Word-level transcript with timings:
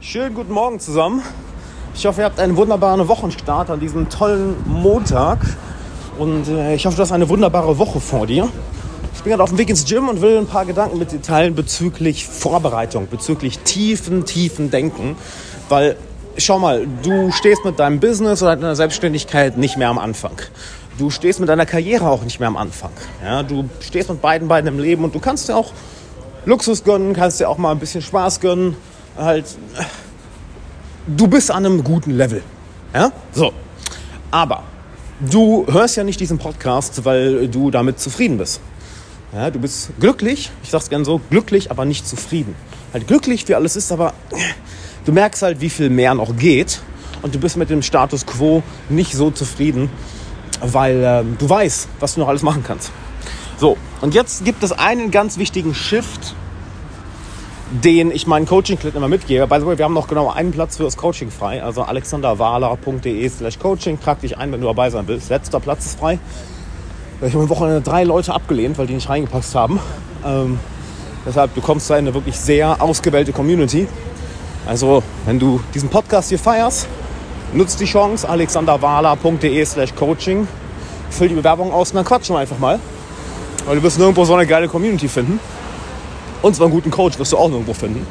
Schönen 0.00 0.32
guten 0.32 0.52
Morgen 0.52 0.78
zusammen. 0.78 1.22
Ich 1.92 2.06
hoffe, 2.06 2.20
ihr 2.20 2.26
habt 2.26 2.38
einen 2.38 2.56
wunderbaren 2.56 3.08
Wochenstart 3.08 3.68
an 3.68 3.80
diesem 3.80 4.08
tollen 4.08 4.54
Montag. 4.64 5.40
Und 6.18 6.46
äh, 6.46 6.76
ich 6.76 6.86
hoffe, 6.86 6.94
du 6.94 7.02
hast 7.02 7.10
eine 7.10 7.28
wunderbare 7.28 7.78
Woche 7.78 7.98
vor 7.98 8.28
dir. 8.28 8.48
Ich 9.16 9.22
bin 9.22 9.30
gerade 9.30 9.42
auf 9.42 9.48
dem 9.48 9.58
Weg 9.58 9.68
ins 9.68 9.84
Gym 9.84 10.08
und 10.08 10.22
will 10.22 10.38
ein 10.38 10.46
paar 10.46 10.66
Gedanken 10.66 11.00
mit 11.00 11.10
dir 11.10 11.20
teilen 11.20 11.56
bezüglich 11.56 12.26
Vorbereitung, 12.26 13.08
bezüglich 13.10 13.58
tiefen, 13.58 14.24
tiefen 14.24 14.70
Denken. 14.70 15.16
Weil, 15.68 15.96
schau 16.36 16.60
mal, 16.60 16.86
du 17.02 17.32
stehst 17.32 17.64
mit 17.64 17.80
deinem 17.80 17.98
Business 17.98 18.40
oder 18.40 18.54
deiner 18.54 18.76
Selbstständigkeit 18.76 19.58
nicht 19.58 19.78
mehr 19.78 19.88
am 19.88 19.98
Anfang. 19.98 20.40
Du 20.96 21.10
stehst 21.10 21.40
mit 21.40 21.48
deiner 21.48 21.66
Karriere 21.66 22.08
auch 22.08 22.22
nicht 22.22 22.38
mehr 22.38 22.48
am 22.48 22.56
Anfang. 22.56 22.92
Ja, 23.24 23.42
du 23.42 23.68
stehst 23.80 24.08
mit 24.08 24.22
beiden 24.22 24.46
Beinen 24.46 24.68
im 24.68 24.78
Leben 24.78 25.02
und 25.02 25.12
du 25.12 25.18
kannst 25.18 25.48
dir 25.48 25.56
auch 25.56 25.72
Luxus 26.44 26.84
gönnen, 26.84 27.14
kannst 27.14 27.40
dir 27.40 27.48
auch 27.48 27.58
mal 27.58 27.72
ein 27.72 27.80
bisschen 27.80 28.00
Spaß 28.00 28.38
gönnen. 28.38 28.76
Halt, 29.18 29.46
du 31.08 31.26
bist 31.26 31.50
an 31.50 31.66
einem 31.66 31.82
guten 31.82 32.12
Level. 32.12 32.40
Ja, 32.94 33.10
so. 33.32 33.52
Aber 34.30 34.62
du 35.20 35.66
hörst 35.68 35.96
ja 35.96 36.04
nicht 36.04 36.20
diesen 36.20 36.38
Podcast, 36.38 37.04
weil 37.04 37.48
du 37.48 37.72
damit 37.72 37.98
zufrieden 37.98 38.38
bist. 38.38 38.60
Ja, 39.32 39.50
du 39.50 39.58
bist 39.58 39.90
glücklich, 39.98 40.50
ich 40.62 40.70
sag's 40.70 40.88
gern 40.88 41.04
so, 41.04 41.20
glücklich, 41.30 41.70
aber 41.72 41.84
nicht 41.84 42.06
zufrieden. 42.06 42.54
Halt 42.94 43.08
glücklich, 43.08 43.46
wie 43.48 43.56
alles 43.56 43.74
ist, 43.74 43.90
aber 43.90 44.14
du 45.04 45.12
merkst 45.12 45.42
halt, 45.42 45.60
wie 45.60 45.68
viel 45.68 45.90
mehr 45.90 46.14
noch 46.14 46.36
geht. 46.36 46.80
Und 47.20 47.34
du 47.34 47.40
bist 47.40 47.56
mit 47.56 47.68
dem 47.68 47.82
Status 47.82 48.24
quo 48.24 48.62
nicht 48.88 49.12
so 49.14 49.32
zufrieden, 49.32 49.90
weil 50.60 51.02
äh, 51.02 51.24
du 51.36 51.50
weißt, 51.50 51.88
was 51.98 52.14
du 52.14 52.20
noch 52.20 52.28
alles 52.28 52.42
machen 52.42 52.62
kannst. 52.64 52.92
So, 53.58 53.76
und 54.00 54.14
jetzt 54.14 54.44
gibt 54.44 54.62
es 54.62 54.70
einen 54.70 55.10
ganz 55.10 55.36
wichtigen 55.36 55.74
Shift, 55.74 56.36
den 57.70 58.10
ich 58.10 58.26
meinen 58.26 58.46
Coaching-Clip 58.46 58.94
immer 58.94 59.08
mitgebe. 59.08 59.46
By 59.46 59.60
the 59.60 59.66
way, 59.66 59.76
wir 59.76 59.84
haben 59.84 59.94
noch 59.94 60.08
genau 60.08 60.30
einen 60.30 60.52
Platz 60.52 60.78
für 60.78 60.84
das 60.84 60.96
Coaching 60.96 61.30
frei. 61.30 61.62
Also 61.62 61.82
alexanderwahler.de 61.82 63.28
slash 63.28 63.58
Coaching. 63.58 64.00
Trag 64.00 64.20
dich 64.20 64.38
ein, 64.38 64.52
wenn 64.52 64.60
du 64.60 64.66
dabei 64.66 64.90
sein 64.90 65.04
willst. 65.06 65.28
Letzter 65.28 65.60
Platz 65.60 65.86
ist 65.86 65.98
frei. 65.98 66.18
Ich 67.20 67.32
habe 67.34 67.42
am 67.42 67.48
Wochenende 67.48 67.80
drei 67.80 68.04
Leute 68.04 68.32
abgelehnt, 68.32 68.78
weil 68.78 68.86
die 68.86 68.94
nicht 68.94 69.08
reingepasst 69.08 69.54
haben. 69.54 69.80
Ähm, 70.24 70.58
deshalb, 71.26 71.54
du 71.54 71.60
kommst 71.60 71.90
da 71.90 71.98
in 71.98 72.06
eine 72.06 72.14
wirklich 72.14 72.38
sehr 72.38 72.80
ausgewählte 72.80 73.32
Community. 73.32 73.86
Also, 74.66 75.02
wenn 75.26 75.38
du 75.38 75.60
diesen 75.74 75.88
Podcast 75.88 76.28
hier 76.30 76.38
feierst, 76.38 76.86
nutzt 77.52 77.80
die 77.80 77.86
Chance, 77.86 78.28
alexanderwahler.de 78.28 79.64
slash 79.64 79.94
Coaching. 79.94 80.46
Füll 81.10 81.28
die 81.28 81.34
Bewerbung 81.34 81.72
aus 81.72 81.90
und 81.90 81.96
dann 81.96 82.04
quatschen 82.04 82.34
wir 82.34 82.40
einfach 82.40 82.58
mal. 82.58 82.78
Weil 83.66 83.76
du 83.76 83.82
wirst 83.82 83.98
nirgendwo 83.98 84.24
so 84.24 84.34
eine 84.34 84.46
geile 84.46 84.68
Community 84.68 85.08
finden. 85.08 85.40
Und 86.42 86.54
zwar 86.54 86.66
einen 86.66 86.74
guten 86.74 86.90
Coach 86.90 87.18
wirst 87.18 87.32
du 87.32 87.38
auch 87.38 87.48
nirgendwo 87.48 87.74
finden. 87.74 88.06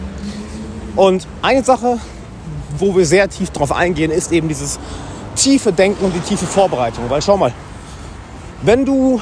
Und 0.95 1.27
eine 1.41 1.63
Sache, 1.63 1.99
wo 2.77 2.95
wir 2.95 3.05
sehr 3.05 3.29
tief 3.29 3.51
drauf 3.51 3.71
eingehen, 3.71 4.11
ist 4.11 4.31
eben 4.31 4.47
dieses 4.47 4.79
tiefe 5.35 5.71
Denken 5.71 6.05
und 6.05 6.13
die 6.15 6.19
tiefe 6.19 6.45
Vorbereitung. 6.45 7.09
Weil 7.09 7.21
schau 7.21 7.37
mal, 7.37 7.53
wenn 8.63 8.85
du 8.85 9.21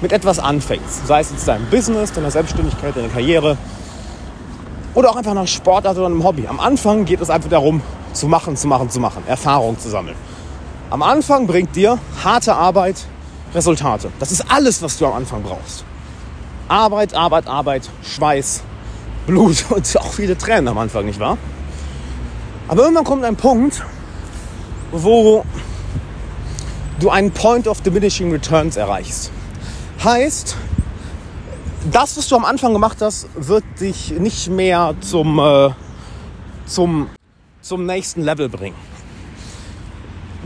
mit 0.00 0.12
etwas 0.12 0.38
anfängst, 0.38 1.06
sei 1.06 1.20
es 1.20 1.30
jetzt 1.30 1.48
dein 1.48 1.64
Business, 1.70 2.12
deine 2.12 2.30
Selbstständigkeit, 2.30 2.96
deine 2.96 3.08
Karriere 3.08 3.56
oder 4.94 5.10
auch 5.10 5.16
einfach 5.16 5.34
nach 5.34 5.46
Sportart 5.46 5.96
oder 5.96 6.06
einem 6.06 6.24
Hobby. 6.24 6.46
Am 6.46 6.60
Anfang 6.60 7.04
geht 7.04 7.20
es 7.20 7.30
einfach 7.30 7.48
darum, 7.48 7.82
zu 8.12 8.26
machen, 8.26 8.56
zu 8.56 8.66
machen, 8.66 8.90
zu 8.90 9.00
machen, 9.00 9.22
Erfahrung 9.26 9.78
zu 9.78 9.88
sammeln. 9.88 10.16
Am 10.90 11.02
Anfang 11.02 11.46
bringt 11.46 11.76
dir 11.76 11.98
harte 12.24 12.54
Arbeit 12.54 12.96
Resultate. 13.54 14.10
Das 14.18 14.32
ist 14.32 14.44
alles, 14.50 14.82
was 14.82 14.98
du 14.98 15.06
am 15.06 15.14
Anfang 15.14 15.42
brauchst. 15.42 15.84
Arbeit, 16.68 17.14
Arbeit, 17.14 17.46
Arbeit, 17.46 17.88
Schweiß, 18.02 18.62
Blut 19.26 19.64
und 19.70 19.96
auch 19.98 20.12
viele 20.12 20.36
Tränen 20.36 20.68
am 20.68 20.78
Anfang, 20.78 21.06
nicht 21.06 21.20
wahr? 21.20 21.38
Aber 22.68 22.82
irgendwann 22.82 23.04
kommt 23.04 23.24
ein 23.24 23.36
Punkt, 23.36 23.82
wo 24.92 25.44
du 27.00 27.10
einen 27.10 27.30
Point 27.30 27.66
of 27.66 27.80
Diminishing 27.80 28.30
Returns 28.30 28.76
erreichst. 28.76 29.30
Heißt, 30.04 30.56
das, 31.90 32.16
was 32.16 32.28
du 32.28 32.36
am 32.36 32.44
Anfang 32.44 32.72
gemacht 32.72 32.98
hast, 33.00 33.28
wird 33.34 33.64
dich 33.80 34.10
nicht 34.10 34.48
mehr 34.48 34.94
zum, 35.00 35.38
äh, 35.38 35.70
zum, 36.66 37.08
zum 37.62 37.86
nächsten 37.86 38.22
Level 38.22 38.48
bringen. 38.48 38.76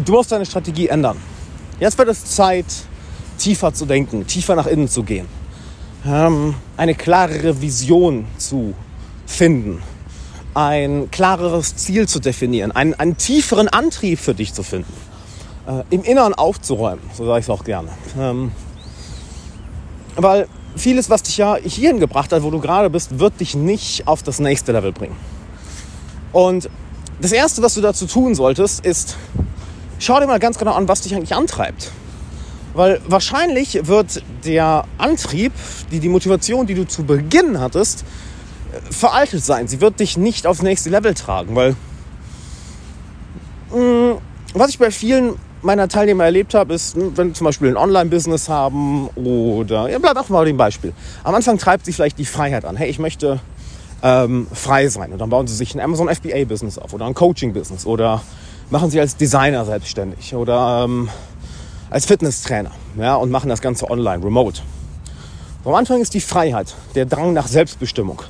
Du 0.04 0.12
musst 0.12 0.32
deine 0.32 0.46
Strategie 0.46 0.88
ändern. 0.88 1.16
Jetzt 1.80 1.98
wird 1.98 2.08
es 2.08 2.24
Zeit, 2.24 2.66
tiefer 3.38 3.74
zu 3.74 3.86
denken, 3.86 4.26
tiefer 4.26 4.54
nach 4.54 4.66
innen 4.66 4.88
zu 4.88 5.02
gehen, 5.02 5.26
ähm, 6.06 6.54
eine 6.76 6.94
klarere 6.94 7.60
Vision 7.60 8.26
zu 8.38 8.74
finden, 9.26 9.82
ein 10.54 11.10
klareres 11.10 11.76
Ziel 11.76 12.08
zu 12.08 12.20
definieren, 12.20 12.72
einen, 12.72 12.94
einen 12.94 13.16
tieferen 13.16 13.68
Antrieb 13.68 14.18
für 14.18 14.34
dich 14.34 14.52
zu 14.52 14.62
finden, 14.62 14.92
äh, 15.66 15.82
im 15.90 16.02
Inneren 16.02 16.34
aufzuräumen, 16.34 17.02
so 17.14 17.24
sage 17.24 17.40
ich 17.40 17.46
es 17.46 17.50
auch 17.50 17.64
gerne. 17.64 17.88
Ähm, 18.18 18.52
weil 20.16 20.46
vieles, 20.76 21.08
was 21.10 21.22
dich 21.22 21.36
ja 21.36 21.56
hierhin 21.56 22.00
gebracht 22.00 22.32
hat, 22.32 22.42
wo 22.42 22.50
du 22.50 22.60
gerade 22.60 22.90
bist, 22.90 23.18
wird 23.18 23.40
dich 23.40 23.54
nicht 23.54 24.06
auf 24.06 24.22
das 24.22 24.40
nächste 24.40 24.72
Level 24.72 24.92
bringen. 24.92 25.16
Und 26.32 26.68
das 27.20 27.32
Erste, 27.32 27.62
was 27.62 27.74
du 27.74 27.80
dazu 27.80 28.06
tun 28.06 28.34
solltest, 28.34 28.84
ist, 28.84 29.16
schau 29.98 30.18
dir 30.18 30.26
mal 30.26 30.38
ganz 30.38 30.58
genau 30.58 30.72
an, 30.72 30.88
was 30.88 31.02
dich 31.02 31.14
eigentlich 31.14 31.34
antreibt. 31.34 31.92
Weil 32.74 33.00
wahrscheinlich 33.06 33.86
wird 33.86 34.22
der 34.44 34.84
Antrieb, 34.98 35.52
die, 35.90 36.00
die 36.00 36.08
Motivation, 36.08 36.66
die 36.66 36.74
du 36.74 36.86
zu 36.86 37.04
Beginn 37.04 37.60
hattest, 37.60 38.04
veraltet 38.90 39.44
sein. 39.44 39.68
Sie 39.68 39.80
wird 39.80 40.00
dich 40.00 40.16
nicht 40.16 40.46
aufs 40.46 40.62
nächste 40.62 40.90
Level 40.90 41.14
tragen, 41.14 41.54
weil 41.54 41.76
mh, 43.70 43.78
mm, 43.78 44.18
was 44.54 44.70
ich 44.70 44.78
bei 44.78 44.90
vielen 44.90 45.34
meiner 45.62 45.88
Teilnehmer 45.88 46.24
erlebt 46.24 46.54
habe, 46.54 46.74
ist, 46.74 46.96
hm, 46.96 47.16
wenn 47.16 47.28
sie 47.28 47.34
zum 47.34 47.44
Beispiel 47.44 47.68
ein 47.68 47.76
Online-Business 47.76 48.48
haben 48.48 49.08
oder, 49.14 49.88
ja, 49.88 49.98
bleib 49.98 50.16
auch 50.16 50.28
mal 50.28 50.44
dem 50.44 50.56
Beispiel. 50.56 50.92
Am 51.24 51.34
Anfang 51.34 51.58
treibt 51.58 51.84
sie 51.84 51.92
vielleicht 51.92 52.18
die 52.18 52.24
Freiheit 52.24 52.64
an. 52.64 52.76
Hey, 52.76 52.90
ich 52.90 52.98
möchte 52.98 53.40
ähm, 54.02 54.46
frei 54.52 54.88
sein. 54.88 55.12
Und 55.12 55.18
dann 55.18 55.30
bauen 55.30 55.46
sie 55.46 55.54
sich 55.54 55.74
ein 55.74 55.80
Amazon 55.80 56.08
FBA-Business 56.08 56.78
auf 56.78 56.92
oder 56.92 57.06
ein 57.06 57.14
Coaching-Business 57.14 57.86
oder 57.86 58.22
machen 58.70 58.90
sie 58.90 59.00
als 59.00 59.16
Designer 59.16 59.64
selbstständig 59.64 60.34
oder 60.34 60.84
ähm, 60.84 61.08
als 61.92 62.06
Fitnesstrainer 62.06 62.70
ja, 62.98 63.16
und 63.16 63.30
machen 63.30 63.50
das 63.50 63.60
Ganze 63.60 63.90
online, 63.90 64.24
remote. 64.24 64.62
Am 65.64 65.74
Anfang 65.74 66.00
ist 66.00 66.14
die 66.14 66.20
Freiheit, 66.20 66.74
der 66.94 67.04
Drang 67.04 67.34
nach 67.34 67.46
Selbstbestimmung, 67.46 68.22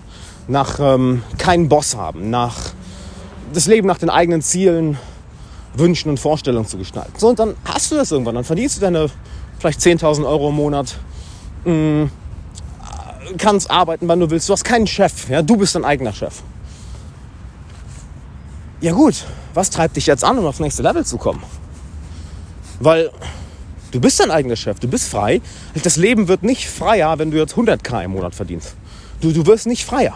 nach 0.48 0.80
ähm, 0.80 1.22
keinen 1.38 1.68
Boss 1.68 1.96
haben, 1.96 2.28
nach 2.28 2.56
das 3.54 3.66
Leben 3.66 3.86
nach 3.86 3.98
den 3.98 4.10
eigenen 4.10 4.42
Zielen, 4.42 4.98
Wünschen 5.74 6.10
und 6.10 6.18
Vorstellungen 6.18 6.66
zu 6.66 6.76
gestalten. 6.76 7.12
So, 7.16 7.28
und 7.28 7.38
dann 7.38 7.54
hast 7.64 7.90
du 7.92 7.94
das 7.94 8.10
irgendwann, 8.10 8.34
dann 8.34 8.44
verdienst 8.44 8.76
du 8.76 8.80
deine 8.80 9.08
vielleicht 9.58 9.80
10.000 9.80 10.26
Euro 10.26 10.48
im 10.48 10.56
Monat, 10.56 10.96
mh, 11.64 11.72
mm, 11.72 12.10
kannst 13.38 13.70
arbeiten, 13.70 14.08
wann 14.08 14.18
du 14.18 14.28
willst. 14.28 14.48
Du 14.48 14.52
hast 14.52 14.64
keinen 14.64 14.88
Chef, 14.88 15.28
ja? 15.30 15.40
du 15.40 15.56
bist 15.56 15.76
dein 15.76 15.84
eigener 15.84 16.12
Chef. 16.12 16.42
Ja 18.80 18.92
gut, 18.92 19.24
was 19.54 19.70
treibt 19.70 19.96
dich 19.96 20.06
jetzt 20.06 20.24
an, 20.24 20.36
um 20.38 20.46
aufs 20.46 20.58
nächste 20.58 20.82
Level 20.82 21.06
zu 21.06 21.16
kommen? 21.16 21.42
Weil 22.80 23.12
Du 23.92 24.00
bist 24.00 24.19
dein 24.20 24.30
eigener 24.30 24.56
Chef, 24.56 24.80
du 24.80 24.88
bist 24.88 25.08
frei. 25.08 25.41
Das 25.82 25.97
Leben 25.97 26.26
wird 26.26 26.42
nicht 26.42 26.69
freier, 26.69 27.19
wenn 27.19 27.30
du 27.30 27.36
jetzt 27.36 27.54
100k 27.54 28.04
im 28.04 28.12
Monat 28.12 28.34
verdienst. 28.34 28.75
Du, 29.20 29.32
du 29.32 29.47
wirst 29.47 29.66
nicht 29.66 29.84
freier. 29.84 30.14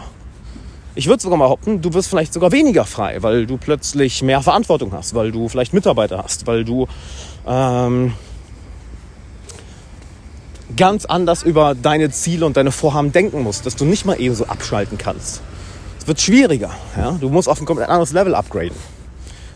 Ich 0.95 1.07
würde 1.07 1.21
sogar 1.21 1.37
mal 1.37 1.45
behaupten, 1.45 1.81
du 1.81 1.93
wirst 1.93 2.09
vielleicht 2.09 2.33
sogar 2.33 2.51
weniger 2.51 2.83
frei, 2.83 3.21
weil 3.21 3.45
du 3.45 3.57
plötzlich 3.57 4.23
mehr 4.23 4.41
Verantwortung 4.41 4.91
hast, 4.93 5.13
weil 5.13 5.31
du 5.31 5.47
vielleicht 5.47 5.73
Mitarbeiter 5.73 6.23
hast, 6.23 6.47
weil 6.47 6.65
du 6.65 6.87
ähm, 7.45 8.13
ganz 10.75 11.05
anders 11.05 11.43
über 11.43 11.75
deine 11.75 12.09
Ziele 12.09 12.47
und 12.47 12.57
deine 12.57 12.71
Vorhaben 12.71 13.11
denken 13.11 13.43
musst, 13.43 13.67
dass 13.67 13.75
du 13.75 13.85
nicht 13.85 14.05
mal 14.05 14.19
eben 14.19 14.33
so 14.33 14.47
abschalten 14.47 14.97
kannst. 14.97 15.41
Es 15.99 16.07
wird 16.07 16.19
schwieriger. 16.19 16.71
Ja? 16.97 17.11
Du 17.11 17.29
musst 17.29 17.47
auf 17.47 17.61
ein 17.61 17.65
komplett 17.65 17.89
anderes 17.89 18.11
Level 18.11 18.33
upgraden. 18.33 18.75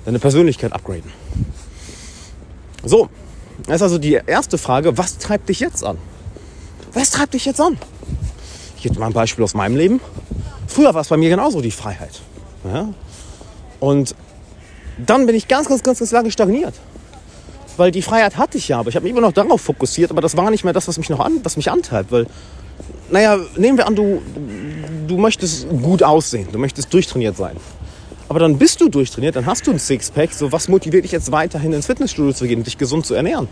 Deine 0.05 0.19
Persönlichkeit 0.19 0.73
upgraden. 0.73 1.11
So, 2.83 3.09
das 3.67 3.77
ist 3.77 3.81
also 3.81 3.97
die 3.97 4.19
erste 4.25 4.57
Frage, 4.57 4.97
was 4.97 5.17
treibt 5.17 5.49
dich 5.49 5.59
jetzt 5.59 5.83
an? 5.83 5.97
Was 6.93 7.11
treibt 7.11 7.33
dich 7.33 7.45
jetzt 7.45 7.61
an? 7.61 7.77
Ich 8.75 8.83
gebe 8.83 8.99
mal 8.99 9.07
ein 9.07 9.13
Beispiel 9.13 9.43
aus 9.43 9.53
meinem 9.53 9.75
Leben. 9.75 10.01
Früher 10.67 10.93
war 10.93 11.01
es 11.01 11.09
bei 11.09 11.17
mir 11.17 11.29
genauso 11.29 11.61
die 11.61 11.71
Freiheit. 11.71 12.21
Ja? 12.63 12.89
Und 13.79 14.15
dann 14.97 15.25
bin 15.25 15.35
ich 15.35 15.47
ganz, 15.47 15.67
ganz, 15.67 15.83
ganz, 15.83 15.99
ganz 15.99 16.11
lange 16.11 16.31
stagniert. 16.31 16.73
Weil 17.77 17.91
die 17.91 18.01
Freiheit 18.01 18.37
hatte 18.37 18.57
ich 18.57 18.67
ja, 18.67 18.79
aber 18.79 18.89
ich 18.89 18.95
habe 18.95 19.03
mich 19.03 19.11
immer 19.11 19.21
noch 19.21 19.31
darauf 19.31 19.61
fokussiert, 19.61 20.11
aber 20.11 20.21
das 20.21 20.35
war 20.35 20.49
nicht 20.51 20.63
mehr 20.63 20.73
das, 20.73 20.87
was 20.87 20.97
mich 20.97 21.09
noch 21.09 21.19
an, 21.19 21.39
was 21.43 21.57
mich 21.57 21.71
antreibt. 21.71 22.11
Weil, 22.11 22.27
naja, 23.09 23.37
nehmen 23.55 23.77
wir 23.77 23.87
an, 23.87 23.95
du, 23.95 24.21
du 25.07 25.17
möchtest 25.17 25.69
gut 25.69 26.03
aussehen, 26.03 26.47
du 26.51 26.59
möchtest 26.59 26.93
durchtrainiert 26.93 27.37
sein. 27.37 27.55
Aber 28.31 28.39
dann 28.39 28.57
bist 28.57 28.79
du 28.79 28.87
durchtrainiert, 28.87 29.35
dann 29.35 29.45
hast 29.45 29.67
du 29.67 29.71
ein 29.71 29.77
Sixpack. 29.77 30.31
So, 30.31 30.53
was 30.53 30.69
motiviert 30.69 31.03
dich 31.03 31.11
jetzt 31.11 31.33
weiterhin 31.33 31.73
ins 31.73 31.87
Fitnessstudio 31.87 32.31
zu 32.31 32.47
gehen 32.47 32.59
und 32.59 32.65
dich 32.65 32.77
gesund 32.77 33.05
zu 33.05 33.13
ernähren? 33.13 33.49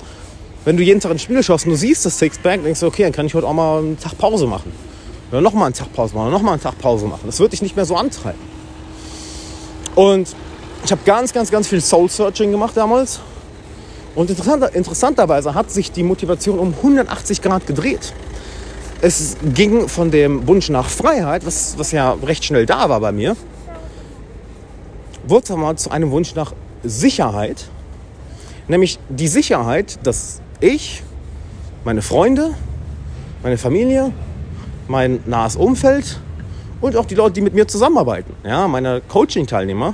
Wenn 0.63 0.77
du 0.77 0.83
jeden 0.83 1.01
Tag 1.01 1.11
ins 1.11 1.21
Spiel 1.21 1.43
schaust 1.43 1.65
und 1.65 1.71
du 1.71 1.75
siehst 1.75 2.05
das 2.05 2.17
Sixpack, 2.17 2.63
denkst 2.63 2.79
du, 2.79 2.87
okay, 2.87 3.03
dann 3.03 3.11
kann 3.11 3.25
ich 3.25 3.33
heute 3.33 3.45
auch 3.45 3.51
mal 3.51 3.79
einen 3.79 3.99
Tag 3.99 4.17
Pause 4.17 4.47
machen. 4.47 4.71
Oder 5.31 5.41
nochmal 5.41 5.65
einen 5.65 5.73
Tag 5.73 5.91
Pause 5.91 6.15
machen, 6.15 6.27
oder 6.27 6.31
nochmal 6.31 6.53
einen 6.53 6.63
Tag 6.63 6.79
Pause 6.79 7.07
machen. 7.07 7.23
Das 7.25 7.41
wird 7.41 7.51
dich 7.51 7.61
nicht 7.61 7.75
mehr 7.75 7.83
so 7.83 7.97
antreiben. 7.97 8.39
Und 9.95 10.33
ich 10.85 10.91
habe 10.93 11.01
ganz, 11.03 11.33
ganz, 11.33 11.51
ganz 11.51 11.67
viel 11.67 11.81
Soul-Searching 11.81 12.49
gemacht 12.49 12.77
damals. 12.77 13.19
Und 14.15 14.29
interessanter, 14.29 14.73
interessanterweise 14.73 15.55
hat 15.55 15.71
sich 15.71 15.91
die 15.91 16.03
Motivation 16.03 16.57
um 16.57 16.73
180 16.73 17.41
Grad 17.41 17.67
gedreht. 17.67 18.13
Es 19.01 19.35
ging 19.53 19.89
von 19.89 20.09
dem 20.09 20.47
Wunsch 20.47 20.69
nach 20.69 20.87
Freiheit, 20.87 21.45
was, 21.45 21.77
was 21.77 21.91
ja 21.91 22.13
recht 22.23 22.45
schnell 22.45 22.65
da 22.65 22.87
war 22.87 23.01
bei 23.01 23.11
mir, 23.11 23.35
wurde 25.29 25.55
mal 25.55 25.75
zu 25.77 25.91
einem 25.91 26.11
Wunsch 26.11 26.35
nach 26.35 26.53
Sicherheit. 26.83 27.69
Nämlich 28.67 28.99
die 29.09 29.27
Sicherheit, 29.27 29.99
dass 30.03 30.41
ich, 30.59 31.03
meine 31.83 32.01
Freunde, 32.01 32.53
meine 33.43 33.57
Familie, 33.57 34.11
mein 34.87 35.19
nahes 35.25 35.55
Umfeld 35.55 36.19
und 36.81 36.95
auch 36.95 37.05
die 37.05 37.15
Leute, 37.15 37.33
die 37.33 37.41
mit 37.41 37.53
mir 37.53 37.67
zusammenarbeiten, 37.67 38.33
ja, 38.43 38.67
meine 38.67 39.01
Coaching-Teilnehmer 39.07 39.93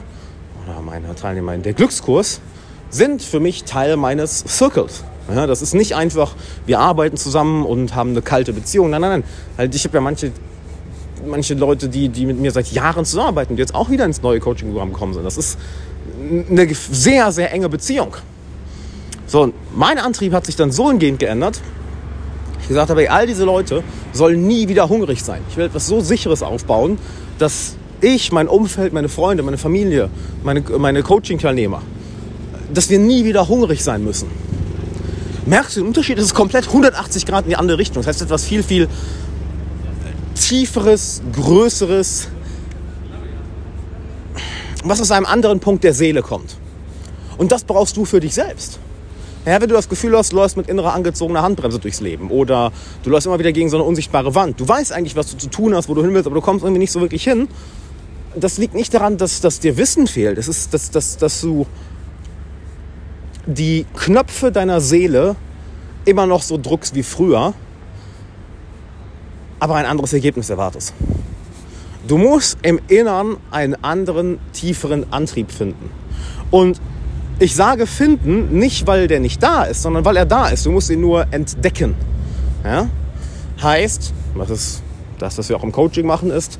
oder 0.63 0.81
meine 0.81 1.13
Teilnehmer 1.15 1.53
in 1.53 1.63
der 1.63 1.73
Glückskurs, 1.73 2.41
sind 2.89 3.21
für 3.21 3.39
mich 3.39 3.63
Teil 3.65 3.97
meines 3.97 4.43
Circles. 4.47 5.03
Ja, 5.33 5.47
das 5.47 5.61
ist 5.61 5.73
nicht 5.73 5.95
einfach, 5.95 6.35
wir 6.65 6.79
arbeiten 6.79 7.17
zusammen 7.17 7.65
und 7.65 7.95
haben 7.95 8.11
eine 8.11 8.21
kalte 8.21 8.53
Beziehung. 8.53 8.91
Nein, 8.91 9.01
nein, 9.01 9.23
nein. 9.57 9.69
Ich 9.73 9.83
habe 9.85 9.97
ja 9.97 10.01
manche, 10.01 10.31
manche 11.25 11.53
Leute, 11.53 11.89
die, 11.89 12.09
die 12.09 12.25
mit 12.25 12.39
mir 12.39 12.51
seit 12.51 12.71
Jahren 12.71 13.05
zusammenarbeiten, 13.05 13.55
die 13.55 13.61
jetzt 13.61 13.75
auch 13.75 13.89
wieder 13.89 14.05
ins 14.05 14.21
neue 14.21 14.39
Coaching-Programm 14.39 14.93
gekommen 14.93 15.13
sind. 15.13 15.23
Das 15.23 15.37
ist 15.37 15.57
eine 16.49 16.67
sehr, 16.73 17.31
sehr 17.31 17.51
enge 17.51 17.69
Beziehung. 17.69 18.15
So, 19.27 19.51
mein 19.75 19.97
Antrieb 19.97 20.33
hat 20.33 20.45
sich 20.45 20.55
dann 20.55 20.71
so 20.71 20.89
hingehend 20.89 21.19
geändert. 21.19 21.61
Ich 22.61 22.67
gesagt 22.67 22.89
habe, 22.89 23.11
all 23.11 23.27
diese 23.27 23.43
Leute 23.43 23.83
sollen 24.13 24.47
nie 24.47 24.67
wieder 24.67 24.89
hungrig 24.89 25.23
sein. 25.23 25.41
Ich 25.49 25.57
will 25.57 25.65
etwas 25.65 25.87
so 25.87 26.01
Sicheres 26.01 26.41
aufbauen, 26.41 26.97
dass 27.37 27.75
ich, 28.01 28.31
mein 28.31 28.47
Umfeld, 28.47 28.93
meine 28.93 29.09
Freunde, 29.09 29.43
meine 29.43 29.57
Familie, 29.57 30.09
meine, 30.43 30.61
meine 30.61 31.03
Coaching-Teilnehmer, 31.03 31.81
dass 32.73 32.89
wir 32.89 32.99
nie 32.99 33.25
wieder 33.25 33.47
hungrig 33.47 33.83
sein 33.83 34.03
müssen. 34.03 34.27
Merkst 35.45 35.75
du 35.75 35.81
den 35.81 35.87
Unterschied? 35.87 36.17
Es 36.17 36.25
ist 36.25 36.33
komplett 36.33 36.67
180 36.67 37.25
Grad 37.25 37.45
in 37.45 37.49
die 37.49 37.55
andere 37.55 37.77
Richtung. 37.77 38.01
Das 38.01 38.07
heißt 38.07 38.23
etwas 38.23 38.45
viel, 38.45 38.63
viel 38.63 38.87
tieferes, 40.35 41.21
größeres, 41.33 42.27
was 44.83 45.01
aus 45.01 45.11
einem 45.11 45.25
anderen 45.25 45.59
Punkt 45.59 45.83
der 45.83 45.93
Seele 45.93 46.21
kommt. 46.21 46.57
Und 47.37 47.51
das 47.51 47.63
brauchst 47.63 47.97
du 47.97 48.05
für 48.05 48.19
dich 48.19 48.33
selbst. 48.33 48.79
Ja, 49.45 49.61
wenn 49.61 49.69
du 49.69 49.75
das 49.75 49.89
Gefühl 49.89 50.17
hast, 50.17 50.31
du 50.31 50.37
läufst 50.37 50.57
mit 50.57 50.67
innerer 50.67 50.93
angezogener 50.93 51.43
Handbremse 51.43 51.77
durchs 51.77 52.01
Leben 52.01 52.31
oder 52.31 52.71
du 53.03 53.11
läufst 53.11 53.27
immer 53.27 53.37
wieder 53.37 53.51
gegen 53.51 53.69
so 53.69 53.77
eine 53.77 53.83
unsichtbare 53.83 54.33
Wand. 54.33 54.59
Du 54.59 54.67
weißt 54.67 54.91
eigentlich, 54.91 55.15
was 55.15 55.31
du 55.31 55.37
zu 55.37 55.49
tun 55.49 55.75
hast, 55.75 55.87
wo 55.87 55.93
du 55.93 56.01
hin 56.01 56.13
willst, 56.13 56.25
aber 56.25 56.35
du 56.35 56.41
kommst 56.41 56.63
irgendwie 56.63 56.79
nicht 56.79 56.91
so 56.91 56.99
wirklich 56.99 57.23
hin. 57.23 57.47
Das 58.35 58.57
liegt 58.57 58.73
nicht 58.73 58.93
daran, 58.93 59.17
dass, 59.17 59.41
dass 59.41 59.59
dir 59.59 59.77
Wissen 59.77 60.07
fehlt. 60.07 60.39
Es 60.39 60.47
ist, 60.47 60.73
dass, 60.73 60.89
dass, 60.89 61.17
dass 61.17 61.41
du 61.41 61.67
die 63.45 63.85
Knöpfe 63.95 64.51
deiner 64.51 64.81
Seele 64.81 65.35
immer 66.05 66.25
noch 66.25 66.41
so 66.41 66.57
druckst 66.57 66.95
wie 66.95 67.03
früher, 67.03 67.53
aber 69.59 69.75
ein 69.75 69.85
anderes 69.85 70.13
Ergebnis 70.13 70.49
erwartest. 70.49 70.93
Du 72.07 72.17
musst 72.17 72.57
im 72.61 72.79
Innern 72.87 73.37
einen 73.51 73.75
anderen, 73.83 74.39
tieferen 74.53 75.11
Antrieb 75.11 75.51
finden. 75.51 75.89
Und 76.51 76.79
ich 77.39 77.55
sage 77.55 77.87
finden, 77.87 78.57
nicht 78.57 78.87
weil 78.87 79.07
der 79.07 79.19
nicht 79.19 79.41
da 79.41 79.63
ist, 79.63 79.81
sondern 79.81 80.05
weil 80.05 80.15
er 80.17 80.25
da 80.25 80.47
ist. 80.47 80.65
Du 80.65 80.71
musst 80.71 80.89
ihn 80.89 81.01
nur 81.01 81.25
entdecken. 81.31 81.95
Ja? 82.63 82.89
Heißt, 83.61 84.13
was 84.35 84.49
ist 84.49 84.83
das, 85.19 85.37
was 85.37 85.49
wir 85.49 85.57
auch 85.57 85.63
im 85.63 85.71
Coaching 85.71 86.05
machen, 86.05 86.29
ist, 86.29 86.59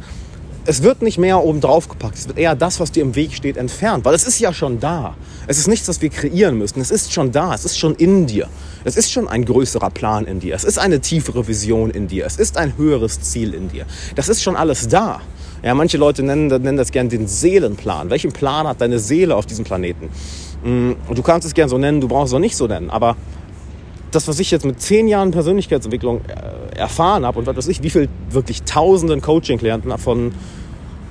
es 0.65 0.81
wird 0.81 1.01
nicht 1.01 1.17
mehr 1.17 1.43
oben 1.43 1.61
drauf 1.61 1.87
gepackt. 1.87 2.17
Es 2.17 2.27
wird 2.27 2.39
eher 2.39 2.55
das, 2.55 2.79
was 2.79 2.91
dir 2.91 3.03
im 3.03 3.15
Weg 3.15 3.33
steht, 3.33 3.55
entfernt. 3.55 4.03
Weil 4.03 4.15
es 4.15 4.25
ist 4.25 4.39
ja 4.39 4.51
schon 4.51 4.79
da. 4.79 5.15
Es 5.47 5.59
ist 5.59 5.67
nichts, 5.67 5.87
was 5.87 6.01
wir 6.01 6.09
kreieren 6.09 6.57
müssen. 6.57 6.81
Es 6.81 6.89
ist 6.89 7.13
schon 7.13 7.31
da. 7.31 7.53
Es 7.53 7.65
ist 7.65 7.77
schon 7.77 7.93
in 7.95 8.25
dir. 8.25 8.47
Es 8.83 8.97
ist 8.97 9.11
schon 9.11 9.27
ein 9.27 9.45
größerer 9.45 9.91
Plan 9.91 10.25
in 10.25 10.39
dir. 10.39 10.55
Es 10.55 10.63
ist 10.63 10.79
eine 10.79 10.99
tiefere 10.99 11.47
Vision 11.47 11.91
in 11.91 12.07
dir. 12.07 12.25
Es 12.25 12.37
ist 12.37 12.57
ein 12.57 12.77
höheres 12.77 13.21
Ziel 13.21 13.53
in 13.53 13.69
dir. 13.69 13.85
Das 14.15 14.27
ist 14.27 14.41
schon 14.41 14.55
alles 14.55 14.87
da. 14.87 15.21
Ja, 15.63 15.73
manche 15.75 15.97
Leute 15.97 16.23
nennen, 16.23 16.47
nennen 16.47 16.77
das 16.77 16.91
gern 16.91 17.09
den 17.09 17.27
Seelenplan. 17.27 18.09
Welchen 18.09 18.31
Plan 18.31 18.67
hat 18.67 18.81
deine 18.81 18.99
Seele 18.99 19.35
auf 19.35 19.45
diesem 19.45 19.65
Planeten? 19.65 20.09
Mm, 20.63 20.93
du 21.13 21.21
kannst 21.21 21.47
es 21.47 21.53
gern 21.53 21.69
so 21.69 21.77
nennen, 21.77 22.01
du 22.01 22.07
brauchst 22.07 22.33
es 22.33 22.35
auch 22.35 22.39
nicht 22.39 22.57
so 22.57 22.67
nennen. 22.67 22.89
Aber 22.89 23.15
das, 24.15 24.27
was 24.27 24.39
ich 24.39 24.49
jetzt 24.51 24.65
mit 24.65 24.81
zehn 24.81 25.07
Jahren 25.07 25.31
Persönlichkeitsentwicklung 25.31 26.21
äh, 26.25 26.77
erfahren 26.77 27.25
habe 27.25 27.39
und 27.39 27.45
was 27.45 27.57
weiß 27.57 27.67
ich, 27.67 27.83
wie 27.83 27.89
viel 27.89 28.09
wirklich 28.29 28.63
tausenden 28.63 29.21
Coaching-Klienten 29.21 29.95
von 29.97 30.33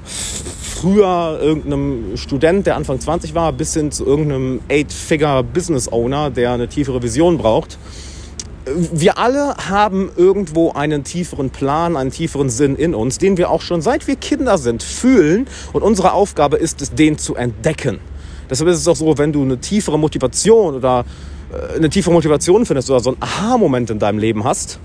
früher 0.04 1.38
irgendeinem 1.40 2.16
Student, 2.16 2.66
der 2.66 2.76
Anfang 2.76 3.00
20 3.00 3.34
war, 3.34 3.52
bis 3.52 3.74
hin 3.74 3.90
zu 3.90 4.04
irgendeinem 4.04 4.60
Eight-Figure-Business-Owner, 4.68 6.30
der 6.30 6.52
eine 6.52 6.68
tiefere 6.68 7.02
Vision 7.02 7.38
braucht. 7.38 7.78
Wir 8.66 9.18
alle 9.18 9.54
haben 9.68 10.10
irgendwo 10.16 10.72
einen 10.72 11.04
tieferen 11.04 11.50
Plan, 11.50 11.96
einen 11.96 12.10
tieferen 12.10 12.48
Sinn 12.48 12.76
in 12.76 12.94
uns, 12.94 13.18
den 13.18 13.36
wir 13.36 13.50
auch 13.50 13.60
schon 13.60 13.82
seit 13.82 14.06
wir 14.06 14.16
Kinder 14.16 14.56
sind 14.56 14.82
fühlen. 14.82 15.46
Und 15.74 15.82
unsere 15.82 16.12
Aufgabe 16.12 16.56
ist 16.56 16.80
es, 16.80 16.94
den 16.94 17.18
zu 17.18 17.34
entdecken. 17.34 18.00
Deshalb 18.48 18.70
ist 18.70 18.78
es 18.78 18.88
auch 18.88 18.96
so, 18.96 19.16
wenn 19.18 19.32
du 19.32 19.42
eine 19.42 19.58
tiefere 19.58 19.98
Motivation 19.98 20.74
oder 20.74 21.04
eine 21.76 21.88
tiefere 21.90 22.12
Motivation 22.12 22.66
findest 22.66 22.90
oder 22.90 23.00
so 23.00 23.10
einen 23.10 23.22
Aha-Moment 23.22 23.90
in 23.90 23.98
deinem 23.98 24.18
Leben 24.18 24.44
hast, 24.44 24.78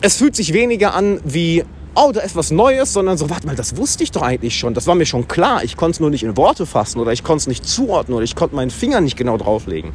es 0.00 0.16
fühlt 0.16 0.34
sich 0.34 0.52
weniger 0.52 0.94
an 0.94 1.20
wie, 1.24 1.64
oh, 1.94 2.10
da 2.12 2.20
ist 2.20 2.34
was 2.36 2.50
Neues, 2.50 2.92
sondern 2.92 3.16
so, 3.18 3.30
warte 3.30 3.46
mal, 3.46 3.56
das 3.56 3.76
wusste 3.76 4.02
ich 4.02 4.10
doch 4.10 4.22
eigentlich 4.22 4.58
schon, 4.58 4.74
das 4.74 4.86
war 4.86 4.94
mir 4.94 5.06
schon 5.06 5.28
klar, 5.28 5.62
ich 5.64 5.76
konnte 5.76 5.96
es 5.96 6.00
nur 6.00 6.10
nicht 6.10 6.24
in 6.24 6.36
Worte 6.36 6.66
fassen 6.66 6.98
oder 7.00 7.12
ich 7.12 7.22
konnte 7.22 7.42
es 7.42 7.46
nicht 7.46 7.66
zuordnen 7.66 8.16
oder 8.16 8.24
ich 8.24 8.34
konnte 8.34 8.56
meinen 8.56 8.70
Finger 8.70 9.00
nicht 9.00 9.16
genau 9.16 9.36
drauflegen. 9.36 9.92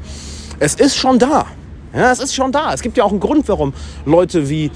Es 0.59 0.75
ist 0.75 0.95
schon 0.95 1.19
da. 1.19 1.45
Ja, 1.93 2.11
es 2.11 2.19
ist 2.19 2.35
schon 2.35 2.51
da. 2.51 2.73
Es 2.73 2.81
gibt 2.81 2.97
ja 2.97 3.03
auch 3.03 3.11
einen 3.11 3.19
Grund, 3.19 3.47
warum 3.47 3.73
Leute 4.05 4.49
wie 4.49 4.71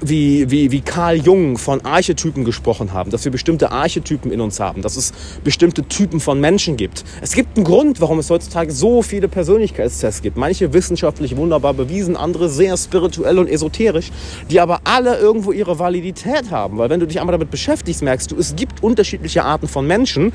wie, 0.00 0.50
wie, 0.50 0.70
wie 0.70 0.80
Carl 0.80 1.16
Jung 1.16 1.58
von 1.58 1.84
Archetypen 1.84 2.44
gesprochen 2.44 2.92
haben, 2.92 3.10
dass 3.10 3.24
wir 3.24 3.32
bestimmte 3.32 3.70
Archetypen 3.70 4.30
in 4.30 4.40
uns 4.40 4.60
haben, 4.60 4.82
dass 4.82 4.96
es 4.96 5.12
bestimmte 5.44 5.82
Typen 5.84 6.20
von 6.20 6.40
Menschen 6.40 6.76
gibt. 6.76 7.04
Es 7.20 7.32
gibt 7.32 7.56
einen 7.56 7.64
Grund, 7.64 8.00
warum 8.00 8.18
es 8.18 8.30
heutzutage 8.30 8.72
so 8.72 9.02
viele 9.02 9.28
Persönlichkeitstests 9.28 10.22
gibt. 10.22 10.36
Manche 10.36 10.72
wissenschaftlich 10.72 11.36
wunderbar 11.36 11.74
bewiesen, 11.74 12.16
andere 12.16 12.48
sehr 12.48 12.76
spirituell 12.76 13.38
und 13.38 13.48
esoterisch, 13.48 14.10
die 14.50 14.60
aber 14.60 14.80
alle 14.84 15.18
irgendwo 15.18 15.52
ihre 15.52 15.78
Validität 15.78 16.50
haben. 16.50 16.78
Weil 16.78 16.90
wenn 16.90 17.00
du 17.00 17.06
dich 17.06 17.20
einmal 17.20 17.32
damit 17.32 17.50
beschäftigst, 17.50 18.02
merkst 18.02 18.30
du, 18.30 18.36
es 18.36 18.54
gibt 18.56 18.82
unterschiedliche 18.82 19.44
Arten 19.44 19.68
von 19.68 19.86
Menschen, 19.86 20.32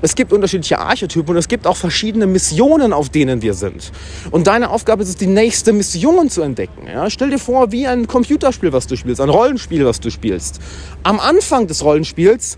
es 0.00 0.14
gibt 0.14 0.32
unterschiedliche 0.32 0.78
Archetypen 0.78 1.30
und 1.30 1.36
es 1.36 1.48
gibt 1.48 1.66
auch 1.66 1.76
verschiedene 1.76 2.26
Missionen, 2.26 2.92
auf 2.92 3.08
denen 3.10 3.42
wir 3.42 3.54
sind. 3.54 3.92
Und 4.30 4.46
deine 4.46 4.70
Aufgabe 4.70 5.02
ist 5.02 5.10
es, 5.10 5.16
die 5.16 5.26
nächste 5.26 5.72
Mission 5.72 6.30
zu 6.30 6.42
entdecken. 6.42 6.86
Ja? 6.86 7.10
Stell 7.10 7.30
dir 7.30 7.38
vor, 7.38 7.72
wie 7.72 7.86
ein 7.86 8.06
Computerspiel, 8.06 8.72
was 8.72 8.86
du 8.86 9.01
spielst, 9.02 9.20
ein 9.20 9.28
Rollenspiel, 9.28 9.84
was 9.84 10.00
du 10.00 10.10
spielst. 10.10 10.60
Am 11.02 11.20
Anfang 11.20 11.66
des 11.66 11.84
Rollenspiels 11.84 12.56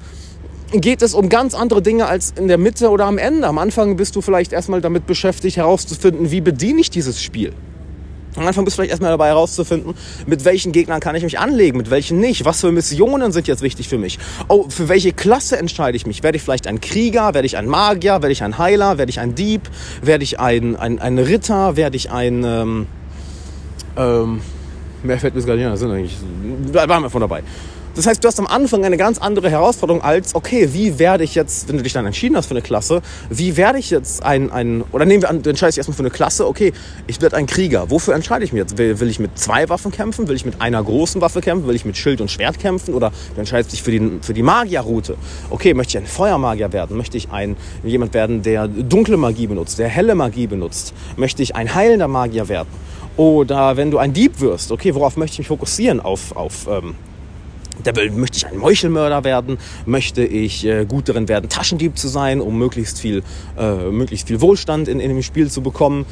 geht 0.72 1.02
es 1.02 1.14
um 1.14 1.28
ganz 1.28 1.54
andere 1.54 1.82
Dinge 1.82 2.06
als 2.06 2.32
in 2.38 2.48
der 2.48 2.58
Mitte 2.58 2.90
oder 2.90 3.06
am 3.06 3.18
Ende. 3.18 3.46
Am 3.46 3.58
Anfang 3.58 3.96
bist 3.96 4.16
du 4.16 4.20
vielleicht 4.20 4.52
erstmal 4.52 4.80
damit 4.80 5.06
beschäftigt 5.06 5.56
herauszufinden, 5.56 6.30
wie 6.30 6.40
bediene 6.40 6.80
ich 6.80 6.90
dieses 6.90 7.22
Spiel. 7.22 7.52
Am 8.36 8.44
Anfang 8.48 8.64
bist 8.64 8.76
du 8.76 8.78
vielleicht 8.78 8.90
erstmal 8.90 9.12
dabei 9.12 9.28
herauszufinden, 9.28 9.94
mit 10.26 10.44
welchen 10.44 10.72
Gegnern 10.72 10.98
kann 10.98 11.14
ich 11.14 11.22
mich 11.22 11.38
anlegen, 11.38 11.76
mit 11.78 11.90
welchen 11.90 12.18
nicht. 12.18 12.44
Was 12.44 12.60
für 12.60 12.72
Missionen 12.72 13.30
sind 13.30 13.46
jetzt 13.46 13.62
wichtig 13.62 13.88
für 13.88 13.98
mich? 13.98 14.18
Oh, 14.48 14.68
für 14.68 14.88
welche 14.88 15.12
Klasse 15.12 15.56
entscheide 15.56 15.96
ich 15.96 16.04
mich? 16.04 16.24
Werde 16.24 16.36
ich 16.36 16.42
vielleicht 16.42 16.66
ein 16.66 16.80
Krieger? 16.80 17.32
Werde 17.32 17.46
ich 17.46 17.56
ein 17.56 17.66
Magier? 17.66 18.14
Werde 18.14 18.32
ich 18.32 18.42
ein 18.42 18.58
Heiler? 18.58 18.98
Werde 18.98 19.10
ich 19.10 19.20
ein 19.20 19.36
Dieb? 19.36 19.62
Werde 20.02 20.24
ich 20.24 20.40
ein, 20.40 20.74
ein, 20.74 20.98
ein 20.98 21.18
Ritter? 21.18 21.76
Werde 21.76 21.96
ich 21.96 22.10
ein... 22.10 22.42
Ähm, 22.44 22.86
ähm, 23.96 24.40
Mehr 25.04 25.18
fällt 25.18 25.34
mir 25.34 25.42
gar 25.42 25.54
nicht 25.56 25.66
ein. 25.66 26.72
Da 26.72 26.88
waren 26.88 27.02
wir 27.02 27.10
von 27.10 27.20
dabei. 27.20 27.42
Das 27.94 28.08
heißt, 28.08 28.24
du 28.24 28.26
hast 28.26 28.40
am 28.40 28.48
Anfang 28.48 28.84
eine 28.84 28.96
ganz 28.96 29.18
andere 29.18 29.50
Herausforderung 29.50 30.02
als, 30.02 30.34
okay, 30.34 30.70
wie 30.72 30.98
werde 30.98 31.22
ich 31.22 31.36
jetzt, 31.36 31.68
wenn 31.68 31.76
du 31.76 31.84
dich 31.84 31.92
dann 31.92 32.04
entschieden 32.04 32.36
hast 32.36 32.46
für 32.46 32.54
eine 32.54 32.62
Klasse, 32.62 33.02
wie 33.30 33.56
werde 33.56 33.78
ich 33.78 33.90
jetzt 33.90 34.24
ein, 34.24 34.50
ein 34.50 34.82
oder 34.90 35.04
nehmen 35.04 35.22
wir 35.22 35.30
an, 35.30 35.42
du 35.42 35.50
entscheidest 35.50 35.76
dich 35.76 35.80
erstmal 35.80 35.96
für 35.96 36.02
eine 36.02 36.10
Klasse, 36.10 36.48
okay, 36.48 36.72
ich 37.06 37.22
werde 37.22 37.36
ein 37.36 37.46
Krieger. 37.46 37.90
Wofür 37.90 38.14
entscheide 38.14 38.44
ich 38.44 38.52
mich 38.52 38.58
jetzt? 38.58 38.78
Will, 38.78 38.98
will, 38.98 39.08
ich 39.08 39.20
mit 39.20 39.38
zwei 39.38 39.68
Waffen 39.68 39.92
kämpfen? 39.92 40.26
Will 40.26 40.34
ich 40.34 40.44
mit 40.44 40.60
einer 40.60 40.82
großen 40.82 41.20
Waffe 41.20 41.40
kämpfen? 41.40 41.68
Will 41.68 41.76
ich 41.76 41.84
mit 41.84 41.96
Schild 41.96 42.20
und 42.20 42.32
Schwert 42.32 42.58
kämpfen? 42.58 42.94
Oder 42.94 43.12
du 43.34 43.38
entscheidest 43.38 43.72
dich 43.72 43.82
für 43.84 43.92
die, 43.92 44.18
für 44.22 44.34
die 44.34 44.42
Magierroute. 44.42 45.16
Okay, 45.50 45.72
möchte 45.72 45.96
ich 45.96 46.02
ein 46.02 46.08
Feuermagier 46.08 46.72
werden? 46.72 46.96
Möchte 46.96 47.16
ich 47.16 47.30
ein, 47.30 47.56
jemand 47.84 48.12
werden, 48.12 48.42
der 48.42 48.66
dunkle 48.66 49.16
Magie 49.16 49.46
benutzt, 49.46 49.78
der 49.78 49.88
helle 49.88 50.16
Magie 50.16 50.48
benutzt? 50.48 50.94
Möchte 51.16 51.44
ich 51.44 51.54
ein 51.54 51.76
heilender 51.76 52.08
Magier 52.08 52.48
werden? 52.48 52.68
Oder 53.16 53.76
wenn 53.76 53.90
du 53.90 53.98
ein 53.98 54.12
Dieb 54.12 54.40
wirst, 54.40 54.72
okay, 54.72 54.94
worauf 54.94 55.16
möchte 55.16 55.34
ich 55.34 55.38
mich 55.38 55.48
fokussieren? 55.48 56.00
Auf, 56.00 56.34
auf 56.36 56.66
ähm, 56.68 56.94
der 57.84 57.94
will, 57.96 58.10
möchte 58.10 58.38
ich 58.38 58.46
ein 58.46 58.56
Meuchelmörder 58.56 59.24
werden? 59.24 59.58
Möchte 59.86 60.24
ich 60.24 60.64
äh, 60.64 60.84
gut 60.84 61.08
darin 61.08 61.28
werden, 61.28 61.48
Taschendieb 61.48 61.98
zu 61.98 62.08
sein, 62.08 62.40
um 62.40 62.58
möglichst 62.58 62.98
viel, 62.98 63.22
äh, 63.58 63.90
möglichst 63.90 64.28
viel 64.28 64.40
Wohlstand 64.40 64.88
in, 64.88 65.00
in 65.00 65.10
dem 65.10 65.22
Spiel 65.22 65.50
zu 65.50 65.62
bekommen? 65.62 66.06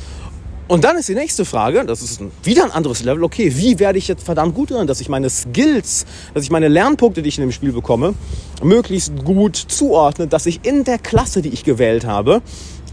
Und 0.68 0.84
dann 0.84 0.96
ist 0.96 1.08
die 1.08 1.14
nächste 1.14 1.44
Frage, 1.44 1.84
das 1.84 2.02
ist 2.02 2.22
wieder 2.44 2.64
ein 2.64 2.70
anderes 2.70 3.02
Level, 3.02 3.24
okay, 3.24 3.52
wie 3.56 3.78
werde 3.78 3.98
ich 3.98 4.08
jetzt 4.08 4.24
verdammt 4.24 4.54
gut 4.54 4.70
darin, 4.70 4.86
dass 4.86 5.00
ich 5.00 5.08
meine 5.08 5.28
Skills, 5.28 6.06
dass 6.32 6.44
ich 6.44 6.50
meine 6.50 6.68
Lernpunkte, 6.68 7.20
die 7.20 7.28
ich 7.28 7.36
in 7.36 7.42
dem 7.42 7.52
Spiel 7.52 7.72
bekomme, 7.72 8.14
möglichst 8.62 9.24
gut 9.24 9.56
zuordne, 9.56 10.28
dass 10.28 10.46
ich 10.46 10.60
in 10.64 10.84
der 10.84 10.98
Klasse, 10.98 11.42
die 11.42 11.50
ich 11.50 11.64
gewählt 11.64 12.06
habe, 12.06 12.42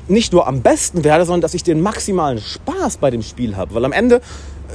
nicht 0.09 0.33
nur 0.33 0.47
am 0.47 0.61
besten 0.61 1.03
werde, 1.03 1.25
sondern 1.25 1.41
dass 1.41 1.53
ich 1.53 1.63
den 1.63 1.81
maximalen 1.81 2.39
Spaß 2.39 2.97
bei 2.97 3.11
dem 3.11 3.21
Spiel 3.21 3.55
habe. 3.55 3.73
Weil 3.75 3.85
am 3.85 3.91
Ende 3.91 4.21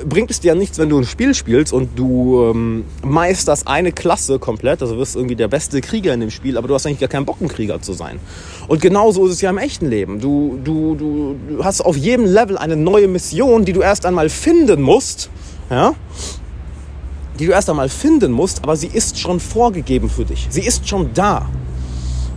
bringt 0.09 0.31
es 0.31 0.41
dir 0.41 0.49
ja 0.49 0.55
nichts, 0.55 0.79
wenn 0.79 0.89
du 0.89 0.99
ein 0.99 1.05
Spiel 1.05 1.35
spielst 1.35 1.73
und 1.73 1.99
du 1.99 2.43
ähm, 2.45 2.85
meisterst 3.05 3.69
eine 3.69 3.93
Klasse 3.93 4.39
komplett, 4.39 4.83
also 4.83 4.99
wirst 4.99 5.17
irgendwie 5.17 5.37
der 5.37 5.49
beste 5.49 5.81
Krieger 5.81 6.13
in 6.13 6.21
dem 6.21 6.31
Spiel, 6.31 6.59
aber 6.59 6.69
du 6.69 6.75
hast 6.75 6.87
eigentlich 6.87 7.01
gar 7.01 7.09
keinen 7.09 7.27
Bock, 7.27 7.41
ein 7.41 7.49
Krieger 7.49 7.81
zu 7.81 7.93
sein. 7.93 8.19
Und 8.67 8.81
genauso 8.81 9.27
ist 9.27 9.33
es 9.33 9.41
ja 9.41 9.51
im 9.51 9.59
echten 9.59 9.89
Leben. 9.89 10.21
Du, 10.21 10.59
du, 10.63 10.95
du, 10.97 11.37
du 11.49 11.65
hast 11.65 11.81
auf 11.81 11.97
jedem 11.97 12.27
Level 12.27 12.59
eine 12.59 12.77
neue 12.77 13.09
Mission, 13.09 13.65
die 13.65 13.73
du 13.73 13.81
erst 13.81 14.07
einmal 14.07 14.29
finden 14.29 14.83
musst, 14.83 15.31
ja? 15.71 15.95
die 17.39 17.47
du 17.47 17.53
erst 17.53 17.71
einmal 17.71 17.89
finden 17.89 18.33
musst, 18.33 18.63
aber 18.63 18.77
sie 18.77 18.89
ist 18.89 19.19
schon 19.19 19.41
vorgegeben 19.41 20.09
für 20.09 20.25
dich. 20.25 20.47
Sie 20.51 20.63
ist 20.63 20.89
schon 20.89 21.11
da. 21.15 21.49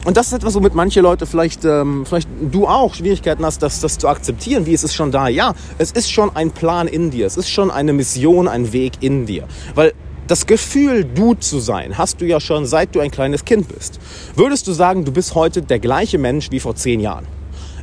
Und 0.07 0.15
das 0.15 0.27
ist 0.27 0.33
etwas, 0.33 0.55
womit 0.55 0.73
manche 0.73 1.01
Leute 1.01 1.25
vielleicht, 1.25 1.65
ähm, 1.65 2.05
vielleicht 2.05 2.29
du 2.39 2.65
auch 2.65 2.93
Schwierigkeiten 2.93 3.45
hast, 3.45 3.61
das, 3.61 3.81
das 3.81 3.97
zu 3.97 4.07
akzeptieren. 4.07 4.65
Wie 4.65 4.73
es 4.73 4.85
ist 4.85 4.95
schon 4.95 5.11
da. 5.11 5.27
Ja, 5.27 5.53
es 5.79 5.91
ist 5.91 6.09
schon 6.09 6.33
ein 6.33 6.51
Plan 6.51 6.87
in 6.87 7.11
dir. 7.11 7.27
Es 7.27 7.35
ist 7.35 7.49
schon 7.49 7.69
eine 7.69 7.91
Mission, 7.91 8.47
ein 8.47 8.71
Weg 8.71 8.93
in 9.01 9.25
dir. 9.25 9.49
Weil 9.75 9.91
das 10.27 10.45
Gefühl, 10.45 11.03
du 11.03 11.33
zu 11.33 11.59
sein, 11.59 11.97
hast 11.97 12.21
du 12.21 12.25
ja 12.25 12.39
schon 12.39 12.65
seit 12.65 12.95
du 12.95 13.01
ein 13.01 13.11
kleines 13.11 13.43
Kind 13.43 13.67
bist. 13.67 13.99
Würdest 14.33 14.65
du 14.67 14.71
sagen, 14.71 15.03
du 15.03 15.11
bist 15.11 15.35
heute 15.35 15.61
der 15.61 15.79
gleiche 15.79 16.17
Mensch 16.17 16.51
wie 16.51 16.61
vor 16.61 16.73
zehn 16.75 17.01
Jahren? 17.01 17.27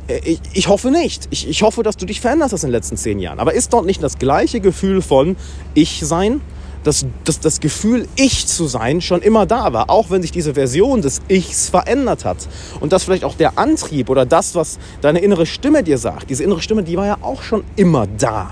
Äh, 0.07 0.21
ich, 0.23 0.39
ich 0.53 0.67
hoffe 0.67 0.89
nicht. 0.89 1.27
Ich, 1.29 1.47
ich 1.47 1.61
hoffe, 1.61 1.83
dass 1.83 1.95
du 1.95 2.07
dich 2.07 2.21
veränderst 2.21 2.53
hast 2.53 2.63
in 2.63 2.69
den 2.69 2.75
letzten 2.75 2.97
zehn 2.97 3.19
Jahren. 3.19 3.37
Aber 3.37 3.53
ist 3.53 3.71
dort 3.71 3.85
nicht 3.85 4.01
das 4.01 4.17
gleiche 4.17 4.61
Gefühl 4.61 5.03
von 5.03 5.35
Ich 5.75 5.99
sein, 6.03 6.41
dass, 6.85 7.05
dass 7.23 7.39
das 7.39 7.59
Gefühl, 7.59 8.07
ich 8.15 8.47
zu 8.47 8.67
sein, 8.67 9.01
schon 9.01 9.21
immer 9.21 9.45
da 9.45 9.73
war, 9.73 9.89
auch 9.89 10.11
wenn 10.11 10.21
sich 10.21 10.31
diese 10.31 10.53
Version 10.53 11.01
des 11.01 11.21
Ichs 11.27 11.67
verändert 11.67 12.23
hat. 12.23 12.37
Und 12.79 12.93
dass 12.93 13.03
vielleicht 13.03 13.23
auch 13.23 13.35
der 13.35 13.57
Antrieb 13.57 14.09
oder 14.09 14.25
das, 14.25 14.55
was 14.55 14.77
deine 15.01 15.19
innere 15.19 15.45
Stimme 15.45 15.83
dir 15.83 15.97
sagt, 15.97 16.29
diese 16.29 16.43
innere 16.43 16.61
Stimme, 16.61 16.83
die 16.83 16.95
war 16.95 17.07
ja 17.07 17.17
auch 17.21 17.41
schon 17.41 17.63
immer 17.75 18.07
da. 18.07 18.51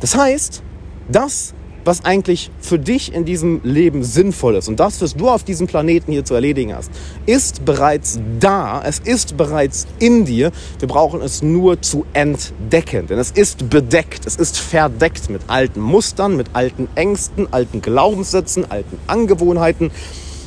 Das 0.00 0.14
heißt, 0.14 0.62
das 1.08 1.54
was 1.84 2.04
eigentlich 2.04 2.50
für 2.60 2.78
dich 2.78 3.12
in 3.14 3.24
diesem 3.24 3.60
Leben 3.62 4.04
sinnvoll 4.04 4.56
ist 4.56 4.68
und 4.68 4.80
das, 4.80 5.00
was 5.00 5.14
du 5.14 5.28
auf 5.28 5.44
diesem 5.44 5.66
Planeten 5.66 6.12
hier 6.12 6.24
zu 6.24 6.34
erledigen 6.34 6.74
hast, 6.74 6.90
ist 7.26 7.64
bereits 7.64 8.20
da, 8.38 8.82
es 8.84 8.98
ist 8.98 9.36
bereits 9.36 9.86
in 9.98 10.24
dir. 10.24 10.52
Wir 10.78 10.88
brauchen 10.88 11.20
es 11.22 11.42
nur 11.42 11.80
zu 11.82 12.04
entdecken, 12.12 13.06
denn 13.06 13.18
es 13.18 13.30
ist 13.30 13.70
bedeckt, 13.70 14.26
es 14.26 14.36
ist 14.36 14.58
verdeckt 14.58 15.30
mit 15.30 15.42
alten 15.48 15.80
Mustern, 15.80 16.36
mit 16.36 16.48
alten 16.52 16.88
Ängsten, 16.94 17.52
alten 17.52 17.80
Glaubenssätzen, 17.80 18.70
alten 18.70 18.98
Angewohnheiten, 19.06 19.90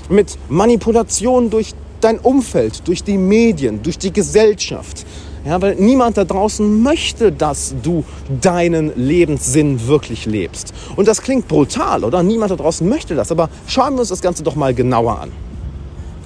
mit 0.09 0.37
Manipulation 0.49 1.49
durch 1.49 1.73
dein 2.01 2.19
Umfeld, 2.19 2.87
durch 2.87 3.03
die 3.03 3.17
Medien, 3.17 3.81
durch 3.81 3.97
die 3.97 4.11
Gesellschaft. 4.11 5.05
Ja, 5.45 5.61
weil 5.61 5.75
niemand 5.75 6.15
da 6.17 6.23
draußen 6.23 6.81
möchte, 6.81 7.31
dass 7.33 7.75
du 7.83 8.05
deinen 8.41 8.93
Lebenssinn 8.95 9.87
wirklich 9.87 10.25
lebst. 10.25 10.73
Und 10.95 11.07
das 11.07 11.21
klingt 11.21 11.49
brutal, 11.49 12.05
oder? 12.05 12.23
Niemand 12.23 12.51
da 12.51 12.55
draußen 12.55 12.87
möchte 12.87 13.13
das. 13.13 13.29
Aber 13.29 13.49
schauen 13.67 13.93
wir 13.95 14.01
uns 14.01 14.09
das 14.09 14.21
Ganze 14.21 14.43
doch 14.43 14.55
mal 14.55 14.73
genauer 14.73 15.19
an. 15.19 15.31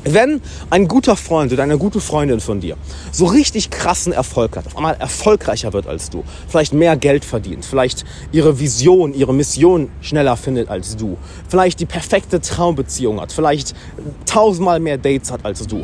Wenn 0.03 0.39
ein 0.69 0.87
guter 0.87 1.17
Freund 1.17 1.51
oder 1.51 1.63
eine 1.63 1.77
gute 1.77 1.99
Freundin 1.99 2.39
von 2.39 2.61
dir 2.61 2.77
so 3.11 3.25
richtig 3.25 3.71
krassen 3.71 4.13
Erfolg 4.13 4.55
hat, 4.55 4.65
auf 4.67 4.77
einmal 4.77 4.95
erfolgreicher 4.95 5.73
wird 5.73 5.87
als 5.87 6.09
du, 6.09 6.23
vielleicht 6.47 6.71
mehr 6.71 6.95
Geld 6.95 7.25
verdient, 7.25 7.65
vielleicht 7.65 8.05
ihre 8.31 8.57
Vision, 8.59 9.13
ihre 9.13 9.33
Mission 9.33 9.89
schneller 9.99 10.37
findet 10.37 10.69
als 10.69 10.95
du, 10.95 11.17
vielleicht 11.49 11.81
die 11.81 11.85
perfekte 11.85 12.39
Traumbeziehung 12.39 13.19
hat, 13.19 13.33
vielleicht 13.33 13.75
tausendmal 14.25 14.79
mehr 14.79 14.97
Dates 14.97 15.29
hat 15.29 15.43
als 15.43 15.67
du, 15.67 15.83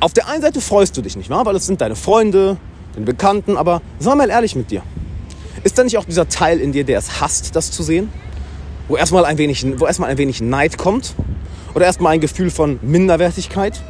auf 0.00 0.12
der 0.12 0.28
einen 0.28 0.42
Seite 0.42 0.60
freust 0.60 0.96
du 0.96 1.02
dich 1.02 1.16
nicht, 1.16 1.30
wahr? 1.30 1.46
weil 1.46 1.56
es 1.56 1.66
sind 1.66 1.80
deine 1.80 1.96
Freunde, 1.96 2.56
deine 2.94 3.06
Bekannten, 3.06 3.56
aber 3.56 3.82
sei 3.98 4.14
mal 4.14 4.30
ehrlich 4.30 4.54
mit 4.54 4.70
dir. 4.70 4.82
Ist 5.64 5.78
da 5.78 5.84
nicht 5.84 5.98
auch 5.98 6.04
dieser 6.04 6.28
Teil 6.28 6.60
in 6.60 6.72
dir, 6.72 6.84
der 6.84 6.98
es 6.98 7.20
hasst, 7.20 7.56
das 7.56 7.70
zu 7.70 7.82
sehen? 7.82 8.10
Wo 8.88 8.96
erstmal 8.96 9.24
ein 9.24 9.38
wenig, 9.38 9.66
wo 9.78 9.86
erstmal 9.86 10.10
ein 10.10 10.18
wenig 10.18 10.40
Neid 10.40 10.78
kommt? 10.78 11.14
Oder 11.74 11.86
erstmal 11.86 12.14
ein 12.14 12.20
Gefühl 12.20 12.50
von 12.50 12.78
Minderwertigkeit? 12.82 13.82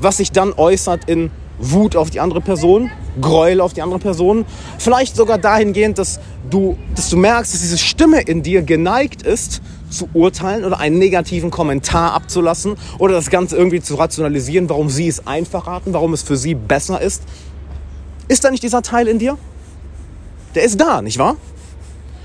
Was 0.00 0.16
sich 0.16 0.32
dann 0.32 0.52
äußert 0.52 1.08
in 1.08 1.30
Wut 1.60 1.94
auf 1.94 2.10
die 2.10 2.20
andere 2.20 2.40
Person, 2.40 2.90
Gräuel 3.20 3.60
auf 3.60 3.72
die 3.72 3.82
andere 3.82 3.98
Person. 3.98 4.46
Vielleicht 4.78 5.14
sogar 5.14 5.38
dahingehend, 5.38 5.98
dass 5.98 6.20
du, 6.48 6.76
dass 6.94 7.10
du 7.10 7.16
merkst, 7.16 7.52
dass 7.52 7.60
diese 7.60 7.78
Stimme 7.78 8.22
in 8.22 8.42
dir 8.42 8.62
geneigt 8.62 9.22
ist, 9.22 9.60
zu 9.90 10.08
urteilen 10.14 10.64
oder 10.64 10.78
einen 10.78 10.98
negativen 10.98 11.50
Kommentar 11.50 12.14
abzulassen 12.14 12.76
oder 12.98 13.14
das 13.14 13.30
Ganze 13.30 13.56
irgendwie 13.56 13.80
zu 13.80 13.96
rationalisieren, 13.96 14.68
warum 14.68 14.88
sie 14.88 15.08
es 15.08 15.26
einfach 15.26 15.66
raten, 15.66 15.92
warum 15.92 16.12
es 16.12 16.22
für 16.22 16.36
sie 16.36 16.54
besser 16.54 17.00
ist. 17.00 17.22
Ist 18.28 18.44
da 18.44 18.50
nicht 18.50 18.62
dieser 18.62 18.82
Teil 18.82 19.08
in 19.08 19.18
dir? 19.18 19.36
Der 20.54 20.62
ist 20.62 20.80
da, 20.80 21.02
nicht 21.02 21.18
wahr? 21.18 21.36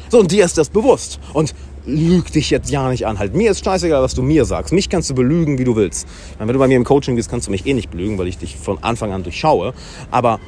So, 0.10 0.20
und 0.20 0.32
dir 0.32 0.46
ist 0.46 0.58
das 0.58 0.70
bewusst. 0.70 1.20
Und 1.34 1.54
lüg 1.86 2.32
dich 2.32 2.50
jetzt 2.50 2.70
ja 2.70 2.90
nicht 2.90 3.06
an. 3.06 3.20
Halt, 3.20 3.36
mir 3.36 3.52
ist 3.52 3.64
scheißegal, 3.64 4.02
was 4.02 4.14
du 4.14 4.22
mir 4.22 4.46
sagst. 4.46 4.74
Mich 4.74 4.90
kannst 4.90 5.10
du 5.10 5.16
belügen, 5.16 5.58
wie 5.58 5.64
du 5.64 5.76
willst. 5.76 6.08
Wenn 6.38 6.48
du 6.48 6.58
bei 6.60 6.68
mir 6.68 6.78
im 6.78 6.84
Coaching 6.84 7.16
bist, 7.16 7.30
kannst 7.30 7.48
du 7.48 7.52
mich 7.52 7.66
eh 7.66 7.74
nicht 7.74 7.92
belügen, 7.92 8.18
weil 8.18 8.28
ich 8.28 8.38
dich 8.38 8.58
von 8.58 8.84
Anfang 8.84 9.12
an 9.12 9.24
durchschaue. 9.24 9.74
Aber 10.12 10.40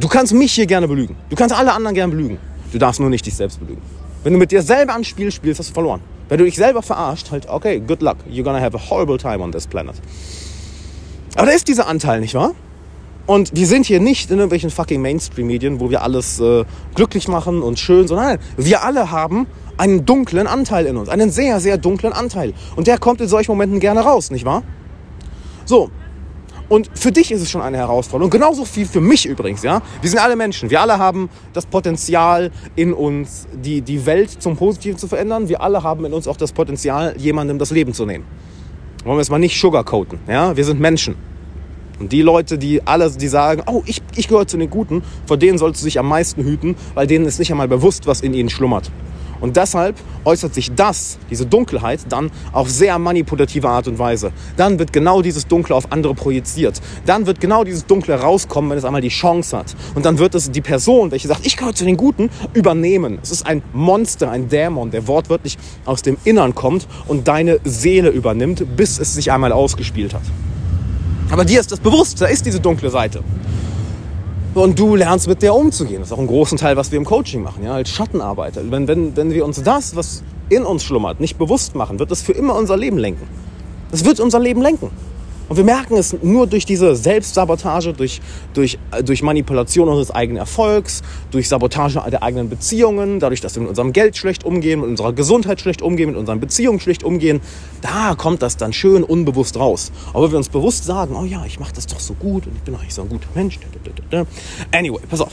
du 0.00 0.08
kannst 0.08 0.32
mich 0.32 0.52
hier 0.52 0.66
gerne 0.66 0.88
belügen. 0.88 1.16
Du 1.30 1.36
kannst 1.36 1.54
alle 1.54 1.72
anderen 1.72 1.94
gerne 1.94 2.12
belügen. 2.12 2.38
Du 2.72 2.78
darfst 2.78 3.00
nur 3.00 3.10
nicht 3.10 3.24
dich 3.26 3.34
selbst 3.34 3.60
belügen. 3.60 3.82
Wenn 4.24 4.32
du 4.32 4.38
mit 4.38 4.50
dir 4.50 4.62
selber 4.62 4.94
ein 4.94 5.04
Spiel 5.04 5.30
spielst, 5.30 5.60
hast 5.60 5.70
du 5.70 5.74
verloren. 5.74 6.00
Wenn 6.28 6.38
du 6.38 6.44
dich 6.44 6.56
selber 6.56 6.82
verarscht, 6.82 7.30
halt, 7.30 7.48
okay, 7.48 7.80
good 7.80 8.02
luck. 8.02 8.16
You're 8.28 8.42
gonna 8.42 8.60
have 8.60 8.76
a 8.76 8.90
horrible 8.90 9.18
time 9.18 9.40
on 9.40 9.52
this 9.52 9.66
planet. 9.66 9.94
Aber 11.36 11.46
da 11.46 11.52
ist 11.52 11.68
dieser 11.68 11.86
Anteil, 11.86 12.20
nicht 12.20 12.34
wahr? 12.34 12.52
Und 13.26 13.54
wir 13.54 13.66
sind 13.66 13.86
hier 13.86 14.00
nicht 14.00 14.30
in 14.30 14.38
irgendwelchen 14.38 14.70
fucking 14.70 15.02
Mainstream-Medien, 15.02 15.80
wo 15.80 15.90
wir 15.90 16.02
alles 16.02 16.40
äh, 16.40 16.64
glücklich 16.94 17.26
machen 17.26 17.62
und 17.62 17.78
schön, 17.78 18.06
sondern 18.06 18.26
nein, 18.26 18.38
wir 18.56 18.84
alle 18.84 19.10
haben 19.10 19.46
einen 19.76 20.06
dunklen 20.06 20.46
Anteil 20.46 20.86
in 20.86 20.96
uns, 20.96 21.08
einen 21.08 21.30
sehr, 21.30 21.60
sehr 21.60 21.76
dunklen 21.76 22.12
Anteil. 22.12 22.54
Und 22.76 22.86
der 22.86 22.98
kommt 22.98 23.20
in 23.20 23.28
solchen 23.28 23.50
Momenten 23.50 23.80
gerne 23.80 24.00
raus, 24.00 24.30
nicht 24.30 24.44
wahr? 24.44 24.62
So, 25.64 25.90
und 26.68 26.90
für 26.94 27.12
dich 27.12 27.30
ist 27.30 27.42
es 27.42 27.50
schon 27.50 27.60
eine 27.60 27.76
Herausforderung. 27.76 28.30
Genauso 28.30 28.64
viel 28.64 28.86
für 28.86 29.00
mich 29.00 29.26
übrigens, 29.26 29.62
ja. 29.62 29.82
Wir 30.00 30.10
sind 30.10 30.18
alle 30.18 30.36
Menschen. 30.36 30.70
Wir 30.70 30.80
alle 30.80 30.98
haben 30.98 31.28
das 31.52 31.66
Potenzial 31.66 32.50
in 32.74 32.92
uns, 32.92 33.46
die, 33.52 33.82
die 33.82 34.04
Welt 34.06 34.30
zum 34.42 34.56
Positiven 34.56 34.98
zu 34.98 35.06
verändern. 35.06 35.48
Wir 35.48 35.60
alle 35.62 35.82
haben 35.82 36.04
in 36.04 36.12
uns 36.12 36.26
auch 36.26 36.36
das 36.36 36.52
Potenzial, 36.52 37.14
jemandem 37.18 37.58
das 37.58 37.70
Leben 37.70 37.92
zu 37.92 38.04
nehmen. 38.04 38.24
Wollen 39.04 39.18
wir 39.18 39.22
es 39.22 39.30
mal 39.30 39.38
nicht 39.38 39.60
sugarcoaten, 39.60 40.18
ja. 40.28 40.56
Wir 40.56 40.64
sind 40.64 40.80
Menschen. 40.80 41.14
Und 41.98 42.12
die 42.12 42.22
Leute, 42.22 42.58
die 42.58 42.86
alle, 42.86 43.10
die 43.10 43.28
sagen, 43.28 43.62
oh, 43.66 43.82
ich, 43.86 44.02
ich 44.16 44.28
gehöre 44.28 44.46
zu 44.46 44.58
den 44.58 44.68
Guten, 44.68 45.02
vor 45.26 45.36
denen 45.36 45.58
sollst 45.58 45.80
du 45.80 45.86
dich 45.86 45.98
am 45.98 46.08
meisten 46.08 46.42
hüten, 46.42 46.76
weil 46.94 47.06
denen 47.06 47.24
ist 47.24 47.38
nicht 47.38 47.50
einmal 47.50 47.68
bewusst, 47.68 48.06
was 48.06 48.20
in 48.20 48.34
ihnen 48.34 48.50
schlummert. 48.50 48.90
Und 49.40 49.56
deshalb 49.56 49.96
äußert 50.24 50.54
sich 50.54 50.74
das, 50.74 51.18
diese 51.30 51.46
Dunkelheit, 51.46 52.00
dann 52.08 52.30
auf 52.52 52.68
sehr 52.70 52.98
manipulative 52.98 53.68
Art 53.68 53.88
und 53.88 53.98
Weise. 53.98 54.32
Dann 54.56 54.78
wird 54.78 54.92
genau 54.92 55.22
dieses 55.22 55.46
Dunkle 55.46 55.74
auf 55.74 55.92
andere 55.92 56.14
projiziert. 56.14 56.80
Dann 57.04 57.26
wird 57.26 57.40
genau 57.40 57.64
dieses 57.64 57.86
Dunkle 57.86 58.20
rauskommen, 58.20 58.70
wenn 58.70 58.78
es 58.78 58.84
einmal 58.84 59.00
die 59.00 59.08
Chance 59.08 59.56
hat. 59.56 59.76
Und 59.94 60.04
dann 60.04 60.18
wird 60.18 60.34
es 60.34 60.50
die 60.50 60.60
Person, 60.60 61.10
welche 61.10 61.28
sagt, 61.28 61.46
ich 61.46 61.56
gehöre 61.56 61.74
zu 61.74 61.84
den 61.84 61.96
Guten, 61.96 62.30
übernehmen. 62.54 63.18
Es 63.22 63.30
ist 63.30 63.46
ein 63.46 63.62
Monster, 63.72 64.30
ein 64.30 64.48
Dämon, 64.48 64.90
der 64.90 65.06
wortwörtlich 65.06 65.58
aus 65.84 66.02
dem 66.02 66.16
Innern 66.24 66.54
kommt 66.54 66.86
und 67.06 67.28
deine 67.28 67.60
Seele 67.64 68.10
übernimmt, 68.10 68.76
bis 68.76 68.98
es 68.98 69.14
sich 69.14 69.32
einmal 69.32 69.52
ausgespielt 69.52 70.14
hat. 70.14 70.22
Aber 71.30 71.44
dir 71.44 71.60
ist 71.60 71.72
das 71.72 71.80
bewusst, 71.80 72.20
da 72.20 72.26
ist 72.26 72.46
diese 72.46 72.60
dunkle 72.60 72.90
Seite. 72.90 73.22
Und 74.56 74.78
du 74.78 74.96
lernst 74.96 75.28
mit 75.28 75.42
der 75.42 75.54
umzugehen. 75.54 76.00
Das 76.00 76.08
ist 76.08 76.12
auch 76.14 76.18
ein 76.18 76.26
großen 76.26 76.56
Teil, 76.56 76.78
was 76.78 76.90
wir 76.90 76.96
im 76.96 77.04
Coaching 77.04 77.42
machen, 77.42 77.62
ja, 77.62 77.74
als 77.74 77.90
Schattenarbeiter. 77.90 78.62
Wenn, 78.70 78.88
wenn, 78.88 79.14
wenn 79.14 79.30
wir 79.30 79.44
uns 79.44 79.62
das, 79.62 79.94
was 79.94 80.22
in 80.48 80.64
uns 80.64 80.82
schlummert, 80.82 81.20
nicht 81.20 81.36
bewusst 81.36 81.74
machen, 81.74 81.98
wird 81.98 82.10
das 82.10 82.22
für 82.22 82.32
immer 82.32 82.54
unser 82.54 82.78
Leben 82.78 82.96
lenken. 82.96 83.28
Das 83.90 84.06
wird 84.06 84.18
unser 84.18 84.40
Leben 84.40 84.62
lenken. 84.62 84.90
Und 85.48 85.56
wir 85.56 85.64
merken 85.64 85.96
es 85.96 86.16
nur 86.22 86.46
durch 86.46 86.66
diese 86.66 86.96
Selbstsabotage, 86.96 87.92
durch, 87.92 88.20
durch, 88.52 88.78
äh, 88.90 89.02
durch 89.02 89.22
Manipulation 89.22 89.88
unseres 89.88 90.10
eigenen 90.10 90.38
Erfolgs, 90.38 91.02
durch 91.30 91.48
Sabotage 91.48 92.00
der 92.10 92.22
eigenen 92.22 92.48
Beziehungen, 92.48 93.20
dadurch, 93.20 93.40
dass 93.40 93.54
wir 93.54 93.60
mit 93.60 93.70
unserem 93.70 93.92
Geld 93.92 94.16
schlecht 94.16 94.44
umgehen, 94.44 94.80
mit 94.80 94.88
unserer 94.88 95.12
Gesundheit 95.12 95.60
schlecht 95.60 95.82
umgehen, 95.82 96.10
mit 96.10 96.18
unseren 96.18 96.40
Beziehungen 96.40 96.80
schlecht 96.80 97.04
umgehen. 97.04 97.40
Da 97.80 98.14
kommt 98.16 98.42
das 98.42 98.56
dann 98.56 98.72
schön 98.72 99.04
unbewusst 99.04 99.56
raus. 99.56 99.92
Aber 100.12 100.30
wir 100.30 100.38
uns 100.38 100.48
bewusst 100.48 100.84
sagen, 100.84 101.14
oh 101.16 101.24
ja, 101.24 101.44
ich 101.46 101.60
mache 101.60 101.72
das 101.74 101.86
doch 101.86 102.00
so 102.00 102.14
gut 102.14 102.46
und 102.46 102.56
ich 102.56 102.62
bin 102.62 102.74
eigentlich 102.74 102.94
so 102.94 103.02
ein 103.02 103.08
guter 103.08 103.28
Mensch. 103.34 103.58
Anyway, 104.72 105.00
pass 105.08 105.20
auf. 105.20 105.32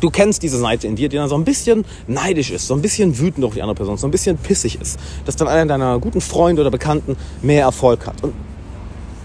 Du 0.00 0.10
kennst 0.10 0.42
diese 0.42 0.58
Seite 0.58 0.86
in 0.86 0.96
dir, 0.96 1.08
die 1.08 1.16
dann 1.16 1.28
so 1.28 1.34
ein 1.34 1.44
bisschen 1.44 1.84
neidisch 2.06 2.50
ist, 2.50 2.66
so 2.66 2.74
ein 2.74 2.82
bisschen 2.82 3.18
wütend 3.18 3.44
auf 3.44 3.54
die 3.54 3.62
andere 3.62 3.74
Person, 3.74 3.96
so 3.96 4.06
ein 4.06 4.10
bisschen 4.10 4.36
pissig 4.36 4.78
ist, 4.80 4.98
dass 5.24 5.34
dann 5.34 5.48
einer 5.48 5.66
deiner 5.66 5.98
guten 5.98 6.20
Freunde 6.20 6.60
oder 6.60 6.70
Bekannten 6.70 7.16
mehr 7.40 7.62
Erfolg 7.62 8.06
hat. 8.06 8.22
Und 8.22 8.34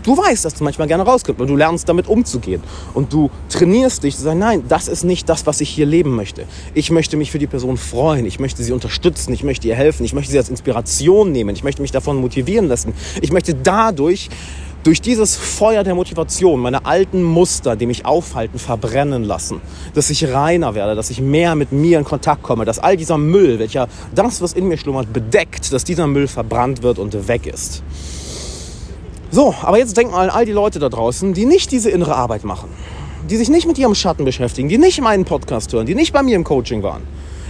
Du 0.09 0.17
weißt, 0.17 0.43
dass 0.43 0.55
du 0.55 0.63
manchmal 0.63 0.87
gerne 0.87 1.03
rauskommst, 1.03 1.39
aber 1.39 1.47
du 1.47 1.55
lernst 1.55 1.87
damit 1.87 2.07
umzugehen. 2.07 2.63
Und 2.95 3.13
du 3.13 3.29
trainierst 3.47 4.01
dich 4.01 4.15
zu 4.15 4.23
sagen, 4.23 4.39
nein, 4.39 4.63
das 4.67 4.87
ist 4.87 5.03
nicht 5.03 5.29
das, 5.29 5.45
was 5.45 5.61
ich 5.61 5.69
hier 5.69 5.85
leben 5.85 6.15
möchte. 6.15 6.45
Ich 6.73 6.89
möchte 6.89 7.15
mich 7.15 7.29
für 7.29 7.37
die 7.37 7.45
Person 7.45 7.77
freuen, 7.77 8.25
ich 8.25 8.39
möchte 8.39 8.63
sie 8.63 8.71
unterstützen, 8.71 9.31
ich 9.33 9.43
möchte 9.43 9.67
ihr 9.67 9.75
helfen, 9.75 10.03
ich 10.03 10.13
möchte 10.13 10.31
sie 10.31 10.39
als 10.39 10.49
Inspiration 10.49 11.31
nehmen, 11.31 11.55
ich 11.55 11.63
möchte 11.63 11.83
mich 11.83 11.91
davon 11.91 12.17
motivieren 12.17 12.67
lassen. 12.67 12.95
Ich 13.21 13.31
möchte 13.31 13.53
dadurch 13.53 14.29
durch 14.81 14.99
dieses 14.99 15.35
Feuer 15.35 15.83
der 15.83 15.93
Motivation 15.93 16.59
meine 16.59 16.87
alten 16.87 17.21
Muster, 17.21 17.75
die 17.75 17.85
mich 17.85 18.07
aufhalten, 18.07 18.57
verbrennen 18.57 19.23
lassen. 19.23 19.61
Dass 19.93 20.09
ich 20.09 20.27
reiner 20.27 20.73
werde, 20.73 20.95
dass 20.95 21.11
ich 21.11 21.21
mehr 21.21 21.53
mit 21.53 21.71
mir 21.71 21.99
in 21.99 22.03
Kontakt 22.03 22.41
komme, 22.41 22.65
dass 22.65 22.79
all 22.79 22.97
dieser 22.97 23.19
Müll, 23.19 23.59
welcher 23.59 23.87
das, 24.15 24.41
was 24.41 24.53
in 24.53 24.69
mir 24.69 24.79
schlummert, 24.79 25.13
bedeckt, 25.13 25.71
dass 25.71 25.83
dieser 25.83 26.07
Müll 26.07 26.27
verbrannt 26.27 26.81
wird 26.81 26.97
und 26.97 27.27
weg 27.27 27.45
ist. 27.45 27.83
So, 29.31 29.53
aber 29.61 29.77
jetzt 29.77 29.95
denken 29.95 30.13
mal 30.13 30.23
an 30.23 30.35
all 30.35 30.45
die 30.45 30.51
Leute 30.51 30.79
da 30.79 30.89
draußen, 30.89 31.33
die 31.33 31.45
nicht 31.45 31.71
diese 31.71 31.91
innere 31.91 32.15
Arbeit 32.15 32.43
machen, 32.43 32.69
die 33.29 33.37
sich 33.37 33.49
nicht 33.49 33.67
mit 33.67 33.77
ihrem 33.77 33.93
Schatten 33.93 34.25
beschäftigen, 34.25 34.69
die 34.69 34.79
nicht 34.79 35.01
meinen 35.01 35.23
Podcast 35.23 35.71
hören, 35.71 35.85
die 35.85 35.93
nicht 35.93 36.13
bei 36.13 36.23
mir 36.23 36.35
im 36.35 36.43
Coaching 36.43 36.81
waren, 36.81 37.03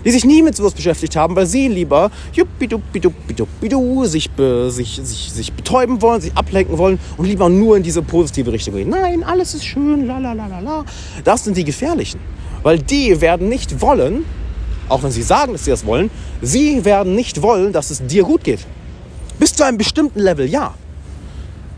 die 0.03 0.11
sich 0.11 0.25
nie 0.25 0.41
mit 0.41 0.57
sowas 0.57 0.73
beschäftigt 0.73 1.15
haben, 1.15 1.37
weil 1.37 1.45
sie 1.45 1.69
lieber 1.69 2.11
sich, 2.33 4.29
sich, 4.67 4.99
sich, 5.03 5.31
sich 5.31 5.53
betäuben 5.53 6.01
wollen, 6.01 6.19
sich 6.19 6.35
ablenken 6.35 6.77
wollen 6.77 6.99
und 7.15 7.25
lieber 7.25 7.47
nur 7.47 7.77
in 7.77 7.83
diese 7.83 8.01
positive 8.01 8.51
Richtung 8.51 8.75
gehen. 8.75 8.89
Nein, 8.89 9.23
alles 9.23 9.53
ist 9.53 9.65
schön, 9.65 10.05
la 10.05 10.17
la 10.17 10.33
la 10.33 10.47
la 10.47 10.59
la. 10.59 10.85
Das 11.23 11.45
sind 11.45 11.55
die 11.55 11.63
Gefährlichen, 11.63 12.19
weil 12.61 12.79
die 12.79 13.21
werden 13.21 13.47
nicht 13.47 13.79
wollen, 13.79 14.25
auch 14.89 15.01
wenn 15.01 15.11
sie 15.11 15.23
sagen, 15.23 15.53
dass 15.53 15.63
sie 15.63 15.71
das 15.71 15.85
wollen, 15.85 16.11
sie 16.41 16.83
werden 16.83 17.15
nicht 17.15 17.41
wollen, 17.41 17.71
dass 17.71 17.89
es 17.89 18.05
dir 18.05 18.23
gut 18.23 18.43
geht. 18.43 18.65
Bis 19.39 19.53
zu 19.53 19.63
einem 19.63 19.77
bestimmten 19.77 20.19
Level, 20.19 20.45
ja. 20.45 20.73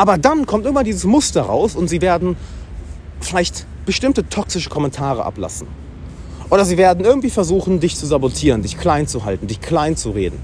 Aber 0.01 0.17
dann 0.17 0.47
kommt 0.47 0.65
immer 0.65 0.83
dieses 0.83 1.03
Muster 1.03 1.43
raus 1.43 1.75
und 1.75 1.87
sie 1.87 2.01
werden 2.01 2.35
vielleicht 3.19 3.67
bestimmte 3.85 4.27
toxische 4.27 4.67
Kommentare 4.67 5.23
ablassen. 5.23 5.67
Oder 6.49 6.65
sie 6.65 6.77
werden 6.77 7.05
irgendwie 7.05 7.29
versuchen, 7.29 7.79
dich 7.79 7.95
zu 7.95 8.07
sabotieren, 8.07 8.63
dich 8.63 8.79
klein 8.79 9.05
zu 9.05 9.25
halten, 9.25 9.45
dich 9.45 9.61
klein 9.61 9.95
zu 9.95 10.09
reden. 10.09 10.39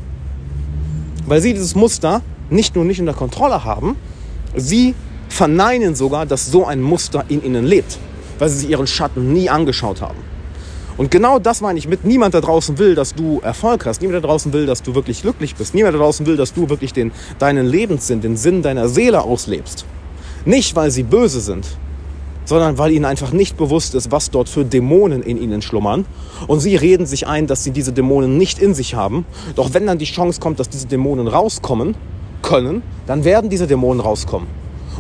Weil 1.26 1.42
sie 1.42 1.54
dieses 1.54 1.74
Muster 1.74 2.22
nicht 2.52 2.76
nur 2.76 2.86
nicht 2.86 3.00
unter 3.00 3.16
Kontrolle 3.16 3.64
haben, 3.64 3.96
sie 4.56 4.94
verneinen 5.28 5.96
sogar, 5.96 6.28
dass 6.28 6.52
so 6.52 6.68
ein 6.68 6.80
Muster 6.80 7.26
in 7.28 7.44
ihnen 7.44 7.66
lebt, 7.66 7.98
weil 8.38 8.50
sie 8.50 8.60
sich 8.60 8.70
ihren 8.70 8.86
Schatten 8.86 9.34
nie 9.34 9.50
angeschaut 9.50 10.02
haben. 10.02 10.20
Und 10.98 11.12
genau 11.12 11.38
das 11.38 11.62
meine 11.62 11.78
ich 11.78 11.88
mit, 11.88 12.06
niemand 12.06 12.34
da 12.34 12.42
draußen 12.42 12.80
will, 12.80 12.96
dass 12.96 13.14
du 13.14 13.40
Erfolg 13.42 13.86
hast. 13.86 14.02
Niemand 14.02 14.24
da 14.24 14.28
draußen 14.28 14.52
will, 14.52 14.66
dass 14.66 14.82
du 14.82 14.96
wirklich 14.96 15.22
glücklich 15.22 15.56
bist. 15.56 15.76
Niemand 15.76 15.94
da 15.94 16.00
draußen 16.00 16.26
will, 16.26 16.38
dass 16.38 16.54
du 16.54 16.70
wirklich 16.70 16.92
den, 16.92 17.12
deinen 17.38 17.68
Lebenssinn, 17.68 18.22
den 18.22 18.36
Sinn 18.36 18.64
deiner 18.64 18.90
Seele 18.90 19.22
auslebst. 19.22 19.86
Nicht, 20.46 20.76
weil 20.76 20.90
sie 20.90 21.04
böse 21.04 21.40
sind, 21.40 21.68
sondern 22.46 22.78
weil 22.80 22.92
ihnen 22.92 23.06
einfach 23.06 23.32
nicht 23.32 23.58
bewusst 23.58 23.94
ist, 23.94 24.12
was 24.12 24.32
dort 24.32 24.50
für 24.50 24.66
Dämonen 24.66 25.22
in 25.22 25.40
ihnen 25.40 25.62
schlummern. 25.62 26.06
Und 26.48 26.62
sie 26.62 26.76
reden 26.76 27.06
sich 27.06 27.28
ein, 27.28 27.46
dass 27.46 27.64
sie 27.64 27.72
diese 27.72 27.94
Dämonen 27.94 28.38
nicht 28.38 28.58
in 28.58 28.74
sich 28.74 28.96
haben. 28.96 29.26
Doch 29.56 29.74
wenn 29.74 29.86
dann 29.86 30.00
die 30.00 30.06
Chance 30.06 30.40
kommt, 30.40 30.60
dass 30.60 30.70
diese 30.70 30.88
Dämonen 30.88 31.28
rauskommen 31.28 31.96
können, 32.42 32.82
dann 33.06 33.24
werden 33.24 33.50
diese 33.50 33.68
Dämonen 33.68 34.00
rauskommen. 34.00 34.48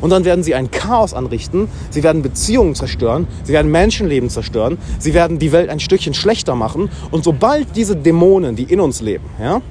Und 0.01 0.09
dann 0.09 0.25
werden 0.25 0.43
sie 0.43 0.55
ein 0.55 0.71
Chaos 0.71 1.13
anrichten, 1.13 1.67
sie 1.89 2.03
werden 2.03 2.21
Beziehungen 2.21 2.75
zerstören, 2.75 3.27
sie 3.43 3.53
werden 3.53 3.71
Menschenleben 3.71 4.29
zerstören, 4.29 4.77
sie 4.99 5.13
werden 5.13 5.39
die 5.39 5.51
Welt 5.51 5.69
ein 5.69 5.79
Stückchen 5.79 6.13
schlechter 6.13 6.55
machen. 6.55 6.89
Und 7.11 7.23
sobald 7.23 7.75
diese 7.75 7.95
Dämonen, 7.95 8.55
die 8.55 8.63
in 8.63 8.79
uns 8.79 9.01
leben, 9.01 9.25
ja, 9.41 9.61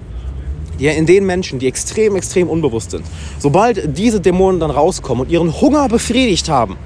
die 0.79 0.87
in 0.87 1.07
den 1.07 1.25
Menschen, 1.25 1.59
die 1.59 1.67
extrem, 1.67 2.17
extrem 2.17 2.49
unbewusst 2.49 2.91
sind, 2.91 3.05
sobald 3.39 3.97
diese 3.97 4.21
Dämonen 4.21 4.61
dann 4.61 4.71
rauskommen 4.71 5.25
und 5.25 5.31
ihren 5.31 5.61
Hunger 5.61 5.89
befriedigt 5.89 6.49
haben, 6.49 6.77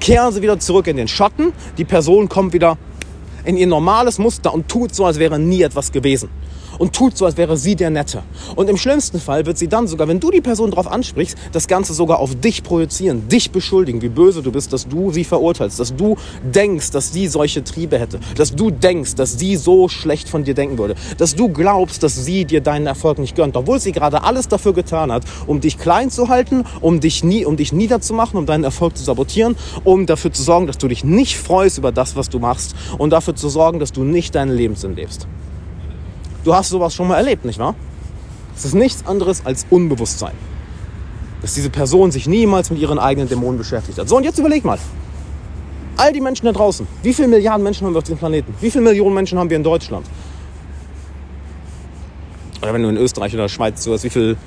kehren 0.00 0.32
sie 0.32 0.42
wieder 0.42 0.58
zurück 0.58 0.86
in 0.86 0.96
den 0.96 1.08
Schatten, 1.08 1.52
die 1.78 1.84
Person 1.84 2.28
kommt 2.28 2.52
wieder 2.52 2.76
in 3.44 3.56
ihr 3.56 3.66
normales 3.66 4.18
Muster 4.18 4.52
und 4.52 4.68
tut 4.68 4.94
so, 4.94 5.06
als 5.06 5.18
wäre 5.18 5.38
nie 5.38 5.62
etwas 5.62 5.92
gewesen 5.92 6.28
und 6.78 6.94
tut 6.94 7.16
so, 7.16 7.26
als 7.26 7.36
wäre 7.36 7.56
sie 7.56 7.76
der 7.76 7.90
Nette. 7.90 8.22
Und 8.56 8.70
im 8.70 8.76
schlimmsten 8.76 9.20
Fall 9.20 9.46
wird 9.46 9.58
sie 9.58 9.68
dann 9.68 9.86
sogar, 9.86 10.08
wenn 10.08 10.20
du 10.20 10.30
die 10.30 10.40
Person 10.40 10.70
darauf 10.70 10.90
ansprichst, 10.90 11.36
das 11.52 11.68
Ganze 11.68 11.92
sogar 11.92 12.20
auf 12.20 12.34
dich 12.34 12.62
projizieren, 12.62 13.28
dich 13.28 13.50
beschuldigen, 13.50 14.00
wie 14.02 14.08
böse 14.08 14.42
du 14.42 14.52
bist, 14.52 14.72
dass 14.72 14.88
du 14.88 15.10
sie 15.10 15.24
verurteilst, 15.24 15.78
dass 15.78 15.94
du 15.94 16.16
denkst, 16.42 16.90
dass 16.90 17.12
sie 17.12 17.26
solche 17.26 17.64
Triebe 17.64 17.98
hätte, 17.98 18.20
dass 18.36 18.54
du 18.54 18.70
denkst, 18.70 19.16
dass 19.16 19.38
sie 19.38 19.56
so 19.56 19.88
schlecht 19.88 20.28
von 20.28 20.44
dir 20.44 20.54
denken 20.54 20.78
würde, 20.78 20.94
dass 21.18 21.34
du 21.34 21.48
glaubst, 21.48 22.02
dass 22.02 22.24
sie 22.24 22.44
dir 22.44 22.60
deinen 22.60 22.86
Erfolg 22.86 23.18
nicht 23.18 23.36
gönnt, 23.36 23.56
obwohl 23.56 23.80
sie 23.80 23.92
gerade 23.92 24.22
alles 24.22 24.48
dafür 24.48 24.72
getan 24.72 25.12
hat, 25.12 25.24
um 25.46 25.60
dich 25.60 25.78
klein 25.78 26.10
zu 26.10 26.28
halten, 26.28 26.64
um 26.80 27.00
dich, 27.00 27.24
nie, 27.24 27.44
um 27.44 27.56
dich 27.56 27.72
niederzumachen, 27.72 28.38
um 28.38 28.46
deinen 28.46 28.64
Erfolg 28.64 28.96
zu 28.96 29.04
sabotieren, 29.04 29.56
um 29.84 30.06
dafür 30.06 30.32
zu 30.32 30.42
sorgen, 30.42 30.66
dass 30.66 30.78
du 30.78 30.88
dich 30.88 31.04
nicht 31.04 31.36
freust 31.36 31.78
über 31.78 31.92
das, 31.92 32.16
was 32.16 32.28
du 32.28 32.38
machst 32.38 32.74
und 32.98 33.10
dafür 33.10 33.34
zu 33.34 33.48
sorgen, 33.48 33.78
dass 33.78 33.92
du 33.92 34.04
nicht 34.04 34.34
deinen 34.34 34.54
Lebenssinn 34.54 34.94
lebst. 34.94 35.26
Du 36.48 36.54
hast 36.54 36.70
sowas 36.70 36.94
schon 36.94 37.08
mal 37.08 37.18
erlebt, 37.18 37.44
nicht 37.44 37.58
wahr? 37.58 37.74
Es 38.56 38.64
ist 38.64 38.72
nichts 38.72 39.04
anderes 39.06 39.44
als 39.44 39.66
Unbewusstsein. 39.68 40.32
Dass 41.42 41.52
diese 41.52 41.68
Person 41.68 42.10
sich 42.10 42.26
niemals 42.26 42.70
mit 42.70 42.78
ihren 42.78 42.98
eigenen 42.98 43.28
Dämonen 43.28 43.58
beschäftigt 43.58 43.98
hat. 43.98 44.08
So, 44.08 44.16
und 44.16 44.24
jetzt 44.24 44.38
überleg 44.38 44.64
mal. 44.64 44.78
All 45.98 46.10
die 46.10 46.22
Menschen 46.22 46.46
da 46.46 46.52
draußen, 46.52 46.86
wie 47.02 47.12
viele 47.12 47.28
Milliarden 47.28 47.62
Menschen 47.62 47.86
haben 47.86 47.92
wir 47.92 47.98
auf 47.98 48.04
diesem 48.04 48.16
Planeten? 48.16 48.54
Wie 48.62 48.70
viele 48.70 48.82
Millionen 48.82 49.14
Menschen 49.14 49.38
haben 49.38 49.50
wir 49.50 49.58
in 49.58 49.62
Deutschland? 49.62 50.06
Oder 52.62 52.72
wenn 52.72 52.82
du 52.82 52.88
in 52.88 52.96
Österreich 52.96 53.34
oder 53.34 53.50
Schweiz 53.50 53.84
so 53.84 53.92
hast, 53.92 54.04
wie 54.04 54.10
viele 54.10 54.38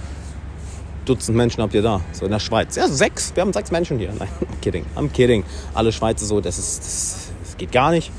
Dutzend 1.06 1.38
Menschen 1.38 1.62
habt 1.62 1.76
ihr 1.76 1.84
da? 1.84 2.02
So 2.14 2.26
in 2.26 2.32
der 2.32 2.40
Schweiz. 2.40 2.78
Ja, 2.78 2.88
sechs. 2.88 3.32
Wir 3.36 3.42
haben 3.42 3.54
sechs 3.54 3.70
Menschen 3.70 4.00
hier. 4.00 4.12
Nein, 4.18 4.28
I'm 4.28 4.60
kidding. 4.60 4.86
I'm 4.96 5.10
kidding. 5.10 5.44
Alle 5.76 5.92
Schweizer 5.92 6.26
so, 6.26 6.42
das, 6.42 6.58
ist, 6.58 6.80
das, 6.80 7.32
das 7.44 7.58
geht 7.58 7.72
gar 7.72 7.92
nicht. 7.92 8.12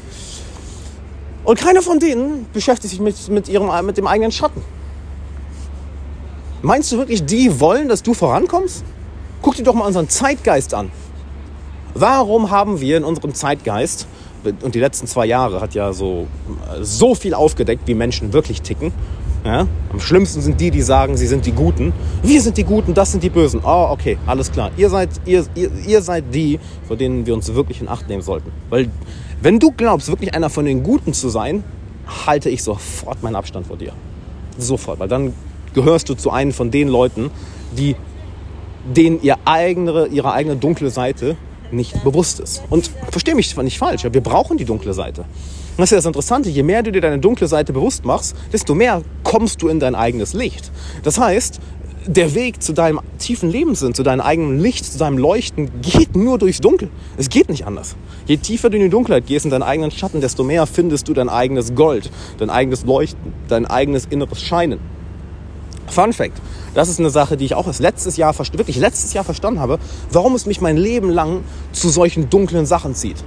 Und 1.44 1.58
keiner 1.58 1.82
von 1.82 1.98
denen 1.98 2.46
beschäftigt 2.52 2.90
sich 2.90 3.00
mit, 3.00 3.28
mit, 3.28 3.48
ihrem, 3.48 3.86
mit 3.86 3.96
dem 3.96 4.06
eigenen 4.06 4.32
Schatten. 4.32 4.62
Meinst 6.62 6.92
du 6.92 6.98
wirklich, 6.98 7.24
die 7.24 7.58
wollen, 7.58 7.88
dass 7.88 8.02
du 8.02 8.14
vorankommst? 8.14 8.84
Guck 9.42 9.56
dir 9.56 9.64
doch 9.64 9.74
mal 9.74 9.86
unseren 9.86 10.08
Zeitgeist 10.08 10.74
an. 10.74 10.92
Warum 11.94 12.50
haben 12.50 12.80
wir 12.80 12.96
in 12.96 13.04
unserem 13.04 13.34
Zeitgeist, 13.34 14.06
und 14.62 14.74
die 14.74 14.80
letzten 14.80 15.06
zwei 15.06 15.26
Jahre 15.26 15.60
hat 15.60 15.74
ja 15.74 15.92
so, 15.92 16.26
so 16.80 17.14
viel 17.14 17.34
aufgedeckt, 17.34 17.86
wie 17.86 17.94
Menschen 17.94 18.32
wirklich 18.32 18.62
ticken. 18.62 18.92
Ja? 19.44 19.66
Am 19.92 20.00
schlimmsten 20.00 20.40
sind 20.40 20.60
die, 20.60 20.70
die 20.70 20.82
sagen, 20.82 21.16
sie 21.16 21.26
sind 21.26 21.46
die 21.46 21.52
Guten. 21.52 21.92
Wir 22.22 22.40
sind 22.40 22.56
die 22.56 22.64
Guten, 22.64 22.94
das 22.94 23.12
sind 23.12 23.22
die 23.22 23.30
Bösen. 23.30 23.60
Oh, 23.64 23.88
okay, 23.90 24.18
alles 24.26 24.50
klar. 24.50 24.70
Ihr 24.76 24.88
seid, 24.88 25.10
ihr, 25.26 25.44
ihr, 25.54 25.70
ihr 25.86 26.02
seid 26.02 26.24
die, 26.32 26.58
vor 26.86 26.96
denen 26.96 27.26
wir 27.26 27.34
uns 27.34 27.52
wirklich 27.52 27.80
in 27.80 27.88
Acht 27.88 28.08
nehmen 28.08 28.22
sollten. 28.22 28.50
Weil 28.70 28.88
wenn 29.42 29.58
du 29.58 29.72
glaubst, 29.72 30.08
wirklich 30.08 30.34
einer 30.34 30.50
von 30.50 30.64
den 30.64 30.82
Guten 30.82 31.12
zu 31.12 31.28
sein, 31.28 31.64
halte 32.26 32.48
ich 32.48 32.62
sofort 32.62 33.22
meinen 33.22 33.36
Abstand 33.36 33.66
vor 33.66 33.76
dir. 33.76 33.92
Sofort, 34.56 34.98
weil 35.00 35.08
dann 35.08 35.32
gehörst 35.74 36.08
du 36.08 36.14
zu 36.14 36.30
einem 36.30 36.52
von 36.52 36.70
den 36.70 36.88
Leuten, 36.88 37.30
die 37.76 37.96
denen 38.84 39.22
ihr 39.22 39.36
eigene, 39.44 40.06
ihre 40.06 40.32
eigene 40.32 40.56
dunkle 40.56 40.90
Seite 40.90 41.36
nicht 41.70 42.04
bewusst 42.04 42.40
ist. 42.40 42.62
Und 42.70 42.90
verstehe 43.10 43.34
mich 43.34 43.56
nicht 43.56 43.78
falsch, 43.78 44.04
wir 44.04 44.20
brauchen 44.20 44.58
die 44.58 44.64
dunkle 44.64 44.92
Seite. 44.92 45.24
das 45.76 45.86
ist 45.86 45.90
ja 45.92 45.96
das 45.98 46.06
Interessante, 46.06 46.50
je 46.50 46.62
mehr 46.62 46.82
du 46.82 46.92
dir 46.92 47.00
deine 47.00 47.18
dunkle 47.18 47.48
Seite 47.48 47.72
bewusst 47.72 48.04
machst, 48.04 48.36
desto 48.52 48.74
mehr 48.74 49.02
kommst 49.24 49.62
du 49.62 49.68
in 49.68 49.80
dein 49.80 49.94
eigenes 49.94 50.34
Licht. 50.34 50.70
Das 51.02 51.18
heißt, 51.18 51.60
der 52.06 52.34
Weg 52.34 52.62
zu 52.62 52.72
deinem 52.72 53.00
tiefen 53.18 53.50
Lebenssinn, 53.50 53.94
zu 53.94 54.02
deinem 54.02 54.20
eigenen 54.20 54.58
Licht, 54.58 54.84
zu 54.84 54.98
deinem 54.98 55.18
Leuchten 55.18 55.70
geht 55.80 56.16
nur 56.16 56.38
durchs 56.38 56.60
Dunkel. 56.60 56.88
Es 57.16 57.28
geht 57.28 57.48
nicht 57.48 57.66
anders. 57.66 57.96
Je 58.26 58.36
tiefer 58.36 58.70
du 58.70 58.76
in 58.76 58.82
die 58.84 58.88
Dunkelheit 58.88 59.26
gehst, 59.26 59.44
in 59.44 59.50
deinen 59.50 59.62
eigenen 59.62 59.90
Schatten, 59.90 60.20
desto 60.20 60.44
mehr 60.44 60.66
findest 60.66 61.08
du 61.08 61.14
dein 61.14 61.28
eigenes 61.28 61.74
Gold, 61.74 62.10
dein 62.38 62.50
eigenes 62.50 62.84
Leuchten, 62.84 63.32
dein 63.48 63.66
eigenes 63.66 64.06
inneres 64.06 64.40
Scheinen. 64.40 64.80
Fun 65.86 66.12
Fact. 66.12 66.40
Das 66.74 66.88
ist 66.88 66.98
eine 66.98 67.10
Sache, 67.10 67.36
die 67.36 67.44
ich 67.44 67.54
auch 67.54 67.66
erst 67.66 67.80
letztes 67.80 68.16
Jahr, 68.16 68.36
wirklich 68.38 68.76
letztes 68.76 69.12
Jahr 69.12 69.24
verstanden 69.24 69.60
habe, 69.60 69.78
warum 70.10 70.34
es 70.34 70.46
mich 70.46 70.60
mein 70.60 70.76
Leben 70.76 71.10
lang 71.10 71.44
zu 71.72 71.90
solchen 71.90 72.30
dunklen 72.30 72.66
Sachen 72.66 72.94
zieht. 72.94 73.22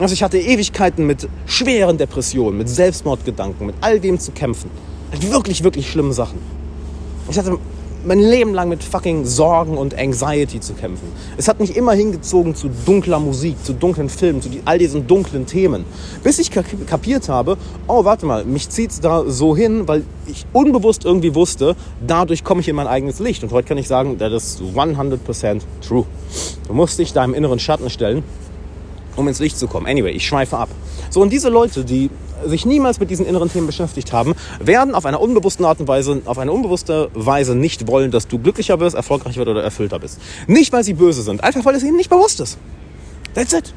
Also 0.00 0.14
ich 0.14 0.22
hatte 0.22 0.38
Ewigkeiten 0.38 1.06
mit 1.06 1.28
schweren 1.44 1.98
Depressionen, 1.98 2.56
mit 2.56 2.70
Selbstmordgedanken, 2.70 3.66
mit 3.66 3.76
all 3.82 4.00
dem 4.00 4.18
zu 4.18 4.32
kämpfen. 4.32 4.70
Wirklich, 5.20 5.62
wirklich 5.62 5.90
schlimme 5.90 6.14
Sachen. 6.14 6.38
Ich 7.30 7.38
hatte 7.38 7.58
mein 8.04 8.18
Leben 8.20 8.54
lang 8.54 8.68
mit 8.68 8.82
fucking 8.82 9.24
Sorgen 9.24 9.76
und 9.76 9.98
Anxiety 9.98 10.60
zu 10.60 10.72
kämpfen. 10.74 11.08
Es 11.36 11.48
hat 11.48 11.60
mich 11.60 11.76
immer 11.76 11.92
hingezogen 11.92 12.54
zu 12.54 12.70
dunkler 12.86 13.18
Musik, 13.18 13.62
zu 13.62 13.72
dunklen 13.72 14.08
Filmen, 14.08 14.40
zu 14.40 14.48
all 14.64 14.78
diesen 14.78 15.06
dunklen 15.06 15.46
Themen. 15.46 15.84
Bis 16.22 16.38
ich 16.38 16.50
kapiert 16.50 17.28
habe, 17.28 17.56
oh, 17.86 18.04
warte 18.04 18.26
mal, 18.26 18.44
mich 18.44 18.68
zieht's 18.70 19.00
da 19.00 19.24
so 19.26 19.56
hin, 19.56 19.86
weil 19.86 20.04
ich 20.26 20.46
unbewusst 20.52 21.04
irgendwie 21.04 21.34
wusste, 21.34 21.76
dadurch 22.06 22.44
komme 22.44 22.60
ich 22.60 22.68
in 22.68 22.76
mein 22.76 22.86
eigenes 22.86 23.18
Licht. 23.18 23.42
Und 23.42 23.52
heute 23.52 23.68
kann 23.68 23.78
ich 23.78 23.88
sagen, 23.88 24.16
das 24.18 24.32
ist 24.32 24.62
100% 24.62 25.60
true. 25.86 26.06
Du 26.66 26.74
musst 26.74 26.98
dich 26.98 27.12
deinem 27.12 27.34
inneren 27.34 27.58
Schatten 27.58 27.90
stellen, 27.90 28.22
um 29.16 29.28
ins 29.28 29.40
Licht 29.40 29.58
zu 29.58 29.66
kommen. 29.66 29.86
Anyway, 29.86 30.12
ich 30.12 30.26
schweife 30.26 30.56
ab. 30.56 30.68
So, 31.10 31.20
und 31.20 31.32
diese 31.32 31.48
Leute, 31.48 31.84
die 31.84 32.10
sich 32.46 32.66
niemals 32.66 33.00
mit 33.00 33.10
diesen 33.10 33.26
inneren 33.26 33.50
Themen 33.50 33.66
beschäftigt 33.66 34.12
haben, 34.12 34.34
werden 34.60 34.94
auf 34.94 35.06
einer 35.06 35.20
unbewussten 35.20 35.64
Art 35.64 35.80
und 35.80 35.88
Weise, 35.88 36.22
auf 36.24 36.38
eine 36.38 36.52
unbewusste 36.52 37.10
Weise 37.14 37.54
nicht 37.54 37.86
wollen, 37.86 38.10
dass 38.10 38.28
du 38.28 38.38
glücklicher 38.38 38.80
wirst, 38.80 38.96
erfolgreicher 38.96 39.40
wirst 39.40 39.48
oder 39.48 39.62
erfüllter 39.62 39.98
bist. 39.98 40.20
Nicht, 40.46 40.72
weil 40.72 40.84
sie 40.84 40.94
böse 40.94 41.22
sind, 41.22 41.42
einfach 41.42 41.64
weil 41.64 41.74
es 41.74 41.82
ihnen 41.82 41.96
nicht 41.96 42.10
bewusst 42.10 42.40
ist. 42.40 42.58
That's 43.34 43.52
it. 43.52 43.72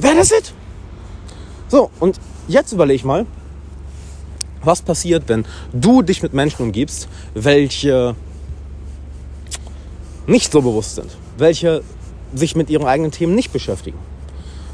That 0.00 0.16
is 0.16 0.30
it. 0.30 0.52
So, 1.68 1.90
und 2.00 2.20
jetzt 2.48 2.72
überleg 2.72 3.04
mal, 3.04 3.26
was 4.62 4.82
passiert, 4.82 5.24
wenn 5.26 5.44
du 5.72 6.02
dich 6.02 6.22
mit 6.22 6.32
Menschen 6.32 6.62
umgibst, 6.62 7.08
welche 7.34 8.14
nicht 10.26 10.52
so 10.52 10.62
bewusst 10.62 10.96
sind, 10.96 11.16
welche 11.36 11.82
sich 12.34 12.54
mit 12.56 12.70
ihren 12.70 12.86
eigenen 12.86 13.10
Themen 13.10 13.34
nicht 13.34 13.52
beschäftigen. 13.52 13.98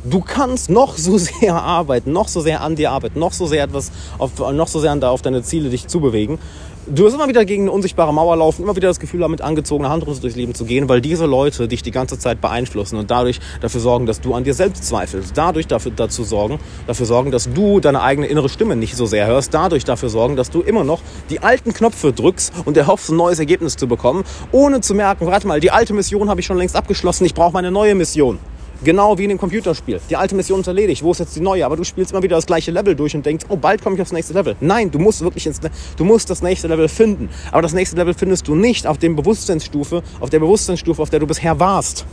Du 0.09 0.21
kannst 0.21 0.71
noch 0.71 0.97
so 0.97 1.19
sehr 1.19 1.55
arbeiten, 1.55 2.13
noch 2.13 2.29
so 2.29 2.41
sehr 2.41 2.63
an 2.63 2.77
dir 2.77 2.93
arbeiten, 2.93 3.19
noch 3.19 3.33
so 3.35 3.47
sehr 3.47 3.65
etwas 3.65 3.91
auf, 4.17 4.39
noch 4.53 4.69
so 4.69 4.81
sehr 4.81 4.97
auf 5.03 5.21
deine 5.23 5.43
Ziele 5.43 5.69
dich 5.69 5.87
zubewegen. 5.87 6.39
Du 6.87 7.03
wirst 7.03 7.15
immer 7.15 7.29
wieder 7.29 7.45
gegen 7.45 7.65
eine 7.65 7.73
unsichtbare 7.73 8.15
Mauer 8.15 8.37
laufen, 8.37 8.63
immer 8.63 8.75
wieder 8.75 8.89
das 8.89 9.01
Gefühl 9.01 9.23
haben, 9.23 9.33
mit 9.33 9.43
angezogener 9.43 9.91
Handrüste 9.91 10.23
durchs 10.23 10.37
Leben 10.37 10.55
zu 10.55 10.65
gehen, 10.65 10.89
weil 10.89 11.03
diese 11.03 11.27
Leute 11.27 11.69
dich 11.69 11.83
die 11.83 11.91
ganze 11.91 12.19
Zeit 12.19 12.41
beeinflussen 12.41 12.97
und 12.97 13.11
dadurch 13.11 13.41
dafür 13.61 13.83
sorgen, 13.83 14.07
dass 14.07 14.23
du 14.23 14.33
an 14.33 14.45
dir 14.45 14.55
selbst 14.55 14.85
zweifelst. 14.85 15.37
Dadurch 15.37 15.67
dafür, 15.67 15.93
dazu 15.95 16.25
sorgen, 16.25 16.59
dafür 16.87 17.05
sorgen, 17.05 17.31
dass 17.31 17.53
du 17.53 17.81
deine 17.81 18.01
eigene 18.01 18.29
innere 18.29 18.49
Stimme 18.49 18.77
nicht 18.77 18.97
so 18.97 19.05
sehr 19.05 19.27
hörst. 19.27 19.53
Dadurch 19.53 19.85
dafür 19.85 20.09
sorgen, 20.09 20.37
dass 20.37 20.49
du 20.49 20.63
immer 20.63 20.85
noch 20.85 21.03
die 21.29 21.41
alten 21.41 21.75
Knöpfe 21.75 22.15
drückst 22.15 22.55
und 22.65 22.79
erhoffst, 22.79 23.11
ein 23.11 23.17
neues 23.17 23.39
Ergebnis 23.41 23.77
zu 23.77 23.87
bekommen, 23.87 24.25
ohne 24.53 24.81
zu 24.81 24.95
merken, 24.95 25.27
warte 25.27 25.47
mal, 25.47 25.61
die 25.61 25.71
alte 25.71 25.93
Mission 25.93 26.31
habe 26.31 26.41
ich 26.41 26.47
schon 26.47 26.57
längst 26.57 26.77
abgeschlossen, 26.77 27.27
ich 27.27 27.35
brauche 27.35 27.53
meine 27.53 27.71
neue 27.71 27.95
Mission. 27.95 28.39
Genau 28.85 29.19
wie 29.19 29.25
in 29.25 29.31
dem 29.31 29.39
Computerspiel. 29.39 30.01
Die 30.09 30.17
alte 30.17 30.37
Mission 30.37 30.61
ist 30.61 30.69
erledigt. 30.69 31.03
Wo 31.03 31.11
ist 31.11 31.19
jetzt 31.19 31.35
die 31.35 31.41
neue? 31.41 31.67
Aber 31.67 31.77
du 31.77 31.83
spielst 31.83 32.13
immer 32.13 32.23
wieder 32.23 32.37
das 32.37 32.47
gleiche 32.47 32.71
Level 32.71 32.95
durch 32.95 33.15
und 33.17 33.27
denkst, 33.27 33.47
oh, 33.49 33.57
bald 33.57 33.83
komme 33.83 33.97
ich 33.97 34.03
aufs 34.03 34.13
nächste 34.13 34.35
Level. 34.35 34.57
Nein, 34.61 34.91
du 34.91 35.01
musst 35.01 35.21
wirklich 35.21 35.47
ins, 35.47 35.61
du 35.97 36.05
musst 36.05 36.31
das 36.31 36.43
nächste 36.43 36.69
Level 36.69 36.89
finden. 36.89 37.29
Aber 37.51 37.63
das 37.63 37.73
nächste 37.73 37.97
Level 37.97 38.15
findest 38.15 38.47
du 38.47 38.55
nicht 38.55 38.87
auf 38.87 38.99
dem 38.99 39.17
Bewusstseinsstufe, 39.17 40.03
auf 40.21 40.31
der 40.31 40.39
Bewusstseinsstufe, 40.39 41.03
auf 41.03 41.11
der 41.11 41.19
du 41.19 41.27
bisher 41.27 41.59
warst. 41.59 42.07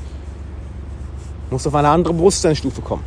Du 1.49 1.55
musst 1.55 1.67
auf 1.67 1.75
eine 1.75 1.89
andere 1.89 2.15
Bewusstseinsstufe 2.15 2.81
kommen. 2.81 3.03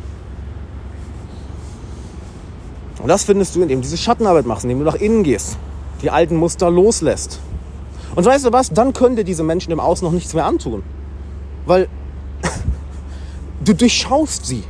Und 3.01 3.09
das 3.09 3.25
findest 3.25 3.55
du, 3.55 3.61
indem 3.61 3.79
du 3.79 3.83
diese 3.83 3.97
Schattenarbeit 3.97 4.45
machst, 4.45 4.63
indem 4.63 4.79
du 4.79 4.85
nach 4.85 4.95
innen 4.95 5.23
gehst, 5.23 5.57
die 6.01 6.09
alten 6.09 6.37
Muster 6.37 6.69
loslässt. 6.69 7.39
Und 8.15 8.25
weißt 8.25 8.45
du 8.45 8.53
was? 8.53 8.69
Dann 8.69 8.93
können 8.93 9.17
dir 9.17 9.25
diese 9.25 9.43
Menschen 9.43 9.71
im 9.71 9.79
Außen 9.81 10.05
noch 10.05 10.13
nichts 10.13 10.33
mehr 10.33 10.45
antun. 10.45 10.83
Weil 11.65 11.89
Du 13.63 13.73
durchschaust 13.73 14.45
sie. 14.45 14.63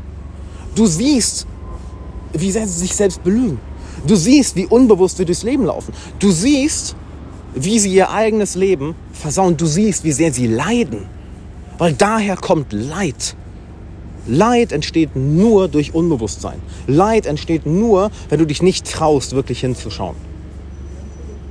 Du 0.75 0.85
siehst, 0.85 1.45
wie 2.33 2.51
sehr 2.51 2.67
sie 2.67 2.79
sich 2.79 2.95
selbst 2.95 3.23
belügen. 3.23 3.59
Du 4.07 4.15
siehst, 4.15 4.55
wie 4.55 4.65
unbewusst 4.65 5.17
sie 5.17 5.25
durchs 5.25 5.43
Leben 5.43 5.65
laufen. 5.65 5.93
Du 6.19 6.31
siehst, 6.31 6.95
wie 7.53 7.79
sie 7.79 7.93
ihr 7.93 8.09
eigenes 8.11 8.55
Leben 8.55 8.95
versauen. 9.13 9.57
Du 9.57 9.65
siehst, 9.65 10.03
wie 10.03 10.11
sehr 10.11 10.33
sie 10.33 10.47
leiden. 10.47 11.05
Weil 11.77 11.93
daher 11.93 12.35
kommt 12.35 12.73
Leid. 12.73 13.35
Leid 14.27 14.71
entsteht 14.71 15.15
nur 15.15 15.67
durch 15.67 15.93
Unbewusstsein. 15.93 16.59
Leid 16.87 17.25
entsteht 17.25 17.65
nur, 17.65 18.11
wenn 18.29 18.39
du 18.39 18.45
dich 18.45 18.61
nicht 18.61 18.89
traust, 18.91 19.33
wirklich 19.33 19.61
hinzuschauen. 19.61 20.15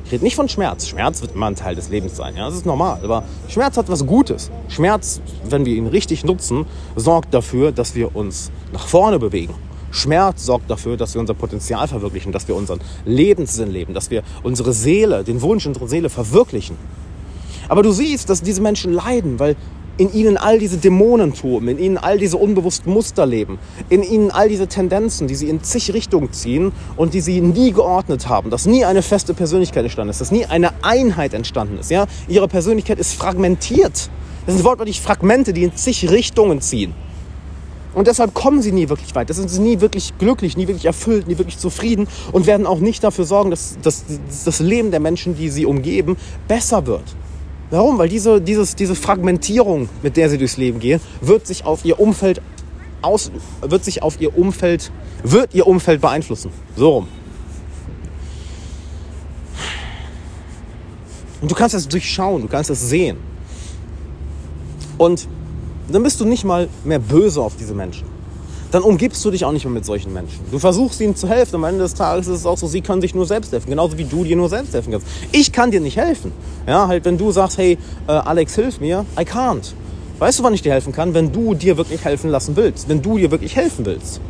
Ich 0.09 0.13
rede 0.13 0.25
nicht 0.25 0.37
von 0.37 0.49
Schmerz. 0.49 0.89
Schmerz 0.89 1.21
wird 1.21 1.35
immer 1.35 1.49
ein 1.49 1.55
Teil 1.55 1.75
des 1.75 1.91
Lebens 1.91 2.17
sein. 2.17 2.35
Ja, 2.35 2.47
das 2.47 2.55
ist 2.55 2.65
normal. 2.65 2.99
Aber 3.05 3.25
Schmerz 3.47 3.77
hat 3.77 3.91
was 3.91 4.07
Gutes. 4.07 4.51
Schmerz, 4.69 5.21
wenn 5.45 5.67
wir 5.67 5.75
ihn 5.75 5.87
richtig 5.87 6.25
nutzen, 6.25 6.65
sorgt 6.97 7.35
dafür, 7.35 7.73
dass 7.73 7.95
wir 7.95 8.17
uns 8.17 8.51
nach 8.73 8.87
vorne 8.87 9.19
bewegen. 9.19 9.53
Schmerz 9.91 10.47
sorgt 10.47 10.71
dafür, 10.71 10.97
dass 10.97 11.13
wir 11.13 11.21
unser 11.21 11.35
Potenzial 11.35 11.89
verwirklichen, 11.89 12.33
dass 12.33 12.49
wir 12.49 12.57
unseren 12.57 12.81
Lebenssinn 13.05 13.71
leben, 13.71 13.93
dass 13.93 14.11
wir 14.11 14.23
unsere 14.43 14.73
Seele, 14.73 15.25
den 15.25 15.43
Wunsch 15.43 15.67
unserer 15.67 15.89
Seele 15.89 16.09
verwirklichen. 16.09 16.79
Aber 17.69 17.83
du 17.83 17.93
siehst, 17.93 18.31
dass 18.31 18.41
diese 18.41 18.63
Menschen 18.63 18.95
leiden, 18.95 19.39
weil 19.39 19.57
in 19.99 20.13
ihnen 20.13 20.37
all 20.37 20.59
diese 20.59 20.79
Dämonen 20.79 21.35
toben, 21.35 21.69
in 21.69 21.79
ihnen 21.79 21.99
all 21.99 22.19
diese 22.19 22.37
unbewussten 22.37 22.93
Muster 22.93 23.27
leben, 23.27 23.59
in 23.91 24.03
ihnen 24.03 24.31
all 24.31 24.49
diese 24.49 24.69
Tendenzen, 24.69 25.27
die 25.27 25.35
sie 25.35 25.49
in 25.49 25.63
zig 25.63 25.93
Richtungen 25.93 26.33
ziehen 26.33 26.73
und 26.97 27.15
die 27.15 27.21
sie 27.21 27.41
nie 27.41 27.73
geordnet 27.73 28.29
haben, 28.29 28.51
dass 28.51 28.67
nie 28.67 28.85
eine 28.85 29.03
feste 29.03 29.35
Persönlichkeit 29.35 29.83
entstanden 29.83 30.11
ist, 30.11 30.21
dass 30.21 30.31
nie 30.31 30.47
eine 30.47 30.71
Einheit 30.83 31.35
entstanden 31.35 31.79
ist. 31.79 31.91
Ja? 31.91 32.07
Ihre 32.29 32.49
Persönlichkeit 32.49 32.99
ist 32.99 33.15
fragmentiert. 33.15 34.09
Das 34.47 34.55
sind 34.55 34.65
wortwörtlich 34.65 35.01
Fragmente, 35.01 35.53
die 35.53 35.65
in 35.65 35.77
zig 35.77 36.09
Richtungen 36.09 36.61
ziehen. 36.61 36.95
Und 37.95 38.07
deshalb 38.07 38.33
kommen 38.33 38.63
sie 38.63 38.71
nie 38.71 38.89
wirklich 38.89 39.15
weit. 39.15 39.29
Das 39.29 39.37
sind 39.39 39.51
sie 39.51 39.61
nie 39.61 39.81
wirklich 39.81 40.17
glücklich, 40.19 40.57
nie 40.57 40.69
wirklich 40.69 40.85
erfüllt, 40.85 41.27
nie 41.27 41.37
wirklich 41.37 41.59
zufrieden 41.59 42.07
und 42.33 42.47
werden 42.47 42.67
auch 42.67 42.79
nicht 42.79 43.03
dafür 43.03 43.25
sorgen, 43.25 43.51
dass, 43.51 43.77
dass 43.83 44.05
das 44.45 44.61
Leben 44.61 44.91
der 44.93 45.01
Menschen, 45.01 45.37
die 45.37 45.49
sie 45.49 45.67
umgeben, 45.67 46.17
besser 46.47 46.87
wird. 46.87 47.03
Warum? 47.71 47.99
Weil 47.99 48.09
diese, 48.09 48.41
dieses, 48.41 48.75
diese 48.77 48.95
Fragmentierung, 48.95 49.89
mit 50.03 50.17
der 50.17 50.31
sie 50.31 50.39
durchs 50.39 50.57
Leben 50.57 50.81
gehen, 50.81 51.01
wird 51.21 51.47
sich 51.47 51.65
auf 51.65 51.85
ihr 51.85 52.01
Umfeld 52.01 52.41
aus, 53.03 53.31
wird 53.61 53.85
sich 53.85 54.03
auf 54.03 54.21
ihr 54.21 54.37
Umfeld, 54.37 54.91
wird 55.23 55.55
ihr 55.55 55.67
Umfeld 55.67 56.01
beeinflussen. 56.01 56.51
So 56.77 56.91
rum. 56.91 57.09
Und 61.41 61.51
du 61.51 61.55
kannst 61.55 61.75
das 61.75 61.87
durchschauen, 61.87 62.43
du 62.43 62.49
kannst 62.49 62.71
das 62.71 62.89
sehen. 62.89 63.19
Und 64.97 65.29
dann 65.89 66.03
bist 66.03 66.21
du 66.21 66.25
nicht 66.25 66.45
mal 66.45 66.69
mehr 66.85 66.99
böse 66.99 67.41
auf 67.41 67.55
diese 67.57 67.75
Menschen 67.75 68.18
dann 68.71 68.83
umgibst 68.83 69.25
du 69.25 69.31
dich 69.31 69.45
auch 69.45 69.53
nicht 69.53 69.65
mehr 69.65 69.73
mit 69.73 69.85
solchen 69.85 70.13
Menschen. 70.13 70.41
Du 70.51 70.59
versuchst 70.59 71.01
ihnen 71.01 71.17
zu 71.17 71.29
helfen. 71.29 71.57
Am 71.57 71.65
Ende 71.65 71.81
des 71.81 71.95
Tages 71.95 72.27
ist 72.27 72.41
es 72.41 72.47
auch 72.47 72.59
so, 72.59 72.67
sie 72.67 72.81
können 72.81 73.01
sich 73.01 73.15
nur 73.15 73.27
selbst 73.27 73.53
helfen. 73.53 73.71
Genauso 73.71 73.97
wie 73.97 74.05
du 74.05 74.25
dir 74.25 74.37
nur 74.37 74.49
selbst 74.49 74.75
helfen 74.75 74.93
kannst. 74.93 75.07
Ich 75.33 75.53
kann 75.53 75.71
dir 75.71 75.81
nicht 75.81 75.97
helfen. 75.97 76.33
Ja, 76.67 76.87
halt, 76.87 77.05
wenn 77.05 77.17
du 77.17 77.33
sagst, 77.33 77.59
hey, 77.59 77.79
äh, 78.07 78.13
Alex, 78.13 78.55
hilf 78.55 78.81
mir, 78.81 79.05
I 79.19 79.23
can't. 79.23 79.73
Weißt 80.19 80.39
du, 80.39 80.43
wann 80.43 80.53
ich 80.53 80.63
dir 80.63 80.73
helfen 80.73 80.93
kann? 80.93 81.15
Wenn 81.15 81.33
du 81.33 81.55
dir 81.55 81.77
wirklich 81.77 82.05
helfen 82.05 82.31
lassen 82.31 82.57
willst. 82.57 82.89
Wenn 82.89 83.01
du 83.01 83.19
dir 83.19 83.31
wirklich 83.31 83.57
helfen 83.57 83.87
willst. 83.87 84.21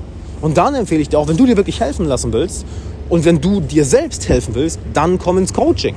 Und 0.40 0.56
dann 0.56 0.74
empfehle 0.74 1.00
ich 1.00 1.08
dir 1.08 1.18
auch, 1.18 1.28
wenn 1.28 1.36
du 1.36 1.46
dir 1.46 1.56
wirklich 1.56 1.80
helfen 1.80 2.06
lassen 2.06 2.32
willst 2.32 2.64
und 3.08 3.24
wenn 3.24 3.40
du 3.40 3.60
dir 3.60 3.84
selbst 3.84 4.28
helfen 4.28 4.54
willst, 4.54 4.78
dann 4.92 5.18
komm 5.18 5.38
ins 5.38 5.52
Coaching. 5.52 5.94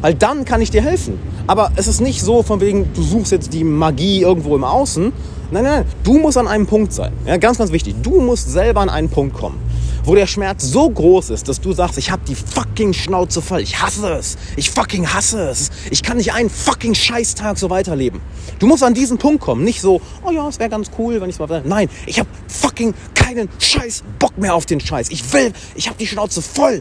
Weil 0.00 0.14
dann 0.14 0.44
kann 0.44 0.60
ich 0.62 0.70
dir 0.70 0.82
helfen. 0.82 1.18
Aber 1.46 1.72
es 1.76 1.86
ist 1.86 2.00
nicht 2.00 2.22
so 2.22 2.42
von 2.42 2.60
wegen, 2.60 2.88
du 2.94 3.02
suchst 3.02 3.32
jetzt 3.32 3.52
die 3.52 3.64
Magie 3.64 4.22
irgendwo 4.22 4.56
im 4.56 4.64
Außen, 4.64 5.12
Nein, 5.52 5.64
nein, 5.64 5.84
du 6.02 6.18
musst 6.18 6.38
an 6.38 6.48
einem 6.48 6.66
Punkt 6.66 6.94
sein. 6.94 7.12
Ja, 7.26 7.36
ganz, 7.36 7.58
ganz 7.58 7.72
wichtig. 7.72 7.94
Du 8.02 8.22
musst 8.22 8.50
selber 8.50 8.80
an 8.80 8.88
einen 8.88 9.10
Punkt 9.10 9.36
kommen, 9.36 9.58
wo 10.02 10.14
der 10.14 10.26
Schmerz 10.26 10.64
so 10.64 10.88
groß 10.88 11.28
ist, 11.28 11.46
dass 11.46 11.60
du 11.60 11.74
sagst, 11.74 11.98
ich 11.98 12.10
habe 12.10 12.22
die 12.26 12.34
fucking 12.34 12.94
Schnauze 12.94 13.42
voll. 13.42 13.60
Ich 13.60 13.82
hasse 13.82 14.14
es. 14.14 14.38
Ich 14.56 14.70
fucking 14.70 15.12
hasse 15.12 15.50
es. 15.50 15.70
Ich 15.90 16.02
kann 16.02 16.16
nicht 16.16 16.32
einen 16.32 16.48
fucking 16.48 16.94
Scheißtag 16.94 17.58
so 17.58 17.68
weiterleben. 17.68 18.22
Du 18.60 18.66
musst 18.66 18.82
an 18.82 18.94
diesen 18.94 19.18
Punkt 19.18 19.42
kommen. 19.42 19.62
Nicht 19.62 19.82
so, 19.82 20.00
oh 20.26 20.30
ja, 20.30 20.48
es 20.48 20.58
wäre 20.58 20.70
ganz 20.70 20.90
cool, 20.98 21.20
wenn 21.20 21.28
ich 21.28 21.38
mal... 21.38 21.62
Nein, 21.66 21.90
ich 22.06 22.18
habe 22.18 22.30
fucking 22.48 22.94
keinen 23.14 23.50
Scheiß 23.58 24.04
Bock 24.18 24.38
mehr 24.38 24.54
auf 24.54 24.64
den 24.64 24.80
Scheiß. 24.80 25.10
Ich 25.10 25.34
will, 25.34 25.52
ich 25.74 25.86
habe 25.86 25.98
die 25.98 26.06
Schnauze 26.06 26.40
voll. 26.40 26.80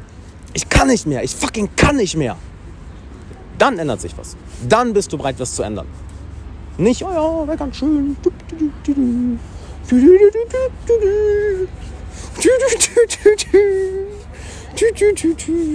Ich 0.54 0.70
kann 0.70 0.88
nicht 0.88 1.06
mehr. 1.06 1.26
Ich 1.26 1.36
fucking 1.36 1.68
kann 1.76 1.98
nicht 1.98 2.16
mehr. 2.16 2.38
Dann 3.58 3.80
ändert 3.80 4.00
sich 4.00 4.18
was. 4.18 4.38
Dann 4.70 4.94
bist 4.94 5.12
du 5.12 5.18
bereit, 5.18 5.36
was 5.40 5.56
zu 5.56 5.64
ändern. 5.64 5.88
Nicht, 6.78 7.04
oh 7.04 7.12
ja, 7.12 7.48
wäre 7.48 7.58
ganz 7.58 7.78
schön. 7.78 8.16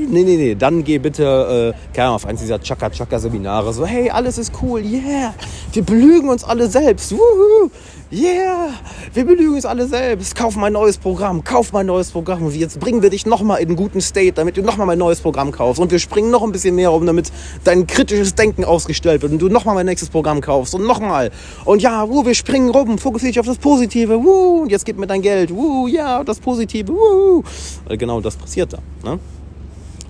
Nee, 0.08 0.24
nee, 0.24 0.36
nee, 0.36 0.54
dann 0.54 0.82
geh 0.82 0.98
bitte, 0.98 1.74
äh, 1.74 1.94
keine 1.94 2.10
auf 2.10 2.26
eins 2.26 2.40
dieser 2.40 2.60
Chaka-Chaka-Seminare. 2.60 3.72
So, 3.72 3.86
hey, 3.86 4.10
alles 4.10 4.38
ist 4.38 4.52
cool, 4.62 4.80
yeah, 4.80 5.34
wir 5.72 5.82
belügen 5.82 6.28
uns 6.28 6.42
alle 6.44 6.68
selbst, 6.68 7.12
wuhu, 7.12 7.70
yeah, 8.12 8.70
wir 9.14 9.24
belügen 9.24 9.54
uns 9.54 9.64
alle 9.64 9.86
selbst, 9.88 10.36
kauf 10.36 10.54
mein 10.54 10.72
neues 10.72 10.96
Programm, 10.96 11.42
kauf 11.42 11.72
mein 11.72 11.86
neues 11.86 12.10
Programm 12.10 12.44
und 12.44 12.54
jetzt 12.54 12.78
bringen 12.78 13.02
wir 13.02 13.10
dich 13.10 13.26
nochmal 13.26 13.60
in 13.60 13.68
einen 13.68 13.76
guten 13.76 14.00
State, 14.00 14.34
damit 14.34 14.56
du 14.56 14.62
nochmal 14.62 14.86
mein 14.86 14.98
neues 14.98 15.20
Programm 15.20 15.50
kaufst 15.50 15.80
und 15.80 15.90
wir 15.90 15.98
springen 15.98 16.30
noch 16.30 16.42
ein 16.42 16.52
bisschen 16.52 16.76
mehr 16.76 16.92
um, 16.92 17.04
damit 17.04 17.32
dein 17.64 17.86
kritisches 17.86 18.34
Denken 18.36 18.64
ausgestellt 18.64 19.22
wird 19.22 19.32
und 19.32 19.38
du 19.40 19.48
nochmal 19.48 19.74
mein 19.74 19.86
nächstes 19.86 20.08
Programm 20.08 20.40
kaufst 20.40 20.74
und 20.74 20.86
nochmal 20.86 21.32
und 21.64 21.82
ja, 21.82 22.08
wuh, 22.08 22.24
wir 22.24 22.34
springen 22.34 22.70
rum, 22.70 22.98
fokussiere 22.98 23.32
dich 23.32 23.40
auf 23.40 23.46
das 23.46 23.58
Positive, 23.58 24.22
wuh, 24.22 24.62
und 24.62 24.70
jetzt 24.70 24.84
gib 24.84 24.98
mir 24.98 25.08
dein 25.08 25.22
Geld, 25.22 25.50
wuh, 25.50 25.88
ja, 25.88 26.22
das 26.22 26.38
Positive, 26.38 26.88
wuh. 26.88 27.42
Genau 27.88 28.20
das 28.20 28.36
passiert 28.36 28.72
da. 28.72 28.78
Ne? 29.04 29.18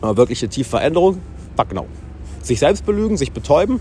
Aber 0.03 0.17
wirkliche 0.19 0.49
tiefe 0.49 0.71
Veränderung, 0.71 1.21
fuck 1.57 1.73
no. 1.73 1.87
Sich 2.43 2.59
selbst 2.59 2.85
belügen, 2.85 3.17
sich 3.17 3.33
betäuben, 3.33 3.81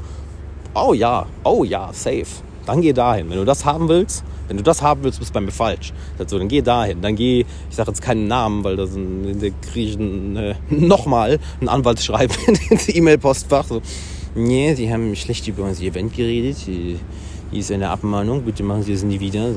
oh 0.73 0.93
ja, 0.93 1.25
oh 1.43 1.65
ja, 1.65 1.91
safe. 1.91 2.25
Dann 2.65 2.81
geh 2.81 2.93
dahin. 2.93 3.29
Wenn 3.29 3.37
du 3.37 3.45
das 3.45 3.65
haben 3.65 3.87
willst, 3.87 4.23
wenn 4.47 4.57
du 4.57 4.63
das 4.63 4.81
haben 4.81 5.03
willst, 5.03 5.19
bist 5.19 5.31
du 5.31 5.33
bei 5.33 5.41
mir 5.41 5.51
falsch. 5.51 5.93
Also, 6.19 6.37
dann 6.37 6.47
geh 6.47 6.61
dahin. 6.61 7.01
Dann 7.01 7.15
geh, 7.15 7.45
ich 7.69 7.75
sage 7.75 7.91
jetzt 7.91 8.01
keinen 8.01 8.27
Namen, 8.27 8.63
weil 8.63 8.75
da 8.75 8.85
sind, 8.85 9.41
der 9.41 9.51
kriegen 9.71 10.35
äh, 10.35 10.55
nochmal 10.69 11.39
ein 11.61 11.69
Anwaltsschreiben 11.69 12.35
in 12.69 12.77
die 12.77 12.97
E-Mail-Postfach. 12.97 13.65
So, 13.65 13.81
nee, 14.35 14.73
die 14.75 14.91
haben 14.91 15.15
schlecht 15.15 15.47
über 15.47 15.63
unser 15.63 15.83
Event 15.83 16.15
geredet. 16.15 16.57
Hier 17.51 17.59
ist 17.59 17.71
eine 17.71 17.89
Abmahnung, 17.89 18.41
bitte 18.41 18.63
machen 18.63 18.83
Sie 18.83 18.91
das 18.91 19.03
nie 19.03 19.19
wieder. 19.19 19.49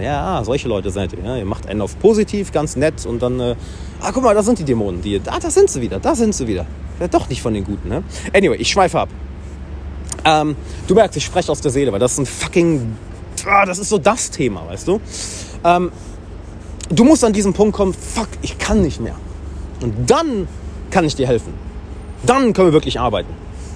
Ja, 0.00 0.42
solche 0.42 0.68
Leute 0.68 0.90
seid 0.90 1.12
ihr. 1.12 1.36
Ihr 1.36 1.44
macht 1.44 1.68
einen 1.68 1.82
auf 1.82 1.98
positiv, 1.98 2.50
ganz 2.50 2.76
nett 2.76 3.06
und 3.06 3.22
dann, 3.22 3.38
äh, 3.40 3.54
ah, 4.00 4.10
guck 4.12 4.22
mal, 4.22 4.34
da 4.34 4.42
sind 4.42 4.58
die 4.58 4.64
Dämonen. 4.64 5.02
Die, 5.02 5.20
ah, 5.26 5.38
da 5.38 5.50
sind 5.50 5.68
sie 5.68 5.80
wieder, 5.80 6.00
da 6.00 6.14
sind 6.14 6.34
sie 6.34 6.46
wieder. 6.46 6.66
Ja, 6.98 7.08
doch 7.08 7.28
nicht 7.28 7.42
von 7.42 7.52
den 7.54 7.64
Guten, 7.64 7.88
ne? 7.88 8.02
Anyway, 8.34 8.56
ich 8.56 8.68
schweife 8.68 9.00
ab. 9.00 9.08
Ähm, 10.24 10.56
du 10.86 10.94
merkst, 10.94 11.16
ich 11.16 11.24
spreche 11.24 11.50
aus 11.50 11.60
der 11.60 11.70
Seele, 11.70 11.92
weil 11.92 11.98
das 11.98 12.12
ist 12.12 12.18
ein 12.18 12.26
fucking, 12.26 12.96
ah, 13.46 13.66
das 13.66 13.78
ist 13.78 13.88
so 13.88 13.98
das 13.98 14.30
Thema, 14.30 14.66
weißt 14.68 14.88
du? 14.88 15.00
Ähm, 15.64 15.92
du 16.88 17.04
musst 17.04 17.24
an 17.24 17.32
diesen 17.32 17.52
Punkt 17.52 17.76
kommen, 17.76 17.94
fuck, 17.94 18.28
ich 18.42 18.58
kann 18.58 18.82
nicht 18.82 19.00
mehr. 19.00 19.16
Und 19.80 20.10
dann 20.10 20.48
kann 20.90 21.04
ich 21.04 21.16
dir 21.16 21.26
helfen. 21.26 21.54
Dann 22.24 22.52
können 22.52 22.68
wir 22.68 22.72
wirklich 22.72 23.00
arbeiten. 23.00 23.32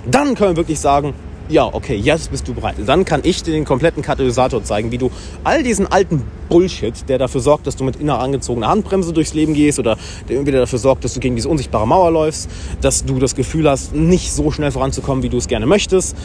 Dann 0.08 0.34
können 0.34 0.52
wir 0.52 0.56
wirklich 0.56 0.78
sagen, 0.78 1.14
ja, 1.48 1.64
okay, 1.72 1.96
jetzt 1.96 2.30
bist 2.30 2.48
du 2.48 2.54
bereit. 2.54 2.76
Dann 2.84 3.04
kann 3.04 3.20
ich 3.22 3.42
dir 3.42 3.52
den 3.52 3.64
kompletten 3.64 4.02
Katalysator 4.02 4.64
zeigen, 4.64 4.90
wie 4.90 4.98
du 4.98 5.10
all 5.44 5.62
diesen 5.62 5.86
alten 5.86 6.22
Bullshit, 6.48 7.08
der 7.08 7.18
dafür 7.18 7.40
sorgt, 7.40 7.66
dass 7.66 7.76
du 7.76 7.84
mit 7.84 7.96
inner 7.96 8.18
angezogener 8.18 8.68
Handbremse 8.68 9.12
durchs 9.12 9.34
Leben 9.34 9.54
gehst 9.54 9.78
oder 9.78 9.96
der 10.28 10.36
irgendwie 10.36 10.52
dafür 10.52 10.78
sorgt, 10.78 11.04
dass 11.04 11.14
du 11.14 11.20
gegen 11.20 11.36
diese 11.36 11.48
unsichtbare 11.48 11.86
Mauer 11.86 12.10
läufst, 12.10 12.50
dass 12.80 13.04
du 13.04 13.18
das 13.18 13.34
Gefühl 13.34 13.68
hast, 13.68 13.94
nicht 13.94 14.32
so 14.32 14.50
schnell 14.50 14.70
voranzukommen, 14.70 15.22
wie 15.22 15.28
du 15.28 15.38
es 15.38 15.48
gerne 15.48 15.66
möchtest, 15.66 16.16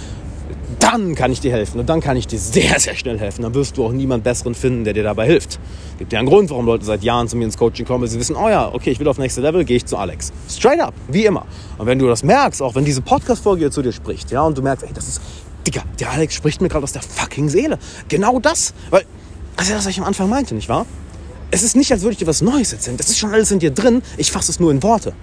dann 0.81 1.15
kann 1.15 1.31
ich 1.31 1.39
dir 1.39 1.51
helfen 1.51 1.79
und 1.79 1.87
dann 1.87 2.01
kann 2.01 2.17
ich 2.17 2.27
dir 2.27 2.39
sehr, 2.39 2.79
sehr 2.79 2.95
schnell 2.95 3.19
helfen. 3.19 3.43
Dann 3.43 3.53
wirst 3.53 3.77
du 3.77 3.85
auch 3.85 3.91
niemand 3.91 4.23
Besseren 4.23 4.55
finden, 4.55 4.83
der 4.83 4.93
dir 4.93 5.03
dabei 5.03 5.27
hilft. 5.27 5.59
Gibt 5.99 6.11
ja 6.11 6.19
einen 6.19 6.27
Grund, 6.27 6.49
warum 6.49 6.65
Leute 6.65 6.83
seit 6.83 7.03
Jahren 7.03 7.27
zu 7.27 7.37
mir 7.37 7.45
ins 7.45 7.57
Coaching 7.57 7.85
kommen, 7.85 8.01
weil 8.01 8.09
sie 8.09 8.19
wissen, 8.19 8.35
oh 8.35 8.49
ja, 8.49 8.73
okay, 8.73 8.89
ich 8.91 8.99
will 8.99 9.07
auf 9.07 9.17
nächste 9.17 9.41
Level, 9.41 9.63
gehe 9.63 9.77
ich 9.77 9.85
zu 9.85 9.97
Alex. 9.97 10.31
Straight 10.49 10.79
up, 10.79 10.93
wie 11.07 11.25
immer. 11.25 11.45
Und 11.77 11.85
wenn 11.85 11.99
du 11.99 12.07
das 12.07 12.23
merkst, 12.23 12.61
auch 12.61 12.75
wenn 12.75 12.83
diese 12.83 13.01
Podcast-Folge 13.01 13.69
zu 13.69 13.81
dir 13.81 13.91
spricht, 13.91 14.31
ja, 14.31 14.41
und 14.41 14.57
du 14.57 14.61
merkst, 14.61 14.85
ey, 14.85 14.93
das 14.93 15.07
ist, 15.07 15.21
Digga, 15.67 15.83
der 15.99 16.11
Alex 16.11 16.33
spricht 16.33 16.61
mir 16.61 16.69
gerade 16.69 16.83
aus 16.83 16.93
der 16.93 17.03
fucking 17.03 17.49
Seele. 17.49 17.77
Genau 18.07 18.39
das. 18.39 18.73
Weil, 18.89 19.05
das 19.55 19.65
ist 19.65 19.69
ja 19.69 19.75
das, 19.75 19.85
was 19.85 19.91
ich 19.91 19.99
am 19.99 20.05
Anfang 20.05 20.29
meinte, 20.29 20.55
nicht 20.55 20.69
wahr? 20.69 20.85
Es 21.51 21.63
ist 21.63 21.75
nicht, 21.75 21.91
als 21.91 22.01
würde 22.01 22.13
ich 22.13 22.17
dir 22.17 22.27
was 22.27 22.41
Neues 22.41 22.73
erzählen. 22.73 22.97
Das 22.97 23.09
ist 23.09 23.19
schon 23.19 23.31
alles 23.33 23.51
in 23.51 23.59
dir 23.59 23.71
drin. 23.71 24.01
Ich 24.17 24.31
fasse 24.31 24.51
es 24.51 24.59
nur 24.59 24.71
in 24.71 24.81
Worte. 24.81 25.13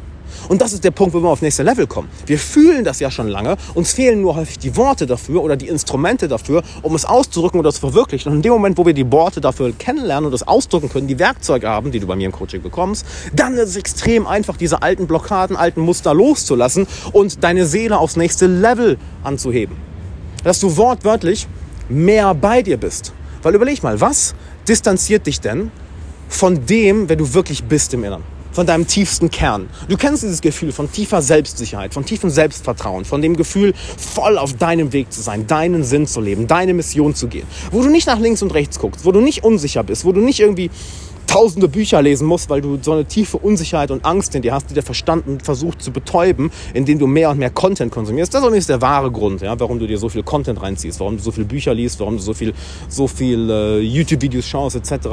Und 0.49 0.61
das 0.61 0.73
ist 0.73 0.85
der 0.85 0.91
Punkt, 0.91 1.15
wo 1.15 1.23
wir 1.23 1.29
auf 1.29 1.43
nächste 1.43 1.63
Level 1.63 1.87
kommen. 1.87 2.09
Wir 2.27 2.39
fühlen 2.39 2.85
das 2.85 3.01
ja 3.01 3.11
schon 3.11 3.29
lange, 3.29 3.57
uns 3.75 3.93
fehlen 3.93 4.21
nur 4.21 4.37
häufig 4.37 4.59
die 4.59 4.77
Worte 4.77 5.07
dafür 5.07 5.43
oder 5.43 5.57
die 5.57 5.69
Instrumente 5.69 6.29
dafür, 6.29 6.63
um 6.83 6.95
es 6.95 7.05
auszudrücken 7.05 7.59
oder 7.61 7.73
zu 7.73 7.81
verwirklichen. 7.81 8.31
Und 8.31 8.39
in 8.39 8.43
dem 8.43 8.53
Moment, 8.53 8.79
wo 8.79 8.87
wir 8.87 8.95
die 8.95 9.11
Worte 9.11 9.41
dafür 9.41 9.73
kennenlernen 9.73 10.27
und 10.27 10.33
das 10.33 10.47
ausdrücken 10.47 10.89
können, 10.89 11.09
die 11.09 11.19
Werkzeuge 11.19 11.69
haben, 11.69 11.91
die 11.91 12.01
du 12.01 12.07
bei 12.07 12.17
mir 12.17 12.27
im 12.27 12.33
Coaching 12.33 12.63
bekommst, 12.63 13.05
dann 13.35 13.55
ist 13.55 13.71
es 13.71 13.77
extrem 13.77 14.27
einfach, 14.27 14.57
diese 14.57 14.83
alten 14.83 15.07
Blockaden, 15.07 15.57
alten 15.57 15.81
Muster 15.81 16.15
loszulassen 16.15 16.87
und 17.13 17.43
deine 17.43 17.67
Seele 17.67 17.99
aufs 17.99 18.17
nächste 18.17 18.47
Level 18.47 18.99
anzuheben. 19.25 19.77
Dass 20.45 20.61
du 20.61 20.77
wortwörtlich 20.77 21.47
mehr 21.89 22.35
bei 22.35 22.63
dir 22.63 22.77
bist. 22.77 23.13
Weil 23.43 23.55
überleg 23.55 23.83
mal, 23.83 24.01
was 24.01 24.35
distanziert 24.69 25.27
dich 25.27 25.41
denn 25.41 25.71
von 26.29 26.67
dem, 26.67 27.09
wer 27.09 27.17
du 27.17 27.35
wirklich 27.35 27.65
bist 27.65 27.95
im 27.95 28.05
Inneren? 28.05 28.38
Von 28.59 28.67
deinem 28.67 28.89
tiefsten 28.89 29.31
Kern. 29.31 29.69
Du 29.89 29.97
kennst 29.97 30.25
dieses 30.25 30.41
Gefühl 30.41 30.73
von 30.73 30.91
tiefer 30.91 31.23
Selbstsicherheit, 31.23 31.95
von 31.95 32.05
tiefem 32.05 32.29
Selbstvertrauen, 32.29 33.05
von 33.05 33.23
dem 33.23 33.37
Gefühl, 33.37 33.73
voll 33.97 34.37
auf 34.37 34.55
deinem 34.55 34.93
Weg 34.93 35.13
zu 35.13 35.21
sein, 35.23 35.47
deinen 35.47 35.85
Sinn 35.85 36.09
zu 36.09 36.21
leben, 36.21 36.49
deine 36.49 36.75
Mission 36.75 37.15
zu 37.15 37.29
gehen. 37.29 37.47
Wo 37.71 37.83
du 37.83 37.89
nicht 37.89 38.09
nach 38.09 38.19
links 38.19 38.43
und 38.43 38.53
rechts 38.53 38.81
guckst, 38.81 39.05
wo 39.05 39.13
du 39.13 39.21
nicht 39.21 39.45
unsicher 39.45 39.85
bist, 39.85 40.05
wo 40.05 40.11
du 40.11 40.21
nicht 40.21 40.41
irgendwie 40.41 40.73
tausende 41.29 41.69
Bücher 41.69 42.03
lesen 42.03 42.27
musst, 42.27 42.51
weil 42.51 42.61
du 42.61 42.79
so 42.81 42.93
eine 42.93 43.05
tiefe 43.05 43.37
Unsicherheit 43.37 43.91
und 43.91 44.05
Angst 44.05 44.35
in 44.35 44.43
dir 44.43 44.55
hast, 44.55 44.71
die 44.71 44.75
der 44.75 44.83
Verstand 44.83 45.43
versucht 45.45 45.83
zu 45.83 45.93
betäuben, 45.93 46.51
indem 46.75 46.99
du 46.99 47.07
mehr 47.07 47.31
und 47.31 47.39
mehr 47.39 47.51
Content 47.51 47.93
konsumierst. 47.93 48.35
Das 48.35 48.45
ist 48.49 48.69
der 48.69 48.81
wahre 48.81 49.11
Grund, 49.13 49.43
ja, 49.43 49.59
warum 49.61 49.79
du 49.79 49.87
dir 49.87 49.99
so 49.99 50.09
viel 50.09 50.23
Content 50.23 50.61
reinziehst, 50.61 50.99
warum 50.99 51.19
du 51.19 51.23
so 51.23 51.31
viele 51.31 51.47
Bücher 51.47 51.75
liest, 51.75 52.01
warum 52.01 52.17
du 52.17 52.23
so 52.23 52.33
viel, 52.33 52.55
so 52.89 53.07
viel 53.07 53.51
äh, 53.51 53.81
YouTube-Videos 53.81 54.47
schaust 54.47 54.77
etc. 54.77 55.09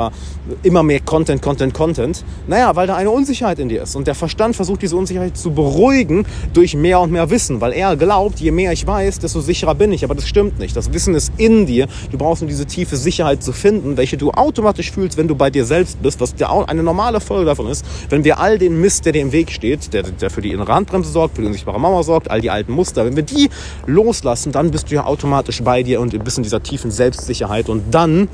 Immer 0.63 0.83
mehr 0.83 1.01
Content, 1.01 1.41
Content, 1.41 1.73
Content. 1.73 2.23
Naja, 2.47 2.73
weil 2.75 2.87
da 2.87 2.95
eine 2.95 3.11
Unsicherheit 3.11 3.59
in 3.59 3.67
dir 3.67 3.83
ist. 3.83 3.95
Und 3.95 4.07
der 4.07 4.15
Verstand 4.15 4.55
versucht 4.55 4.81
diese 4.81 4.95
Unsicherheit 4.95 5.37
zu 5.37 5.51
beruhigen 5.51 6.25
durch 6.53 6.75
mehr 6.75 7.01
und 7.01 7.11
mehr 7.11 7.29
Wissen, 7.29 7.59
weil 7.59 7.73
er 7.73 7.97
glaubt, 7.97 8.39
je 8.39 8.51
mehr 8.51 8.71
ich 8.71 8.87
weiß, 8.87 9.19
desto 9.19 9.41
sicherer 9.41 9.75
bin 9.75 9.91
ich. 9.91 10.05
Aber 10.05 10.15
das 10.15 10.27
stimmt 10.27 10.59
nicht. 10.59 10.77
Das 10.77 10.93
Wissen 10.93 11.13
ist 11.13 11.33
in 11.37 11.65
dir. 11.65 11.87
Du 12.11 12.17
brauchst 12.17 12.41
nur 12.41 12.49
diese 12.49 12.65
tiefe 12.65 12.95
Sicherheit 12.95 13.43
zu 13.43 13.51
finden, 13.51 13.97
welche 13.97 14.15
du 14.15 14.31
automatisch 14.31 14.91
fühlst, 14.91 15.17
wenn 15.17 15.27
du 15.27 15.35
bei 15.35 15.49
dir 15.49 15.65
selbst 15.65 16.01
bist, 16.01 16.04
was 16.19 16.35
ja 16.37 16.49
auch 16.49 16.67
eine 16.67 16.83
normale 16.83 17.19
Folge 17.19 17.45
davon 17.45 17.67
ist, 17.67 17.85
wenn 18.09 18.23
wir 18.23 18.39
all 18.39 18.57
den 18.57 18.79
Mist, 18.79 19.05
der 19.05 19.13
dir 19.13 19.21
im 19.21 19.31
Weg 19.31 19.51
steht, 19.51 19.93
der, 19.93 20.03
der 20.03 20.29
für 20.29 20.41
die 20.41 20.51
innere 20.51 20.73
Handbremse 20.73 21.11
sorgt, 21.11 21.35
für 21.35 21.41
die 21.41 21.47
unsichtbare 21.47 21.79
Mauer 21.79 22.03
sorgt, 22.03 22.29
all 22.29 22.41
die 22.41 22.49
alten 22.49 22.71
Muster, 22.71 23.05
wenn 23.05 23.15
wir 23.15 23.23
die 23.23 23.49
loslassen, 23.85 24.51
dann 24.51 24.71
bist 24.71 24.91
du 24.91 24.95
ja 24.95 25.05
automatisch 25.05 25.63
bei 25.63 25.83
dir 25.83 25.99
und 25.99 26.23
bist 26.23 26.37
in 26.37 26.43
dieser 26.43 26.61
tiefen 26.61 26.91
Selbstsicherheit 26.91 27.69
und 27.69 27.93
dann 27.93 28.27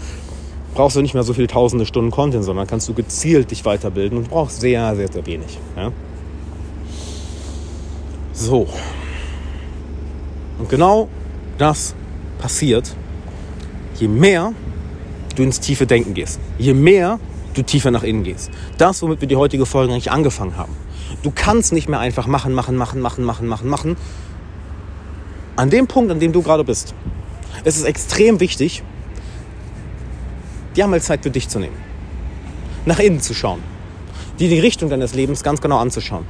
brauchst 0.73 0.95
du 0.95 1.01
nicht 1.01 1.13
mehr 1.13 1.23
so 1.23 1.33
viele 1.33 1.47
tausende 1.47 1.85
Stunden 1.85 2.11
Content, 2.11 2.43
sondern 2.43 2.67
kannst 2.67 2.87
du 2.87 2.93
gezielt 2.93 3.51
dich 3.51 3.65
weiterbilden 3.65 4.17
und 4.17 4.29
brauchst 4.29 4.61
sehr, 4.61 4.95
sehr, 4.95 5.11
sehr 5.11 5.25
wenig. 5.25 5.57
Ja? 5.75 5.91
So. 8.33 8.67
Und 10.59 10.69
genau 10.69 11.09
das 11.57 11.95
passiert, 12.39 12.95
je 13.99 14.07
mehr 14.07 14.53
du 15.35 15.43
ins 15.43 15.59
tiefe 15.59 15.85
Denken 15.85 16.13
gehst. 16.13 16.39
Je 16.57 16.73
mehr 16.73 17.19
du 17.53 17.63
tiefer 17.63 17.91
nach 17.91 18.03
innen 18.03 18.23
gehst. 18.23 18.51
Das, 18.77 19.01
womit 19.01 19.21
wir 19.21 19.27
die 19.27 19.35
heutige 19.35 19.65
Folge 19.65 19.91
eigentlich 19.93 20.11
angefangen 20.11 20.57
haben. 20.57 20.75
Du 21.23 21.31
kannst 21.31 21.73
nicht 21.73 21.89
mehr 21.89 21.99
einfach 21.99 22.27
machen, 22.27 22.53
machen, 22.53 22.75
machen, 22.75 22.99
machen, 22.99 23.23
machen, 23.23 23.47
machen, 23.47 23.67
machen. 23.67 23.97
An 25.55 25.69
dem 25.69 25.87
Punkt, 25.87 26.11
an 26.11 26.19
dem 26.19 26.31
du 26.31 26.41
gerade 26.41 26.63
bist, 26.63 26.93
ist 27.63 27.77
es 27.77 27.83
extrem 27.83 28.39
wichtig, 28.39 28.83
dir 30.75 30.85
einmal 30.85 31.01
Zeit 31.01 31.23
für 31.23 31.29
dich 31.29 31.49
zu 31.49 31.59
nehmen. 31.59 31.75
Nach 32.85 32.99
innen 32.99 33.19
zu 33.19 33.33
schauen. 33.33 33.59
Dir 34.39 34.49
die 34.49 34.59
Richtung 34.59 34.89
deines 34.89 35.13
Lebens 35.13 35.43
ganz 35.43 35.61
genau 35.61 35.77
anzuschauen. 35.77 36.25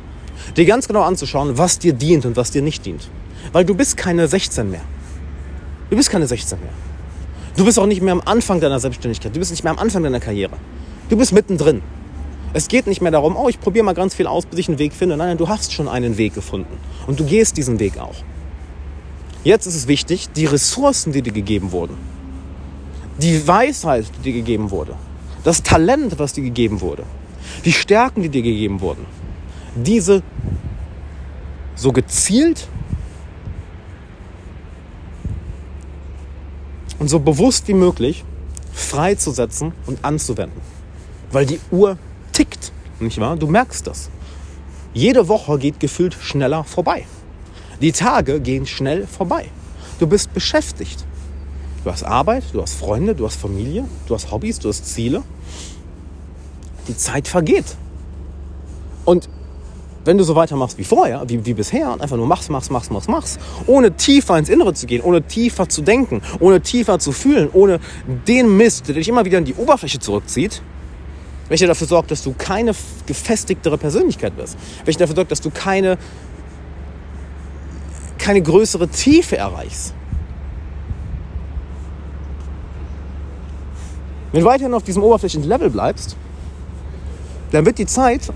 Dir 0.58 0.66
ganz 0.66 0.88
genau 0.88 1.04
anzuschauen, 1.04 1.58
was 1.58 1.80
dir 1.80 1.94
dient 1.94 2.26
und 2.26 2.36
was 2.36 2.52
dir 2.52 2.62
nicht 2.62 2.86
dient. 2.86 3.08
Weil 3.54 3.64
du 3.64 3.76
bist 3.76 3.96
keine 3.96 4.28
16 4.28 4.70
mehr. 4.70 4.82
Du 5.90 5.96
bist 5.96 6.10
keine 6.10 6.28
16 6.28 6.60
mehr. 6.60 6.74
Du 7.56 7.66
bist 7.66 7.78
auch 7.80 7.86
nicht 7.86 8.02
mehr 8.02 8.14
am 8.14 8.22
Anfang 8.26 8.60
deiner 8.60 8.80
Selbstständigkeit. 8.80 9.36
Du 9.36 9.40
bist 9.40 9.52
nicht 9.52 9.64
mehr 9.64 9.72
am 9.72 9.80
Anfang 9.80 10.04
deiner 10.04 10.20
Karriere. 10.20 10.58
Du 11.12 11.18
bist 11.18 11.34
mittendrin. 11.34 11.82
Es 12.54 12.70
geht 12.70 12.88
nicht 12.88 13.02
mehr 13.02 13.12
darum, 13.12 13.36
oh, 13.36 13.50
ich 13.50 13.60
probiere 13.60 13.84
mal 13.84 13.92
ganz 13.92 14.16
viel 14.16 14.28
aus, 14.28 14.46
bis 14.46 14.60
ich 14.60 14.70
einen 14.70 14.80
Weg 14.80 14.94
finde. 14.94 15.18
Nein, 15.18 15.28
nein, 15.28 15.38
du 15.38 15.50
hast 15.50 15.74
schon 15.74 15.90
einen 15.90 16.18
Weg 16.18 16.34
gefunden. 16.34 16.78
Und 17.06 17.20
du 17.20 17.26
gehst 17.26 17.58
diesen 17.58 17.82
Weg 17.82 18.00
auch. 18.00 18.16
Jetzt 19.44 19.66
ist 19.66 19.76
es 19.76 19.90
wichtig, 19.90 20.30
die 20.30 20.46
Ressourcen, 20.46 21.12
die 21.12 21.22
dir 21.22 21.34
gegeben 21.34 21.74
wurden, 21.74 21.98
die 23.18 23.46
Weisheit, 23.46 24.06
die 24.20 24.32
dir 24.32 24.34
gegeben 24.36 24.72
wurde, 24.72 24.96
das 25.44 25.64
Talent, 25.64 26.18
was 26.18 26.32
dir 26.32 26.44
gegeben 26.44 26.80
wurde, 26.80 27.04
die 27.66 27.74
Stärken, 27.74 28.24
die 28.24 28.30
dir 28.30 28.44
gegeben 28.44 28.80
wurden, 28.80 29.06
diese 29.76 30.24
so 31.76 31.92
gezielt 31.92 32.70
und 37.00 37.10
so 37.10 37.20
bewusst 37.20 37.68
wie 37.68 37.74
möglich 37.74 38.24
freizusetzen 38.72 39.74
und 39.88 40.06
anzuwenden. 40.06 40.62
Weil 41.32 41.46
die 41.46 41.60
Uhr 41.72 41.98
tickt, 42.32 42.72
nicht 43.00 43.20
wahr? 43.20 43.38
Du 43.38 43.48
merkst 43.48 43.88
das. 43.88 44.10
Jede 44.94 45.28
Woche 45.28 45.58
geht 45.58 45.80
gefühlt 45.80 46.14
schneller 46.14 46.64
vorbei. 46.64 47.06
Die 47.82 47.92
Tage 47.92 48.42
gehen 48.42 48.66
schnell 48.66 49.08
vorbei. 49.08 49.46
Du 50.00 50.08
bist 50.08 50.34
beschäftigt. 50.34 51.06
Du 51.84 51.92
hast 51.92 52.04
Arbeit, 52.04 52.44
du 52.54 52.62
hast 52.62 52.76
Freunde, 52.76 53.16
du 53.16 53.26
hast 53.26 53.38
Familie, 53.38 53.86
du 54.08 54.14
hast 54.14 54.32
Hobbys, 54.32 54.60
du 54.60 54.70
hast 54.70 54.86
Ziele. 54.86 55.24
Die 56.88 56.96
Zeit 56.96 57.28
vergeht. 57.28 57.76
Und 59.06 59.30
wenn 60.04 60.18
du 60.18 60.24
so 60.24 60.36
weitermachst 60.36 60.78
wie 60.78 60.84
vorher, 60.84 61.24
wie, 61.28 61.46
wie 61.46 61.54
bisher, 61.54 62.00
einfach 62.00 62.18
nur 62.18 62.28
machst, 62.28 62.50
machst, 62.50 62.72
machst, 62.72 62.92
machst, 62.92 63.10
machst, 63.10 63.40
ohne 63.68 63.96
tiefer 63.96 64.38
ins 64.38 64.50
Innere 64.50 64.74
zu 64.74 64.86
gehen, 64.86 65.02
ohne 65.02 65.22
tiefer 65.22 65.70
zu 65.70 65.82
denken, 65.82 66.22
ohne 66.40 66.62
tiefer 66.62 67.00
zu 67.00 67.12
fühlen, 67.12 67.50
ohne 67.54 67.80
den 68.28 68.58
Mist, 68.58 68.88
der 68.88 68.96
dich 68.96 69.08
immer 69.08 69.26
wieder 69.26 69.38
in 69.38 69.46
die 69.46 69.56
Oberfläche 69.56 70.00
zurückzieht, 70.00 70.62
welcher 71.52 71.68
dafür 71.68 71.86
sorgt, 71.86 72.12
dass 72.12 72.24
du 72.24 72.34
keine 72.38 72.74
gefestigtere 73.06 73.78
Persönlichkeit 73.78 74.38
wirst, 74.38 74.58
welcher 74.86 75.00
dafür 75.00 75.16
sorgt, 75.16 75.32
dass 75.32 75.42
du 75.42 75.50
keine, 75.50 75.98
keine 78.18 78.42
größere 78.42 78.88
Tiefe 78.88 79.36
erreichst. 79.36 79.94
Wenn 84.32 84.42
du 84.42 84.48
weiterhin 84.48 84.74
auf 84.74 84.84
diesem 84.84 85.04
oberflächlichen 85.04 85.50
Level 85.50 85.70
bleibst, 85.70 86.16
dann 87.52 87.66
wird 87.66 87.80
die 87.80 87.86
Zeit 87.86 88.32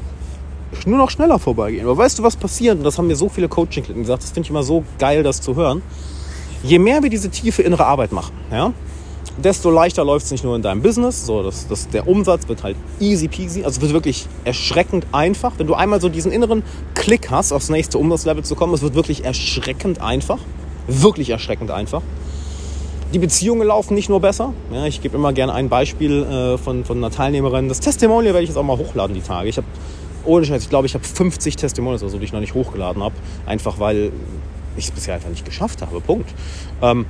nur 0.85 0.97
noch 0.97 1.09
schneller 1.09 1.39
vorbeigehen. 1.39 1.85
Aber 1.85 1.97
weißt 1.97 2.19
du, 2.19 2.23
was 2.23 2.35
passiert? 2.35 2.77
Und 2.77 2.83
das 2.83 2.97
haben 2.97 3.07
mir 3.07 3.15
so 3.15 3.29
viele 3.29 3.47
Coaching-Klicken 3.47 4.01
gesagt, 4.01 4.23
das 4.23 4.31
finde 4.31 4.47
ich 4.47 4.49
immer 4.49 4.63
so 4.63 4.83
geil, 4.99 5.23
das 5.23 5.39
zu 5.39 5.55
hören. 5.55 5.81
Je 6.63 6.79
mehr 6.79 7.01
wir 7.01 7.09
diese 7.09 7.29
tiefe 7.29 7.61
innere 7.61 7.85
Arbeit 7.85 8.11
machen, 8.11 8.33
ja, 8.51 8.73
desto 9.37 9.69
leichter 9.69 10.05
läuft 10.05 10.25
es 10.25 10.31
nicht 10.31 10.43
nur 10.43 10.55
in 10.55 10.61
deinem 10.61 10.81
Business, 10.81 11.25
so 11.25 11.43
dass, 11.43 11.67
dass 11.67 11.89
der 11.89 12.07
Umsatz 12.07 12.47
wird 12.47 12.63
halt 12.63 12.77
easy 12.99 13.27
peasy, 13.27 13.63
also 13.63 13.77
es 13.77 13.81
wird 13.81 13.93
wirklich 13.93 14.27
erschreckend 14.43 15.07
einfach. 15.11 15.53
Wenn 15.57 15.67
du 15.67 15.73
einmal 15.73 16.01
so 16.01 16.09
diesen 16.09 16.31
inneren 16.31 16.63
Klick 16.93 17.29
hast, 17.31 17.51
aufs 17.51 17.69
nächste 17.69 17.97
Umsatzlevel 17.97 18.43
zu 18.43 18.55
kommen, 18.55 18.73
es 18.73 18.81
wird 18.81 18.95
wirklich 18.95 19.25
erschreckend 19.25 20.01
einfach, 20.01 20.39
wirklich 20.87 21.29
erschreckend 21.29 21.71
einfach. 21.71 22.01
Die 23.13 23.19
Beziehungen 23.19 23.67
laufen 23.67 23.93
nicht 23.93 24.09
nur 24.09 24.19
besser. 24.19 24.53
Ja, 24.73 24.85
ich 24.85 25.01
gebe 25.01 25.15
immer 25.15 25.31
gerne 25.31 25.53
ein 25.53 25.69
Beispiel 25.69 26.23
äh, 26.23 26.57
von, 26.57 26.83
von 26.83 26.97
einer 26.97 27.11
Teilnehmerin. 27.11 27.69
Das 27.69 27.79
Testimonial 27.79 28.33
werde 28.33 28.43
ich 28.43 28.49
jetzt 28.49 28.57
auch 28.57 28.63
mal 28.63 28.77
hochladen, 28.77 29.15
die 29.15 29.21
Tage. 29.21 29.47
Ich 29.47 29.57
habe, 29.57 29.67
ohne 30.25 30.45
Scheiß, 30.45 30.63
ich 30.63 30.69
glaube, 30.69 30.87
ich 30.87 30.95
habe 30.95 31.03
50 31.03 31.55
Testimonials 31.55 32.01
oder 32.01 32.11
so, 32.11 32.17
die 32.17 32.25
ich 32.25 32.33
noch 32.33 32.39
nicht 32.39 32.55
hochgeladen 32.55 33.03
habe. 33.03 33.15
Einfach 33.45 33.79
weil 33.79 34.11
ich 34.75 34.85
es 34.85 34.91
bisher 34.91 35.13
einfach 35.13 35.29
nicht 35.29 35.45
geschafft 35.45 35.81
habe. 35.81 36.01
Punkt. 36.01 36.33
Ähm, 36.81 37.05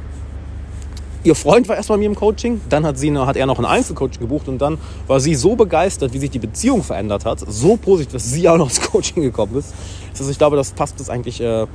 ihr 1.25 1.35
Freund 1.35 1.67
war 1.67 1.75
erst 1.75 1.89
bei 1.89 1.97
mir 1.97 2.05
im 2.05 2.15
Coaching, 2.15 2.61
dann 2.69 2.85
hat, 2.85 2.97
sie, 2.97 3.15
hat 3.17 3.35
er 3.35 3.45
noch 3.45 3.59
ein 3.59 3.65
Einzelcoaching 3.65 4.19
gebucht 4.19 4.47
und 4.47 4.59
dann 4.59 4.77
war 5.07 5.19
sie 5.19 5.35
so 5.35 5.55
begeistert, 5.55 6.13
wie 6.13 6.19
sich 6.19 6.29
die 6.29 6.39
Beziehung 6.39 6.83
verändert 6.83 7.25
hat, 7.25 7.39
so 7.47 7.75
positiv, 7.77 8.13
dass 8.13 8.29
sie 8.29 8.47
auch 8.49 8.57
noch 8.57 8.69
ins 8.69 8.81
Coaching 8.81 9.23
gekommen 9.23 9.57
ist. 9.57 9.73
Also 10.17 10.31
ich 10.31 10.37
glaube, 10.37 10.55
das 10.55 10.71
passt 10.71 10.99
das 10.99 11.09
eigentlich 11.09 11.41
äh, 11.41 11.63
äh, 11.63 11.65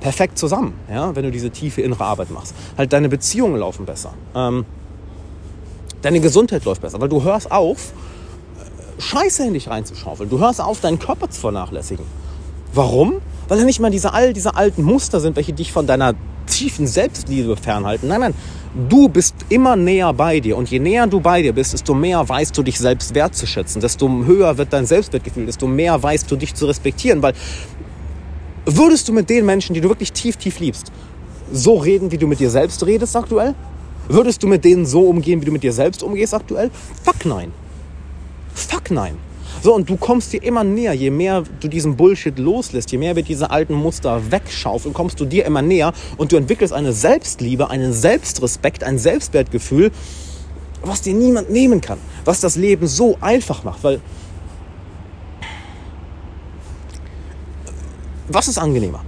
perfekt 0.00 0.38
zusammen, 0.38 0.74
ja, 0.90 1.14
wenn 1.14 1.22
du 1.22 1.30
diese 1.30 1.50
tiefe 1.50 1.82
innere 1.82 2.04
Arbeit 2.04 2.30
machst. 2.30 2.54
Halt 2.76 2.92
deine 2.92 3.08
Beziehungen 3.08 3.58
laufen 3.58 3.86
besser. 3.86 4.14
Ähm, 4.34 4.64
deine 6.02 6.20
Gesundheit 6.20 6.64
läuft 6.64 6.82
besser, 6.82 7.00
weil 7.00 7.08
du 7.08 7.22
hörst 7.22 7.52
auf, 7.52 7.92
äh, 8.58 9.00
Scheiße 9.00 9.46
in 9.46 9.54
dich 9.54 9.68
reinzuschaufeln. 9.68 10.30
Du 10.30 10.38
hörst 10.38 10.60
auf, 10.60 10.80
deinen 10.80 10.98
Körper 10.98 11.28
zu 11.30 11.40
vernachlässigen. 11.40 12.04
Warum? 12.72 13.20
Weil 13.48 13.58
er 13.58 13.64
nicht 13.64 13.80
mal 13.80 13.90
diese, 13.90 14.12
all 14.12 14.32
diese 14.32 14.56
alten 14.56 14.82
Muster 14.82 15.20
sind, 15.20 15.36
welche 15.36 15.52
dich 15.52 15.72
von 15.72 15.86
deiner 15.86 16.14
tiefen 16.56 16.86
Selbstliebe 16.86 17.56
fernhalten. 17.56 18.08
Nein, 18.08 18.20
nein, 18.20 18.34
du 18.88 19.08
bist 19.08 19.34
immer 19.50 19.76
näher 19.76 20.12
bei 20.12 20.40
dir. 20.40 20.56
Und 20.56 20.70
je 20.70 20.78
näher 20.78 21.06
du 21.06 21.20
bei 21.20 21.42
dir 21.42 21.52
bist, 21.52 21.74
desto 21.74 21.94
mehr 21.94 22.26
weißt 22.26 22.56
du 22.56 22.62
dich 22.62 22.78
selbst 22.78 23.14
wertzuschätzen. 23.14 23.80
Desto 23.80 24.08
höher 24.08 24.56
wird 24.56 24.72
dein 24.72 24.86
Selbstwertgefühl, 24.86 25.46
desto 25.46 25.66
mehr 25.66 26.02
weißt 26.02 26.30
du 26.30 26.36
dich 26.36 26.54
zu 26.54 26.66
respektieren. 26.66 27.22
Weil 27.22 27.34
würdest 28.64 29.08
du 29.08 29.12
mit 29.12 29.28
den 29.28 29.44
Menschen, 29.44 29.74
die 29.74 29.80
du 29.80 29.88
wirklich 29.88 30.12
tief, 30.12 30.36
tief 30.36 30.58
liebst, 30.58 30.90
so 31.52 31.76
reden, 31.76 32.10
wie 32.10 32.18
du 32.18 32.26
mit 32.26 32.40
dir 32.40 32.50
selbst 32.50 32.84
redest 32.86 33.14
aktuell? 33.16 33.54
Würdest 34.08 34.42
du 34.42 34.46
mit 34.46 34.64
denen 34.64 34.86
so 34.86 35.02
umgehen, 35.02 35.40
wie 35.40 35.46
du 35.46 35.52
mit 35.52 35.62
dir 35.62 35.72
selbst 35.72 36.02
umgehst 36.02 36.32
aktuell? 36.32 36.70
Fuck 37.04 37.26
nein. 37.26 37.52
Fuck 38.54 38.90
nein. 38.90 39.16
So, 39.62 39.74
und 39.74 39.88
du 39.88 39.96
kommst 39.96 40.32
dir 40.32 40.42
immer 40.42 40.64
näher, 40.64 40.92
je 40.92 41.10
mehr 41.10 41.42
du 41.60 41.68
diesen 41.68 41.96
Bullshit 41.96 42.38
loslässt, 42.38 42.92
je 42.92 42.98
mehr 42.98 43.16
wir 43.16 43.22
diese 43.22 43.50
alten 43.50 43.74
Muster 43.74 44.30
wegschaufeln, 44.30 44.94
kommst 44.94 45.18
du 45.18 45.24
dir 45.24 45.44
immer 45.44 45.62
näher 45.62 45.92
und 46.16 46.32
du 46.32 46.36
entwickelst 46.36 46.72
eine 46.72 46.92
Selbstliebe, 46.92 47.70
einen 47.70 47.92
Selbstrespekt, 47.92 48.84
ein 48.84 48.98
Selbstwertgefühl, 48.98 49.90
was 50.82 51.02
dir 51.02 51.14
niemand 51.14 51.50
nehmen 51.50 51.80
kann, 51.80 51.98
was 52.24 52.40
das 52.40 52.56
Leben 52.56 52.86
so 52.86 53.16
einfach 53.20 53.64
macht, 53.64 53.82
weil 53.82 54.00
was 58.28 58.48
ist 58.48 58.58
angenehmer? 58.58 59.04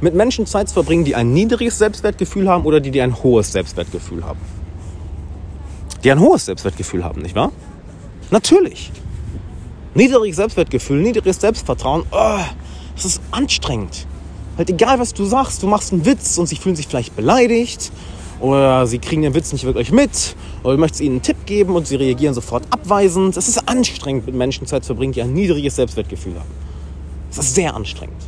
Mit 0.00 0.14
Menschen 0.14 0.46
Zeit 0.46 0.68
zu 0.68 0.74
verbringen, 0.74 1.04
die 1.04 1.14
ein 1.14 1.32
niedriges 1.32 1.78
Selbstwertgefühl 1.78 2.48
haben 2.48 2.64
oder 2.64 2.80
die, 2.80 2.90
die 2.90 3.00
ein 3.00 3.22
hohes 3.22 3.52
Selbstwertgefühl 3.52 4.24
haben? 4.24 4.40
Die 6.04 6.10
ein 6.10 6.20
hohes 6.20 6.46
Selbstwertgefühl 6.46 7.04
haben, 7.04 7.22
nicht 7.22 7.34
wahr? 7.34 7.52
Natürlich. 8.30 8.92
Niedriges 9.98 10.36
Selbstwertgefühl, 10.36 11.02
niedriges 11.02 11.40
Selbstvertrauen, 11.40 12.04
oh, 12.12 12.38
das 12.94 13.04
ist 13.04 13.20
anstrengend. 13.32 14.06
Halt 14.56 14.70
egal, 14.70 15.00
was 15.00 15.12
du 15.12 15.24
sagst, 15.24 15.60
du 15.60 15.66
machst 15.66 15.92
einen 15.92 16.06
Witz 16.06 16.38
und 16.38 16.46
sie 16.46 16.54
fühlen 16.54 16.76
sich 16.76 16.86
vielleicht 16.86 17.16
beleidigt 17.16 17.90
oder 18.38 18.86
sie 18.86 19.00
kriegen 19.00 19.22
den 19.22 19.34
Witz 19.34 19.52
nicht 19.52 19.64
wirklich 19.64 19.90
mit 19.90 20.36
oder 20.62 20.74
du 20.74 20.78
möchtest 20.78 21.00
ihnen 21.00 21.16
einen 21.16 21.22
Tipp 21.22 21.38
geben 21.46 21.74
und 21.74 21.88
sie 21.88 21.96
reagieren 21.96 22.32
sofort 22.32 22.62
abweisend. 22.70 23.36
Es 23.36 23.48
ist 23.48 23.68
anstrengend, 23.68 24.24
mit 24.26 24.36
Menschen 24.36 24.68
Zeit 24.68 24.84
zu 24.84 24.90
verbringen, 24.94 25.14
die 25.14 25.22
ein 25.22 25.32
niedriges 25.32 25.74
Selbstwertgefühl 25.74 26.34
haben. 26.36 26.50
Es 27.32 27.38
ist 27.38 27.56
sehr 27.56 27.74
anstrengend. 27.74 28.22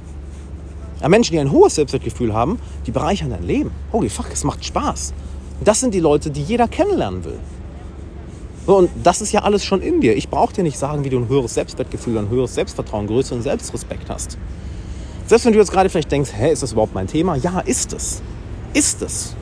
Ja, 1.00 1.08
Menschen, 1.08 1.34
die 1.34 1.38
ein 1.38 1.52
hohes 1.52 1.76
Selbstwertgefühl 1.76 2.34
haben, 2.34 2.58
die 2.88 2.90
bereichern 2.90 3.30
dein 3.30 3.44
Leben. 3.44 3.70
Holy 3.92 4.08
fuck, 4.08 4.26
es 4.32 4.42
macht 4.42 4.64
Spaß. 4.64 5.14
Das 5.62 5.78
sind 5.78 5.94
die 5.94 6.00
Leute, 6.00 6.32
die 6.32 6.42
jeder 6.42 6.66
kennenlernen 6.66 7.24
will. 7.24 7.38
Und 8.66 8.90
das 9.02 9.20
ist 9.20 9.32
ja 9.32 9.42
alles 9.42 9.64
schon 9.64 9.80
in 9.80 10.00
dir. 10.00 10.16
Ich 10.16 10.28
brauche 10.28 10.52
dir 10.52 10.62
nicht 10.62 10.78
sagen, 10.78 11.04
wie 11.04 11.10
du 11.10 11.18
ein 11.18 11.28
höheres 11.28 11.54
Selbstwertgefühl, 11.54 12.18
ein 12.18 12.28
höheres 12.28 12.54
Selbstvertrauen, 12.54 13.06
größeren 13.06 13.42
Selbstrespekt 13.42 14.08
hast. 14.08 14.38
Selbst 15.26 15.44
wenn 15.46 15.52
du 15.52 15.58
jetzt 15.58 15.72
gerade 15.72 15.88
vielleicht 15.88 16.12
denkst, 16.12 16.30
hä, 16.36 16.52
ist 16.52 16.62
das 16.62 16.72
überhaupt 16.72 16.94
mein 16.94 17.06
Thema? 17.06 17.36
Ja, 17.36 17.60
ist 17.60 17.92
es. 17.92 18.22
Ist 18.74 19.02
es. 19.02 19.34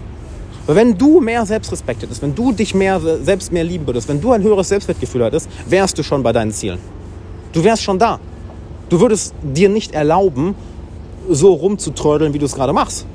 Weil 0.66 0.76
wenn 0.76 0.98
du 0.98 1.20
mehr 1.20 1.46
Selbstrespekt 1.46 2.02
hättest, 2.02 2.20
wenn 2.20 2.35
du 2.35 2.52
dich 2.52 2.74
mehr, 2.74 3.00
selbst 3.00 3.52
mehr 3.52 3.64
lieben 3.64 3.87
würdest, 3.87 4.07
wenn 4.09 4.20
du 4.20 4.33
ein 4.33 4.42
höheres 4.42 4.68
Selbstwertgefühl 4.68 5.24
hättest, 5.24 5.48
wärst 5.66 5.98
du 5.98 6.02
schon 6.02 6.22
bei 6.22 6.33
deinen 6.33 6.52
Zielen. 6.52 6.78
Du 7.52 7.64
wärst 7.64 7.83
schon 7.83 7.98
da. 7.98 8.20
Du 8.90 9.00
würdest 9.00 9.35
dir 9.42 9.68
nicht 9.68 9.92
erlauben, 9.92 10.54
so 11.28 11.54
rumzutrödeln, 11.54 12.35
wie 12.35 12.38
du 12.38 12.46
es 12.46 12.54
gerade 12.54 12.72
machst. 12.72 13.07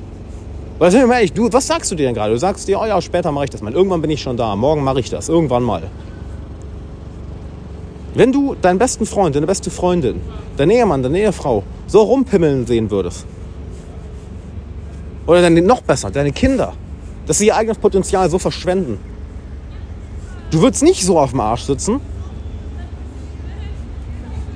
Wir 0.79 0.91
ehrlich, 0.91 1.33
du, 1.33 1.51
was 1.51 1.67
sagst 1.67 1.91
du 1.91 1.95
dir 1.95 2.07
denn 2.07 2.15
gerade? 2.15 2.33
Du 2.33 2.39
sagst 2.39 2.67
dir, 2.67 2.79
oh 2.79 2.86
ja, 2.86 2.99
später 3.01 3.31
mache 3.31 3.45
ich 3.45 3.51
das 3.51 3.62
mal. 3.62 3.73
Irgendwann 3.73 4.01
bin 4.01 4.12
ich 4.12 4.21
schon 4.21 4.36
da. 4.36 4.55
Morgen 4.55 4.83
mache 4.83 4.99
ich 4.99 5.09
das. 5.09 5.29
Irgendwann 5.29 5.63
mal. 5.63 5.83
Wenn 8.15 8.31
du 8.31 8.55
deinen 8.55 8.77
besten 8.77 9.05
Freund, 9.05 9.36
deine 9.36 9.47
beste 9.47 9.71
Freundin, 9.71 10.21
deinen 10.57 10.71
Ehemann, 10.71 11.01
deine 11.01 11.19
Ehefrau 11.19 11.63
so 11.88 12.01
rumpimmeln 12.01 12.65
sehen 12.67 12.91
würdest, 12.91 13.25
oder 15.25 15.41
dann 15.41 15.53
noch 15.65 15.81
besser, 15.81 16.12
deine 16.12 16.31
Kinder, 16.31 16.73
dass 17.25 17.39
sie 17.39 17.47
ihr 17.47 17.55
eigenes 17.55 17.77
Potenzial 17.77 18.29
so 18.29 18.38
verschwenden, 18.38 18.99
du 20.51 20.62
würdest 20.62 20.83
nicht 20.83 21.03
so 21.03 21.17
auf 21.17 21.31
dem 21.31 21.39
Arsch 21.39 21.63
sitzen. 21.63 22.01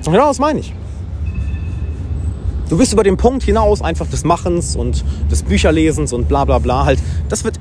Genau 0.04 0.28
das 0.28 0.38
meine 0.38 0.60
ich. 0.60 0.72
Du 2.68 2.76
bist 2.76 2.92
über 2.92 3.02
den 3.02 3.16
Punkt 3.16 3.42
hinaus 3.44 3.80
einfach 3.80 4.06
des 4.06 4.24
Machens 4.24 4.76
und 4.76 5.02
des 5.30 5.42
Bücherlesens 5.42 6.12
und 6.12 6.28
bla 6.28 6.44
bla 6.44 6.58
bla 6.58 6.84
halt. 6.84 6.98
Das 7.30 7.42
wird 7.42 7.58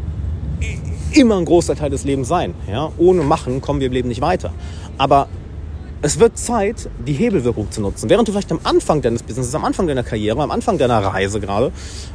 immer 1.13 1.37
ein 1.37 1.45
großer 1.45 1.75
Teil 1.75 1.89
des 1.89 2.03
Lebens 2.03 2.27
sein. 2.27 2.53
Ja? 2.69 2.91
Ohne 2.97 3.23
Machen 3.23 3.61
kommen 3.61 3.79
wir 3.79 3.87
im 3.87 3.93
Leben 3.93 4.09
nicht 4.09 4.19
weiter. 4.21 4.51
Aber 4.97 5.29
es 6.01 6.19
wird 6.19 6.37
Zeit, 6.37 6.89
die 7.05 7.13
Hebelwirkung 7.13 7.71
zu 7.71 7.81
nutzen. 7.81 8.09
Während 8.09 8.27
du 8.27 8.31
vielleicht 8.31 8.51
am 8.51 8.59
Anfang 8.63 9.01
deines 9.01 9.23
Businesses, 9.23 9.53
am 9.55 9.65
Anfang 9.65 9.87
deiner 9.87 10.03
Karriere, 10.03 10.41
am 10.41 10.51
Anfang 10.51 10.77
deiner 10.77 10.99
Reise 10.99 11.39
gerade, 11.39 11.71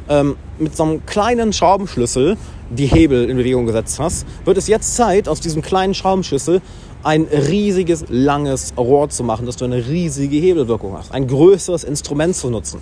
ähm, 0.07 0.35
mit 0.57 0.75
so 0.75 0.83
einem 0.83 1.05
kleinen 1.05 1.51
Schraubenschlüssel 1.51 2.37
die 2.69 2.85
Hebel 2.85 3.29
in 3.29 3.37
Bewegung 3.37 3.65
gesetzt 3.65 3.99
hast, 3.99 4.25
wird 4.45 4.57
es 4.57 4.67
jetzt 4.67 4.95
Zeit, 4.95 5.27
aus 5.27 5.41
diesem 5.41 5.61
kleinen 5.61 5.93
Schraubenschlüssel 5.93 6.61
ein 7.03 7.23
riesiges, 7.23 8.05
langes 8.07 8.73
Rohr 8.77 9.09
zu 9.09 9.23
machen, 9.23 9.45
dass 9.45 9.57
du 9.57 9.65
eine 9.65 9.85
riesige 9.85 10.37
Hebelwirkung 10.37 10.97
hast, 10.97 11.11
ein 11.11 11.27
größeres 11.27 11.83
Instrument 11.83 12.35
zu 12.35 12.49
nutzen. 12.49 12.79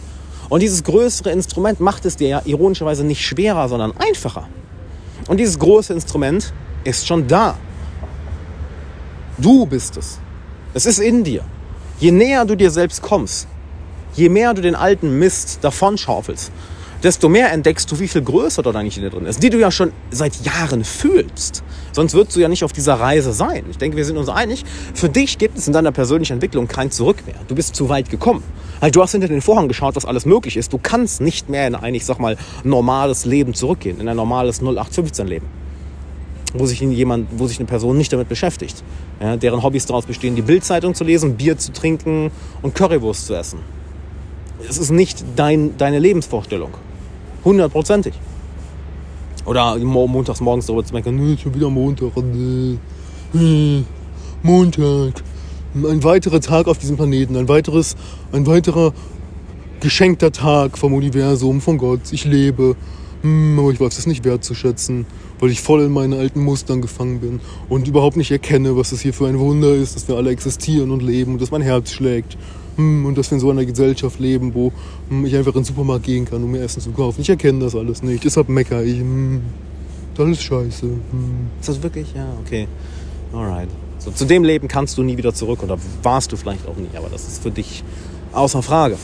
Und 0.49 0.61
dieses 0.61 0.83
größere 0.83 1.31
Instrument 1.31 1.79
macht 1.79 2.05
es 2.05 2.17
dir 2.17 2.27
ja 2.27 2.41
ironischerweise 2.45 3.03
nicht 3.03 3.25
schwerer, 3.25 3.67
sondern 3.69 3.93
einfacher. 3.97 4.47
Und 5.27 5.39
dieses 5.39 5.57
große 5.57 5.93
Instrument 5.93 6.53
ist 6.83 7.07
schon 7.07 7.27
da. 7.27 7.57
Du 9.37 9.65
bist 9.65 9.97
es. 9.97 10.19
Es 10.73 10.85
ist 10.85 10.99
in 10.99 11.25
dir. 11.25 11.43
Je 11.99 12.11
näher 12.11 12.45
du 12.45 12.55
dir 12.55 12.71
selbst 12.71 13.01
kommst, 13.01 13.47
je 14.13 14.29
mehr 14.29 14.53
du 14.53 14.61
den 14.61 14.75
alten 14.75 15.19
Mist 15.19 15.59
davonschaufelst, 15.61 16.49
desto 17.03 17.27
mehr 17.27 17.51
entdeckst 17.51 17.91
du, 17.91 17.99
wie 17.99 18.07
viel 18.07 18.21
größer 18.21 18.63
dort 18.63 18.77
eigentlich 18.77 18.95
in 18.95 19.03
dir 19.03 19.09
drin 19.09 19.25
ist, 19.25 19.43
die 19.43 19.49
du 19.49 19.59
ja 19.59 19.69
schon 19.69 19.91
seit 20.11 20.45
Jahren 20.45 20.85
fühlst. 20.85 21.61
Sonst 21.91 22.13
würdest 22.13 22.37
du 22.37 22.39
ja 22.39 22.47
nicht 22.47 22.63
auf 22.63 22.71
dieser 22.71 22.93
Reise 22.93 23.33
sein. 23.33 23.65
Ich 23.69 23.79
denke, 23.79 23.97
wir 23.97 24.05
sind 24.05 24.15
uns 24.15 24.29
einig. 24.29 24.63
Für 24.93 25.09
dich 25.09 25.37
gibt 25.37 25.57
es 25.57 25.67
in 25.67 25.73
deiner 25.73 25.91
persönlichen 25.91 26.33
Entwicklung 26.33 26.69
kein 26.69 26.89
Zurück 26.89 27.17
mehr. 27.25 27.35
Du 27.49 27.55
bist 27.55 27.75
zu 27.75 27.89
weit 27.89 28.09
gekommen. 28.09 28.43
Also 28.79 28.91
du 28.91 29.01
hast 29.01 29.11
hinter 29.11 29.27
den 29.27 29.41
Vorhang 29.41 29.67
geschaut, 29.67 29.97
was 29.97 30.05
alles 30.05 30.25
möglich 30.25 30.55
ist. 30.55 30.71
Du 30.71 30.79
kannst 30.81 31.19
nicht 31.19 31.49
mehr 31.49 31.67
in 31.67 31.75
ein, 31.75 31.93
ich 31.95 32.05
sag 32.05 32.19
mal, 32.19 32.37
normales 32.63 33.25
Leben 33.25 33.53
zurückgehen, 33.53 33.99
in 33.99 34.07
ein 34.07 34.15
normales 34.15 34.61
0815-Leben. 34.61 35.47
Wo 36.53 36.65
sich 36.65 36.81
jemand, 36.81 37.27
wo 37.37 37.47
sich 37.47 37.59
eine 37.59 37.67
Person 37.67 37.97
nicht 37.97 38.11
damit 38.11 38.27
beschäftigt. 38.27 38.83
Ja, 39.21 39.37
deren 39.37 39.63
Hobbys 39.63 39.85
daraus 39.85 40.05
bestehen, 40.05 40.35
die 40.35 40.41
Bildzeitung 40.41 40.93
zu 40.95 41.03
lesen, 41.03 41.35
Bier 41.35 41.57
zu 41.57 41.71
trinken 41.71 42.31
und 42.61 42.75
Currywurst 42.75 43.27
zu 43.27 43.35
essen. 43.35 43.59
Es 44.67 44.77
ist 44.77 44.91
nicht 44.91 45.23
dein, 45.35 45.77
deine 45.77 45.99
Lebensvorstellung. 45.99 46.71
Hundertprozentig. 47.43 48.13
Oder 49.45 49.77
montags 49.77 50.39
morgens 50.39 50.67
darüber 50.67 50.85
zu 50.85 50.93
meckern, 50.93 51.15
nee, 51.15 51.37
schon 51.41 51.53
wieder 51.55 51.69
Montag, 51.69 52.11
nee, 52.17 52.77
nee, 53.33 53.83
Montag. 54.43 55.23
Ein 55.73 56.03
weiterer 56.03 56.41
Tag 56.41 56.67
auf 56.67 56.77
diesem 56.77 56.97
Planeten, 56.97 57.35
ein 57.37 57.47
weiteres, 57.47 57.95
ein 58.33 58.45
weiterer 58.45 58.93
geschenkter 59.79 60.31
Tag 60.31 60.77
vom 60.77 60.93
Universum, 60.93 61.59
von 61.59 61.77
Gott. 61.77 62.01
Ich 62.11 62.25
lebe, 62.25 62.75
hm, 63.21 63.59
aber 63.59 63.71
ich 63.71 63.79
weiß 63.79 63.97
es 63.97 64.07
nicht 64.07 64.23
wertzuschätzen, 64.23 65.05
weil 65.39 65.49
ich 65.49 65.61
voll 65.61 65.81
in 65.81 65.91
meinen 65.91 66.13
alten 66.13 66.43
Mustern 66.43 66.81
gefangen 66.81 67.19
bin 67.19 67.39
und 67.69 67.87
überhaupt 67.87 68.17
nicht 68.17 68.31
erkenne, 68.31 68.75
was 68.75 68.91
es 68.91 69.01
hier 69.01 69.13
für 69.13 69.27
ein 69.27 69.39
Wunder 69.39 69.73
ist, 69.73 69.95
dass 69.95 70.07
wir 70.07 70.15
alle 70.15 70.31
existieren 70.31 70.91
und 70.91 71.01
leben 71.01 71.33
und 71.33 71.41
dass 71.41 71.51
mein 71.51 71.61
Herz 71.61 71.91
schlägt 71.91 72.37
hm, 72.75 73.05
und 73.05 73.17
dass 73.17 73.31
wir 73.31 73.35
in 73.35 73.39
so 73.39 73.49
einer 73.49 73.65
Gesellschaft 73.65 74.19
leben, 74.19 74.53
wo 74.53 74.71
hm, 75.09 75.25
ich 75.25 75.35
einfach 75.35 75.53
in 75.53 75.61
den 75.61 75.65
Supermarkt 75.65 76.03
gehen 76.05 76.25
kann, 76.25 76.43
um 76.43 76.51
mir 76.51 76.61
Essen 76.61 76.81
zu 76.81 76.91
kaufen. 76.91 77.21
Ich 77.21 77.29
erkenne 77.29 77.59
das 77.59 77.75
alles 77.75 78.01
nicht. 78.03 78.23
Deshalb 78.23 78.49
mecker 78.49 78.83
ich. 78.83 78.99
Hm, 78.99 79.41
das 80.15 80.29
ist 80.29 80.43
scheiße. 80.43 80.85
Hm. 80.85 81.49
Ist 81.59 81.69
das 81.69 81.81
wirklich? 81.81 82.13
Ja, 82.13 82.27
okay. 82.45 82.67
Alright. 83.33 83.69
So, 83.99 84.11
zu 84.11 84.25
dem 84.25 84.43
Leben 84.43 84.67
kannst 84.67 84.97
du 84.97 85.03
nie 85.03 85.17
wieder 85.17 85.33
zurück 85.33 85.63
oder 85.63 85.77
warst 86.01 86.31
du 86.31 86.37
vielleicht 86.37 86.67
auch 86.67 86.75
nie, 86.75 86.89
aber 86.97 87.09
das 87.09 87.27
ist 87.27 87.43
für 87.43 87.51
dich 87.51 87.83
außer 88.33 88.63
Frage. 88.63 88.97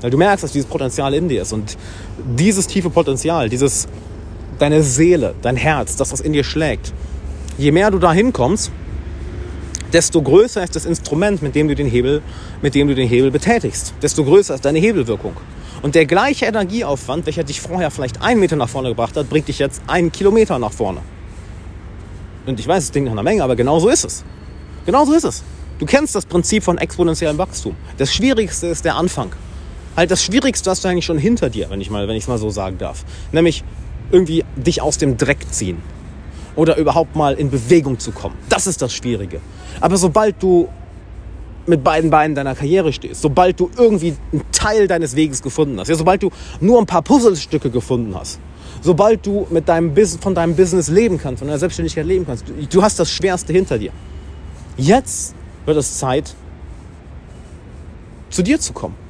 Weil 0.00 0.10
du 0.10 0.18
merkst, 0.18 0.44
dass 0.44 0.52
dieses 0.52 0.68
Potenzial 0.68 1.14
in 1.14 1.28
dir 1.28 1.42
ist 1.42 1.52
und 1.52 1.76
dieses 2.36 2.66
tiefe 2.66 2.90
Potenzial, 2.90 3.48
dieses 3.48 3.88
deine 4.58 4.82
Seele, 4.82 5.34
dein 5.42 5.56
Herz, 5.56 5.96
das, 5.96 6.12
was 6.12 6.20
in 6.20 6.32
dir 6.32 6.44
schlägt. 6.44 6.92
Je 7.58 7.72
mehr 7.72 7.90
du 7.90 7.98
da 7.98 8.12
hinkommst, 8.12 8.70
desto 9.92 10.20
größer 10.20 10.62
ist 10.62 10.76
das 10.76 10.84
Instrument, 10.84 11.42
mit 11.42 11.54
dem 11.54 11.68
du 11.68 11.74
den 11.74 11.86
Hebel, 11.86 12.22
mit 12.62 12.74
dem 12.74 12.88
du 12.88 12.94
den 12.94 13.08
Hebel 13.08 13.30
betätigst. 13.30 13.94
Desto 14.02 14.24
größer 14.24 14.54
ist 14.54 14.64
deine 14.64 14.78
Hebelwirkung. 14.78 15.36
Und 15.82 15.94
der 15.94 16.06
gleiche 16.06 16.46
Energieaufwand, 16.46 17.26
welcher 17.26 17.44
dich 17.44 17.60
vorher 17.60 17.90
vielleicht 17.90 18.22
einen 18.22 18.40
Meter 18.40 18.56
nach 18.56 18.68
vorne 18.68 18.88
gebracht 18.88 19.16
hat, 19.16 19.28
bringt 19.28 19.48
dich 19.48 19.58
jetzt 19.58 19.82
einen 19.86 20.10
Kilometer 20.10 20.58
nach 20.58 20.72
vorne. 20.72 21.00
Und 22.46 22.60
ich 22.60 22.66
weiß, 22.66 22.84
es 22.84 22.92
klingt 22.92 23.06
nach 23.06 23.12
einer 23.12 23.22
Menge, 23.22 23.42
aber 23.42 23.56
genau 23.56 23.78
so 23.78 23.88
ist 23.88 24.04
es. 24.04 24.24
Genau 24.84 25.04
so 25.04 25.12
ist 25.12 25.24
es. 25.24 25.42
Du 25.78 25.84
kennst 25.84 26.14
das 26.14 26.24
Prinzip 26.24 26.62
von 26.62 26.78
exponentiellem 26.78 27.36
Wachstum. 27.38 27.74
Das 27.98 28.14
Schwierigste 28.14 28.68
ist 28.68 28.84
der 28.84 28.96
Anfang. 28.96 29.30
Halt 29.96 30.10
das 30.10 30.22
Schwierigste 30.22 30.70
hast 30.70 30.84
du 30.84 30.88
eigentlich 30.88 31.06
schon 31.06 31.18
hinter 31.18 31.48
dir, 31.48 31.70
wenn 31.70 31.80
ich 31.80 31.90
mal, 31.90 32.06
wenn 32.06 32.16
ich 32.16 32.24
es 32.24 32.28
mal 32.28 32.36
so 32.36 32.50
sagen 32.50 32.76
darf. 32.76 33.04
Nämlich 33.32 33.64
irgendwie 34.10 34.44
dich 34.56 34.82
aus 34.82 34.98
dem 34.98 35.16
Dreck 35.16 35.38
ziehen 35.50 35.80
oder 36.54 36.76
überhaupt 36.76 37.16
mal 37.16 37.34
in 37.34 37.50
Bewegung 37.50 37.98
zu 37.98 38.12
kommen. 38.12 38.36
Das 38.48 38.66
ist 38.66 38.82
das 38.82 38.92
Schwierige. 38.92 39.40
Aber 39.80 39.96
sobald 39.96 40.42
du 40.42 40.68
mit 41.66 41.82
beiden 41.82 42.10
Beinen 42.10 42.34
deiner 42.34 42.54
Karriere 42.54 42.92
stehst, 42.92 43.22
sobald 43.22 43.58
du 43.58 43.70
irgendwie 43.76 44.14
einen 44.32 44.44
Teil 44.52 44.86
deines 44.86 45.16
Weges 45.16 45.42
gefunden 45.42 45.80
hast, 45.80 45.88
ja, 45.88 45.96
sobald 45.96 46.22
du 46.22 46.30
nur 46.60 46.78
ein 46.78 46.86
paar 46.86 47.02
Puzzlestücke 47.02 47.70
gefunden 47.70 48.14
hast, 48.14 48.38
sobald 48.82 49.26
du 49.26 49.46
mit 49.50 49.68
deinem 49.68 49.94
von 50.20 50.34
deinem 50.34 50.54
Business 50.54 50.88
leben 50.88 51.18
kannst, 51.18 51.40
von 51.40 51.48
deiner 51.48 51.58
Selbstständigkeit 51.58 52.06
leben 52.06 52.26
kannst, 52.26 52.46
du, 52.48 52.52
du 52.52 52.82
hast 52.82 53.00
das 53.00 53.10
Schwerste 53.10 53.52
hinter 53.52 53.78
dir. 53.78 53.92
Jetzt 54.76 55.34
wird 55.64 55.76
es 55.78 55.98
Zeit, 55.98 56.34
zu 58.30 58.42
dir 58.42 58.60
zu 58.60 58.72
kommen 58.72 59.05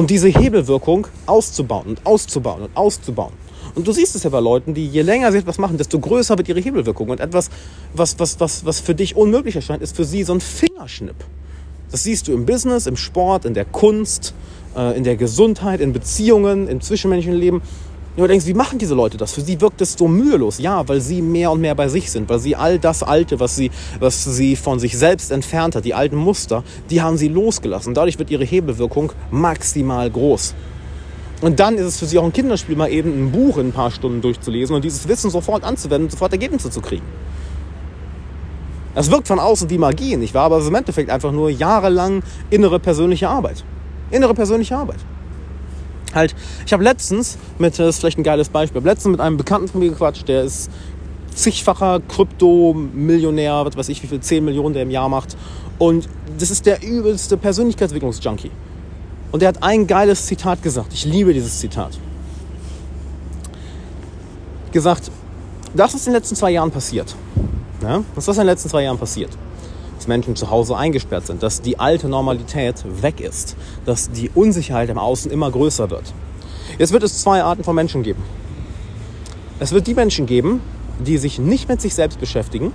und 0.00 0.08
diese 0.08 0.28
Hebelwirkung 0.28 1.06
auszubauen 1.26 1.88
und 1.88 2.06
auszubauen 2.06 2.62
und 2.62 2.74
auszubauen. 2.74 3.34
Und 3.74 3.86
du 3.86 3.92
siehst 3.92 4.16
es 4.16 4.22
ja 4.22 4.30
bei 4.30 4.40
Leuten, 4.40 4.72
die 4.72 4.86
je 4.86 5.02
länger 5.02 5.30
sie 5.30 5.36
etwas 5.36 5.58
machen, 5.58 5.76
desto 5.76 5.98
größer 6.00 6.38
wird 6.38 6.48
ihre 6.48 6.58
Hebelwirkung. 6.58 7.10
Und 7.10 7.20
etwas, 7.20 7.50
was, 7.92 8.18
was, 8.18 8.40
was, 8.40 8.64
was 8.64 8.80
für 8.80 8.94
dich 8.94 9.14
unmöglich 9.14 9.56
erscheint, 9.56 9.82
ist 9.82 9.94
für 9.94 10.06
sie 10.06 10.22
so 10.22 10.32
ein 10.32 10.40
Fingerschnipp. 10.40 11.16
Das 11.90 12.04
siehst 12.04 12.28
du 12.28 12.32
im 12.32 12.46
Business, 12.46 12.86
im 12.86 12.96
Sport, 12.96 13.44
in 13.44 13.52
der 13.52 13.66
Kunst, 13.66 14.32
äh, 14.74 14.96
in 14.96 15.04
der 15.04 15.16
Gesundheit, 15.16 15.82
in 15.82 15.92
Beziehungen, 15.92 16.66
im 16.66 16.80
zwischenmenschlichen 16.80 17.38
Leben. 17.38 17.60
Du 18.16 18.26
denkst, 18.26 18.46
wie 18.46 18.54
machen 18.54 18.78
diese 18.78 18.94
Leute 18.94 19.16
das? 19.16 19.32
Für 19.32 19.40
sie 19.40 19.60
wirkt 19.60 19.80
es 19.80 19.92
so 19.92 20.08
mühelos. 20.08 20.58
Ja, 20.58 20.86
weil 20.88 21.00
sie 21.00 21.22
mehr 21.22 21.52
und 21.52 21.60
mehr 21.60 21.74
bei 21.74 21.88
sich 21.88 22.10
sind, 22.10 22.28
weil 22.28 22.40
sie 22.40 22.56
all 22.56 22.78
das 22.78 23.02
Alte, 23.02 23.38
was 23.38 23.54
sie, 23.54 23.70
was 24.00 24.24
sie 24.24 24.56
von 24.56 24.80
sich 24.80 24.98
selbst 24.98 25.30
entfernt 25.30 25.76
hat, 25.76 25.84
die 25.84 25.94
alten 25.94 26.16
Muster, 26.16 26.64
die 26.90 27.00
haben 27.00 27.16
sie 27.16 27.28
losgelassen. 27.28 27.94
Dadurch 27.94 28.18
wird 28.18 28.30
ihre 28.30 28.44
Hebelwirkung 28.44 29.12
maximal 29.30 30.10
groß. 30.10 30.54
Und 31.40 31.60
dann 31.60 31.76
ist 31.76 31.86
es 31.86 31.98
für 31.98 32.06
sie 32.06 32.18
auch 32.18 32.24
ein 32.24 32.32
Kinderspiel, 32.32 32.76
mal 32.76 32.90
eben 32.90 33.10
ein 33.10 33.32
Buch 33.32 33.58
in 33.58 33.68
ein 33.68 33.72
paar 33.72 33.90
Stunden 33.90 34.20
durchzulesen 34.20 34.74
und 34.74 34.84
dieses 34.84 35.08
Wissen 35.08 35.30
sofort 35.30 35.64
anzuwenden 35.64 36.06
und 36.06 36.10
sofort 36.10 36.32
Ergebnisse 36.32 36.68
zu 36.68 36.80
kriegen. 36.80 37.06
Es 38.94 39.10
wirkt 39.10 39.28
von 39.28 39.38
außen 39.38 39.70
wie 39.70 39.78
Magie, 39.78 40.16
nicht 40.16 40.34
wahr? 40.34 40.46
Aber 40.46 40.56
es 40.56 40.64
ist 40.64 40.68
im 40.68 40.74
Endeffekt 40.74 41.10
einfach 41.10 41.32
nur 41.32 41.48
jahrelang 41.48 42.22
innere 42.50 42.80
persönliche 42.80 43.28
Arbeit. 43.28 43.64
Innere 44.10 44.34
persönliche 44.34 44.76
Arbeit. 44.76 44.98
Halt, 46.14 46.34
ich 46.66 46.72
habe 46.72 46.82
letztens 46.82 47.38
mit, 47.58 47.78
das 47.78 47.88
ist 47.88 48.00
vielleicht 48.00 48.18
ein 48.18 48.24
geiles 48.24 48.48
Beispiel, 48.48 48.82
letztens 48.82 49.12
mit 49.12 49.20
einem 49.20 49.36
Bekannten 49.36 49.68
von 49.68 49.80
mir 49.80 49.90
gequatscht, 49.90 50.26
der 50.28 50.42
ist 50.42 50.70
zigfacher 51.34 52.00
Krypto-Millionär, 52.00 53.64
was 53.64 53.76
weiß 53.76 53.88
ich, 53.88 54.02
wie 54.02 54.08
viel, 54.08 54.20
10 54.20 54.44
Millionen 54.44 54.74
der 54.74 54.82
im 54.82 54.90
Jahr 54.90 55.08
macht. 55.08 55.36
Und 55.78 56.08
das 56.38 56.50
ist 56.50 56.66
der 56.66 56.82
übelste 56.82 57.36
Persönlichkeitsentwicklungsjunkie. 57.36 58.50
Und 59.32 59.42
er 59.42 59.48
hat 59.48 59.62
ein 59.62 59.86
geiles 59.86 60.26
Zitat 60.26 60.62
gesagt. 60.62 60.92
Ich 60.92 61.04
liebe 61.04 61.32
dieses 61.32 61.58
Zitat. 61.60 61.98
Gesagt, 64.72 65.10
das 65.74 65.94
ist 65.94 66.06
in 66.06 66.12
den 66.12 66.20
letzten 66.20 66.36
zwei 66.36 66.50
Jahren 66.50 66.70
passiert. 66.70 67.14
Ja? 67.82 68.02
Das 68.14 68.26
ist 68.26 68.36
in 68.36 68.42
den 68.42 68.46
letzten 68.46 68.68
zwei 68.68 68.82
Jahren 68.82 68.98
passiert. 68.98 69.30
Dass 70.00 70.08
Menschen 70.08 70.34
zu 70.34 70.48
Hause 70.48 70.78
eingesperrt 70.78 71.26
sind, 71.26 71.42
dass 71.42 71.60
die 71.60 71.78
alte 71.78 72.08
Normalität 72.08 72.82
weg 73.02 73.20
ist, 73.20 73.54
dass 73.84 74.10
die 74.10 74.30
Unsicherheit 74.34 74.88
im 74.88 74.96
Außen 74.96 75.30
immer 75.30 75.50
größer 75.50 75.90
wird. 75.90 76.14
Jetzt 76.78 76.92
wird 76.92 77.02
es 77.02 77.20
zwei 77.20 77.42
Arten 77.42 77.64
von 77.64 77.74
Menschen 77.74 78.02
geben. 78.02 78.22
Es 79.58 79.72
wird 79.72 79.86
die 79.86 79.92
Menschen 79.92 80.24
geben, 80.24 80.62
die 81.04 81.18
sich 81.18 81.38
nicht 81.38 81.68
mit 81.68 81.82
sich 81.82 81.92
selbst 81.94 82.18
beschäftigen 82.18 82.72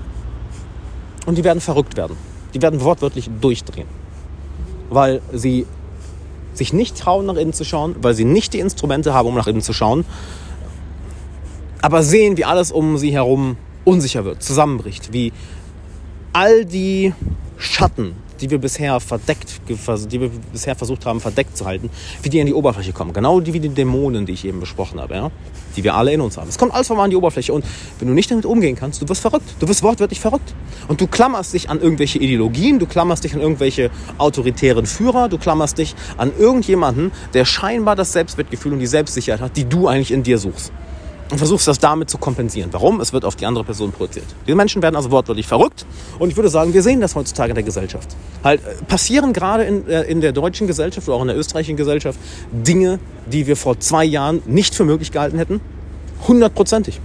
und 1.25 1.39
die 1.39 1.43
werden 1.43 1.61
verrückt 1.61 1.97
werden. 1.97 2.15
Die 2.53 2.61
werden 2.61 2.79
wortwörtlich 2.81 3.27
durchdrehen, 3.41 3.87
weil 4.91 5.19
sie 5.33 5.65
sich 6.53 6.73
nicht 6.73 6.95
trauen, 6.95 7.25
nach 7.25 7.37
innen 7.37 7.53
zu 7.53 7.65
schauen, 7.65 7.95
weil 8.03 8.13
sie 8.13 8.25
nicht 8.25 8.53
die 8.53 8.59
Instrumente 8.59 9.15
haben, 9.15 9.29
um 9.29 9.33
nach 9.33 9.47
innen 9.47 9.63
zu 9.63 9.73
schauen, 9.73 10.05
aber 11.81 12.03
sehen, 12.03 12.37
wie 12.37 12.45
alles 12.45 12.71
um 12.71 12.99
sie 12.99 13.13
herum 13.13 13.57
unsicher 13.83 14.25
wird, 14.25 14.43
zusammenbricht, 14.43 15.11
wie 15.11 15.33
all 16.35 16.65
die 16.65 17.13
Schatten, 17.57 18.13
die 18.41 18.49
wir 18.49 18.57
bisher 18.57 18.99
verdeckt, 18.99 19.61
die 19.69 20.19
wir 20.19 20.29
bisher 20.51 20.75
versucht 20.75 21.05
haben 21.05 21.21
verdeckt 21.21 21.55
zu 21.55 21.65
halten, 21.65 21.89
wie 22.23 22.29
die 22.29 22.41
an 22.41 22.45
die 22.45 22.53
Oberfläche 22.53 22.91
kommen. 22.91 23.13
Genau 23.13 23.41
wie 23.45 23.57
die 23.57 23.69
Dämonen, 23.69 24.25
die 24.25 24.33
ich 24.33 24.43
eben 24.43 24.59
besprochen 24.59 24.99
habe, 24.99 25.13
ja? 25.13 25.31
die 25.77 25.85
wir 25.85 25.95
alle 25.95 26.11
in 26.11 26.19
uns 26.19 26.37
haben. 26.37 26.49
Es 26.49 26.57
kommt 26.57 26.73
alles 26.73 26.91
an 26.91 27.09
die 27.09 27.15
Oberfläche 27.15 27.53
und 27.53 27.63
wenn 27.99 28.09
du 28.09 28.13
nicht 28.13 28.29
damit 28.29 28.45
umgehen 28.45 28.75
kannst, 28.75 29.01
du 29.01 29.07
wirst 29.07 29.21
verrückt. 29.21 29.45
Du 29.61 29.67
wirst 29.69 29.81
wortwörtlich 29.81 30.19
verrückt. 30.19 30.53
Und 30.89 30.99
du 30.99 31.07
klammerst 31.07 31.53
dich 31.53 31.69
an 31.69 31.79
irgendwelche 31.79 32.19
Ideologien, 32.19 32.79
du 32.79 32.85
klammerst 32.85 33.23
dich 33.23 33.33
an 33.33 33.39
irgendwelche 33.39 33.89
autoritären 34.17 34.85
Führer, 34.85 35.29
du 35.29 35.37
klammerst 35.37 35.77
dich 35.77 35.95
an 36.17 36.33
irgendjemanden, 36.37 37.13
der 37.33 37.45
scheinbar 37.45 37.95
das 37.95 38.11
Selbstwertgefühl 38.11 38.73
und 38.73 38.79
die 38.79 38.87
Selbstsicherheit 38.87 39.39
hat, 39.39 39.55
die 39.55 39.63
du 39.63 39.87
eigentlich 39.87 40.11
in 40.11 40.23
dir 40.23 40.37
suchst 40.37 40.73
und 41.31 41.37
versuchst 41.37 41.67
das 41.67 41.79
damit 41.79 42.09
zu 42.09 42.17
kompensieren. 42.17 42.69
Warum? 42.71 43.01
Es 43.01 43.13
wird 43.13 43.25
auf 43.25 43.35
die 43.35 43.45
andere 43.45 43.63
Person 43.63 43.91
projiziert. 43.91 44.25
Diese 44.45 44.55
Menschen 44.55 44.81
werden 44.81 44.95
also 44.95 45.11
wortwörtlich 45.11 45.47
verrückt 45.47 45.85
und 46.19 46.29
ich 46.29 46.35
würde 46.35 46.49
sagen, 46.49 46.73
wir 46.73 46.83
sehen 46.83 47.01
das 47.01 47.15
heutzutage 47.15 47.51
in 47.51 47.55
der 47.55 47.63
Gesellschaft. 47.63 48.15
Halt 48.43 48.61
äh, 48.65 48.83
passieren 48.85 49.33
gerade 49.33 49.63
in, 49.63 49.87
äh, 49.87 50.03
in 50.03 50.21
der 50.21 50.31
deutschen 50.31 50.67
Gesellschaft 50.67 51.07
oder 51.07 51.17
auch 51.17 51.21
in 51.21 51.27
der 51.27 51.37
österreichischen 51.37 51.77
Gesellschaft 51.77 52.19
Dinge, 52.51 52.99
die 53.25 53.47
wir 53.47 53.57
vor 53.57 53.79
zwei 53.79 54.05
Jahren 54.05 54.41
nicht 54.45 54.75
für 54.75 54.85
möglich 54.85 55.11
gehalten 55.11 55.37
hätten. 55.37 55.61
Hundertprozentig. 56.27 56.99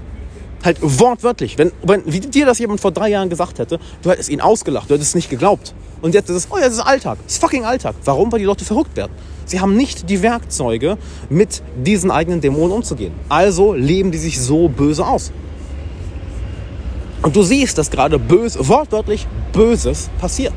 Halt 0.62 0.78
wortwörtlich. 0.82 1.56
Wenn, 1.56 1.72
wenn 1.82 2.02
wie 2.04 2.20
dir 2.20 2.44
das 2.44 2.58
jemand 2.58 2.80
vor 2.80 2.92
drei 2.92 3.08
Jahren 3.08 3.30
gesagt 3.30 3.58
hätte, 3.58 3.78
du 4.02 4.10
hättest 4.10 4.28
ihn 4.28 4.42
ausgelacht, 4.42 4.90
du 4.90 4.94
hättest 4.94 5.10
es 5.10 5.14
nicht 5.14 5.30
geglaubt. 5.30 5.74
Und 6.02 6.14
jetzt 6.14 6.28
ist 6.30 6.36
es, 6.36 6.48
oh 6.50 6.56
ja, 6.56 6.64
das 6.64 6.74
ist 6.74 6.80
Alltag. 6.80 7.18
Das 7.24 7.34
ist 7.34 7.40
fucking 7.40 7.64
Alltag. 7.64 7.94
Warum? 8.04 8.30
Weil 8.30 8.40
die 8.40 8.44
Leute 8.44 8.64
verrückt 8.64 8.96
werden. 8.96 9.12
Sie 9.50 9.58
haben 9.58 9.76
nicht 9.76 10.08
die 10.08 10.22
Werkzeuge, 10.22 10.96
mit 11.28 11.60
diesen 11.84 12.12
eigenen 12.12 12.40
Dämonen 12.40 12.70
umzugehen. 12.70 13.12
Also 13.28 13.74
leben 13.74 14.12
die 14.12 14.18
sich 14.18 14.40
so 14.40 14.68
böse 14.68 15.04
aus. 15.04 15.32
Und 17.22 17.34
du 17.34 17.42
siehst, 17.42 17.76
dass 17.76 17.90
gerade 17.90 18.20
böse, 18.20 18.68
wortwörtlich 18.68 19.26
Böses 19.52 20.08
passiert. 20.20 20.52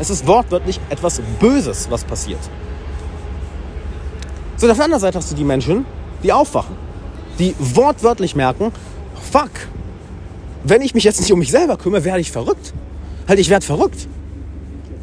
Es 0.00 0.10
ist 0.10 0.26
wortwörtlich 0.26 0.80
etwas 0.90 1.22
Böses, 1.38 1.86
was 1.90 2.02
passiert. 2.02 2.40
So, 4.56 4.68
auf 4.68 4.78
der 4.78 4.84
anderen 4.84 5.00
Seite 5.00 5.16
hast 5.16 5.30
du 5.30 5.36
die 5.36 5.44
Menschen, 5.44 5.86
die 6.24 6.32
aufwachen, 6.32 6.74
die 7.38 7.54
wortwörtlich 7.60 8.34
merken, 8.34 8.72
fuck, 9.30 9.50
wenn 10.64 10.82
ich 10.82 10.92
mich 10.92 11.04
jetzt 11.04 11.20
nicht 11.20 11.32
um 11.32 11.38
mich 11.38 11.52
selber 11.52 11.76
kümmere, 11.76 12.02
werde 12.02 12.20
ich 12.20 12.32
verrückt. 12.32 12.74
Halt, 13.28 13.38
ich 13.38 13.48
werde 13.48 13.64
verrückt. 13.64 14.08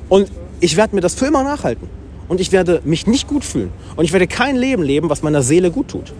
Und 0.10 0.30
ich 0.60 0.76
werde 0.76 0.96
mir 0.96 1.02
das 1.02 1.16
für 1.16 1.28
immer 1.28 1.46
nachhalten. 1.46 2.01
Und 2.32 2.40
ich 2.40 2.54
werde 2.54 2.82
mich 2.86 3.08
nicht 3.08 3.28
gut 3.28 3.44
fühlen. 3.44 3.74
Und 3.98 4.06
ich 4.06 4.14
werde 4.14 4.26
kein 4.26 4.56
Leben 4.56 4.84
leben, 4.84 5.10
was 5.10 5.22
meiner 5.22 5.42
Seele 5.42 5.70
gut 5.70 5.90
tut. 5.90 6.14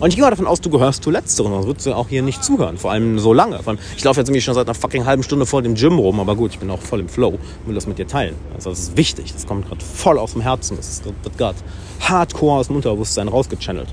Und 0.00 0.08
ich 0.08 0.14
gehe 0.14 0.24
mal 0.24 0.30
davon 0.30 0.46
aus, 0.46 0.62
du 0.62 0.70
gehörst 0.70 1.04
zu 1.04 1.10
Letzteren, 1.10 1.52
sonst 1.52 1.66
würdest 1.66 1.84
du 1.84 1.94
auch 1.94 2.08
hier 2.08 2.22
nicht 2.22 2.42
zuhören. 2.42 2.78
Vor 2.78 2.92
allem 2.92 3.18
so 3.18 3.34
lange. 3.34 3.60
Allem, 3.62 3.78
ich 3.94 4.02
laufe 4.04 4.20
jetzt 4.20 4.28
nämlich 4.28 4.42
schon 4.42 4.54
seit 4.54 4.66
einer 4.66 4.74
fucking 4.74 5.04
halben 5.04 5.22
Stunde 5.22 5.44
vor 5.44 5.60
dem 5.60 5.74
Gym 5.74 5.98
rum, 5.98 6.18
aber 6.18 6.34
gut, 6.34 6.52
ich 6.52 6.60
bin 6.60 6.70
auch 6.70 6.80
voll 6.80 7.00
im 7.00 7.10
Flow 7.10 7.28
und 7.28 7.66
will 7.66 7.74
das 7.74 7.86
mit 7.86 7.98
dir 7.98 8.06
teilen. 8.06 8.36
Also 8.54 8.70
das 8.70 8.78
ist 8.78 8.96
wichtig, 8.96 9.34
das 9.34 9.46
kommt 9.46 9.68
gerade 9.68 9.84
voll 9.84 10.18
aus 10.18 10.32
dem 10.32 10.40
Herzen, 10.40 10.78
das 10.78 11.02
wird 11.04 11.36
gerade 11.36 11.58
hardcore 12.00 12.60
aus 12.60 12.68
dem 12.68 12.76
Unterbewusstsein 12.76 13.28
rausgechannelt. 13.28 13.88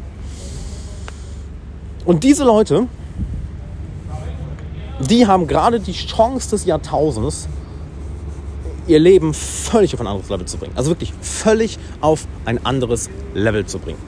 Und 2.06 2.24
diese 2.24 2.46
Leute, 2.46 2.88
die 5.02 5.28
haben 5.28 5.48
gerade 5.48 5.82
die 5.82 5.92
Chance 5.92 6.52
des 6.52 6.64
Jahrtausends, 6.64 7.50
ihr 8.90 9.00
Leben 9.00 9.34
völlig 9.34 9.94
auf 9.94 10.02
ein 10.02 10.08
anderes 10.08 10.30
Level 10.30 10.46
zu 10.46 10.58
bringen. 10.58 10.74
Also 10.76 10.90
wirklich 10.90 11.14
völlig 11.22 11.78
auf 12.02 12.28
ein 12.46 12.66
anderes 12.66 13.10
Level 13.34 13.66
zu 13.66 13.80
bringen. 13.80 14.00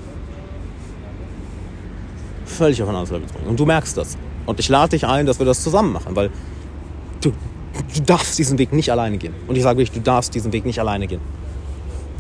Völlig 2.46 2.82
auf 2.82 2.90
ein 2.90 2.96
anderes 2.96 3.12
Level 3.12 3.28
zu 3.28 3.34
bringen. 3.34 3.48
Und 3.48 3.60
du 3.60 3.66
merkst 3.66 3.96
das. 3.96 4.18
Und 4.46 4.60
ich 4.60 4.70
lade 4.70 4.90
dich 4.90 5.06
ein, 5.06 5.26
dass 5.26 5.40
wir 5.40 5.46
das 5.46 5.64
zusammen 5.64 5.94
machen, 5.94 6.16
weil 6.16 6.32
du, 7.22 7.32
du 7.94 8.02
darfst 8.02 8.38
diesen 8.40 8.58
Weg 8.58 8.74
nicht 8.74 8.92
alleine 8.92 9.18
gehen. 9.18 9.34
Und 9.48 9.56
ich 9.56 9.64
sage 9.64 9.78
wirklich, 9.78 9.98
du 9.98 10.04
darfst 10.04 10.34
diesen 10.34 10.52
Weg 10.52 10.66
nicht 10.66 10.80
alleine 10.80 11.08
gehen 11.08 11.22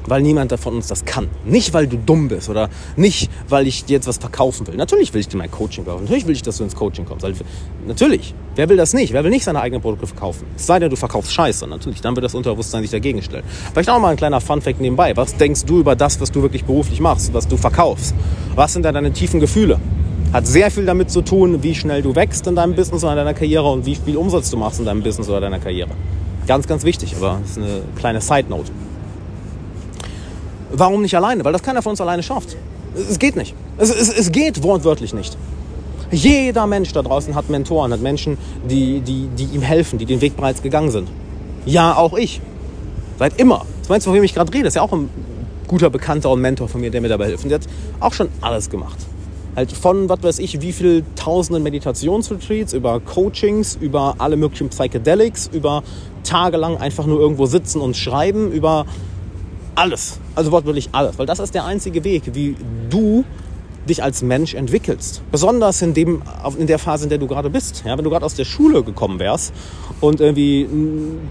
weil 0.07 0.21
niemand 0.21 0.51
von 0.59 0.75
uns 0.75 0.87
das 0.87 1.05
kann. 1.05 1.27
Nicht, 1.45 1.73
weil 1.73 1.87
du 1.87 1.97
dumm 1.97 2.27
bist 2.27 2.49
oder 2.49 2.69
nicht, 2.95 3.29
weil 3.47 3.67
ich 3.67 3.85
dir 3.85 3.93
jetzt 3.93 4.07
was 4.07 4.17
verkaufen 4.17 4.67
will. 4.67 4.75
Natürlich 4.75 5.13
will 5.13 5.21
ich 5.21 5.27
dir 5.27 5.37
mein 5.37 5.51
Coaching 5.51 5.85
kaufen. 5.85 6.03
Natürlich 6.03 6.25
will 6.25 6.35
ich, 6.35 6.41
dass 6.41 6.57
du 6.57 6.63
ins 6.63 6.75
Coaching 6.75 7.05
kommst. 7.05 7.25
Also, 7.25 7.43
natürlich. 7.87 8.33
Wer 8.55 8.67
will 8.67 8.75
das 8.77 8.93
nicht? 8.93 9.13
Wer 9.13 9.23
will 9.23 9.31
nicht 9.31 9.45
seine 9.45 9.61
eigenen 9.61 9.81
Produkte 9.81 10.07
verkaufen? 10.07 10.45
Es 10.57 10.67
sei 10.67 10.79
denn, 10.79 10.89
du 10.89 10.97
verkaufst 10.97 11.31
Scheiße. 11.31 11.67
Natürlich, 11.67 12.01
dann 12.01 12.15
wird 12.15 12.25
das 12.25 12.35
Unterbewusstsein 12.35 12.81
sich 12.81 12.91
dagegen 12.91 13.21
stellen. 13.21 13.43
Vielleicht 13.71 13.89
auch 13.89 13.99
mal 13.99 14.09
ein 14.09 14.17
kleiner 14.17 14.41
Funfact 14.41 14.81
nebenbei. 14.81 15.15
Was 15.15 15.37
denkst 15.37 15.63
du 15.65 15.79
über 15.79 15.95
das, 15.95 16.19
was 16.19 16.31
du 16.31 16.41
wirklich 16.41 16.65
beruflich 16.65 16.99
machst, 16.99 17.33
was 17.33 17.47
du 17.47 17.55
verkaufst? 17.55 18.13
Was 18.55 18.73
sind 18.73 18.83
da 18.83 18.91
deine 18.91 19.13
tiefen 19.13 19.39
Gefühle? 19.39 19.79
Hat 20.33 20.47
sehr 20.47 20.71
viel 20.71 20.85
damit 20.85 21.11
zu 21.11 21.21
tun, 21.21 21.61
wie 21.63 21.75
schnell 21.75 22.01
du 22.01 22.15
wächst 22.15 22.47
in 22.47 22.55
deinem 22.55 22.75
Business 22.75 23.03
oder 23.03 23.13
in 23.13 23.17
deiner 23.17 23.33
Karriere 23.33 23.69
und 23.69 23.85
wie 23.85 23.95
viel 23.95 24.17
Umsatz 24.17 24.49
du 24.49 24.57
machst 24.57 24.79
in 24.79 24.85
deinem 24.85 25.03
Business 25.03 25.29
oder 25.29 25.41
deiner 25.41 25.59
Karriere. 25.59 25.91
Ganz, 26.47 26.67
ganz 26.67 26.83
wichtig, 26.83 27.15
aber 27.17 27.39
das 27.41 27.51
ist 27.51 27.57
eine 27.57 27.81
kleine 27.97 28.21
Side-Note. 28.21 28.71
Warum 30.73 31.01
nicht 31.01 31.15
alleine? 31.15 31.43
Weil 31.43 31.53
das 31.53 31.63
keiner 31.63 31.81
von 31.81 31.91
uns 31.91 32.01
alleine 32.01 32.23
schafft. 32.23 32.55
Es 32.95 33.19
geht 33.19 33.35
nicht. 33.35 33.53
Es, 33.77 33.89
es, 33.89 34.09
es 34.09 34.31
geht 34.31 34.63
wortwörtlich 34.63 35.13
nicht. 35.13 35.37
Jeder 36.11 36.67
Mensch 36.67 36.91
da 36.91 37.01
draußen 37.01 37.35
hat 37.35 37.49
Mentoren, 37.49 37.93
hat 37.93 38.01
Menschen, 38.01 38.37
die, 38.69 38.99
die, 38.99 39.29
die 39.37 39.45
ihm 39.55 39.61
helfen, 39.61 39.97
die 39.97 40.05
den 40.05 40.19
Weg 40.19 40.35
bereits 40.35 40.61
gegangen 40.61 40.91
sind. 40.91 41.07
Ja, 41.65 41.95
auch 41.95 42.13
ich. 42.13 42.41
Seit 43.17 43.39
immer. 43.39 43.65
Das 43.79 43.89
meinst 43.89 44.05
du, 44.05 44.09
von 44.09 44.17
wem 44.17 44.23
ich 44.23 44.33
gerade 44.33 44.51
rede? 44.51 44.65
Das 44.65 44.71
ist 44.71 44.75
ja 44.75 44.81
auch 44.81 44.91
ein 44.91 45.09
guter 45.67 45.89
Bekannter 45.89 46.29
und 46.29 46.41
Mentor 46.41 46.67
von 46.67 46.81
mir, 46.81 46.91
der 46.91 46.99
mir 46.99 47.07
dabei 47.07 47.27
hilft. 47.27 47.43
Und 47.43 47.49
der 47.49 47.59
hat 47.59 47.67
auch 48.01 48.13
schon 48.13 48.27
alles 48.41 48.69
gemacht. 48.69 48.97
Halt 49.55 49.71
von, 49.71 50.09
was 50.09 50.23
weiß 50.23 50.39
ich, 50.39 50.61
wie 50.61 50.71
viel 50.71 51.03
tausenden 51.15 51.63
Meditationsretreats, 51.63 52.73
über 52.73 52.99
Coachings, 52.99 53.77
über 53.79 54.15
alle 54.17 54.37
möglichen 54.37 54.69
Psychedelics, 54.69 55.49
über 55.53 55.83
tagelang 56.23 56.77
einfach 56.77 57.05
nur 57.05 57.19
irgendwo 57.19 57.45
sitzen 57.45 57.81
und 57.81 57.95
schreiben, 57.97 58.51
über 58.51 58.85
alles. 59.81 60.19
Also 60.35 60.51
wortwörtlich 60.51 60.89
alles. 60.91 61.17
Weil 61.17 61.25
das 61.25 61.39
ist 61.39 61.53
der 61.55 61.65
einzige 61.65 62.03
Weg, 62.03 62.23
wie 62.33 62.55
du 62.89 63.25
dich 63.89 64.03
als 64.03 64.21
Mensch 64.21 64.53
entwickelst. 64.53 65.23
Besonders 65.31 65.81
in, 65.81 65.95
dem, 65.95 66.21
in 66.57 66.67
der 66.67 66.77
Phase, 66.77 67.05
in 67.05 67.09
der 67.09 67.17
du 67.17 67.25
gerade 67.25 67.49
bist. 67.49 67.83
Ja, 67.83 67.97
wenn 67.97 68.03
du 68.03 68.11
gerade 68.11 68.25
aus 68.25 68.35
der 68.35 68.45
Schule 68.45 68.83
gekommen 68.83 69.19
wärst 69.19 69.53
und 69.99 70.21
irgendwie 70.21 70.67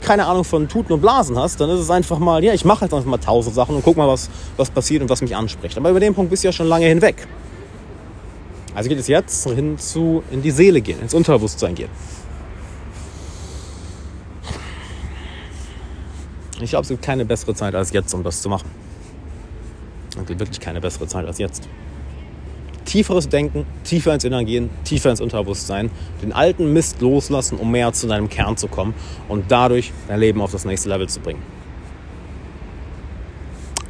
keine 0.00 0.26
Ahnung 0.26 0.42
von 0.42 0.68
Tuten 0.68 0.92
und 0.92 1.00
Blasen 1.00 1.38
hast, 1.38 1.60
dann 1.60 1.70
ist 1.70 1.78
es 1.78 1.90
einfach 1.90 2.18
mal, 2.18 2.42
ja, 2.42 2.52
ich 2.52 2.64
mache 2.64 2.84
jetzt 2.84 2.92
einfach 2.92 3.08
mal 3.08 3.18
tausend 3.18 3.54
Sachen 3.54 3.76
und 3.76 3.84
guck 3.84 3.96
mal, 3.96 4.08
was, 4.08 4.28
was 4.56 4.68
passiert 4.68 5.02
und 5.02 5.08
was 5.08 5.22
mich 5.22 5.36
anspricht. 5.36 5.76
Aber 5.78 5.90
über 5.90 6.00
den 6.00 6.12
Punkt 6.12 6.30
bist 6.30 6.42
du 6.42 6.48
ja 6.48 6.52
schon 6.52 6.66
lange 6.66 6.86
hinweg. 6.86 7.26
Also 8.74 8.88
geht 8.88 8.98
es 8.98 9.08
jetzt 9.08 9.48
hin 9.48 9.78
zu 9.78 10.22
in 10.30 10.42
die 10.42 10.50
Seele 10.50 10.80
gehen, 10.80 11.00
ins 11.00 11.14
Unterbewusstsein 11.14 11.74
gehen. 11.74 11.90
Ich 16.62 16.70
glaube, 16.70 16.82
es 16.82 16.88
gibt 16.88 17.02
keine 17.02 17.24
bessere 17.24 17.54
Zeit 17.54 17.74
als 17.74 17.92
jetzt, 17.92 18.12
um 18.14 18.22
das 18.22 18.42
zu 18.42 18.48
machen. 18.48 18.70
Es 20.18 20.26
gibt 20.26 20.40
wirklich 20.40 20.60
keine 20.60 20.80
bessere 20.80 21.06
Zeit 21.06 21.26
als 21.26 21.38
jetzt. 21.38 21.68
Tieferes 22.84 23.28
Denken, 23.28 23.66
tiefer 23.84 24.12
ins 24.12 24.24
Innere 24.24 24.44
gehen, 24.44 24.68
tiefer 24.84 25.10
ins 25.10 25.20
Unterbewusstsein, 25.20 25.90
den 26.22 26.32
alten 26.32 26.72
Mist 26.72 27.00
loslassen, 27.00 27.58
um 27.58 27.70
mehr 27.70 27.92
zu 27.92 28.08
deinem 28.08 28.28
Kern 28.28 28.56
zu 28.56 28.68
kommen 28.68 28.94
und 29.28 29.44
dadurch 29.50 29.92
dein 30.08 30.18
Leben 30.18 30.40
auf 30.42 30.50
das 30.50 30.64
nächste 30.64 30.88
Level 30.88 31.08
zu 31.08 31.20
bringen. 31.20 31.42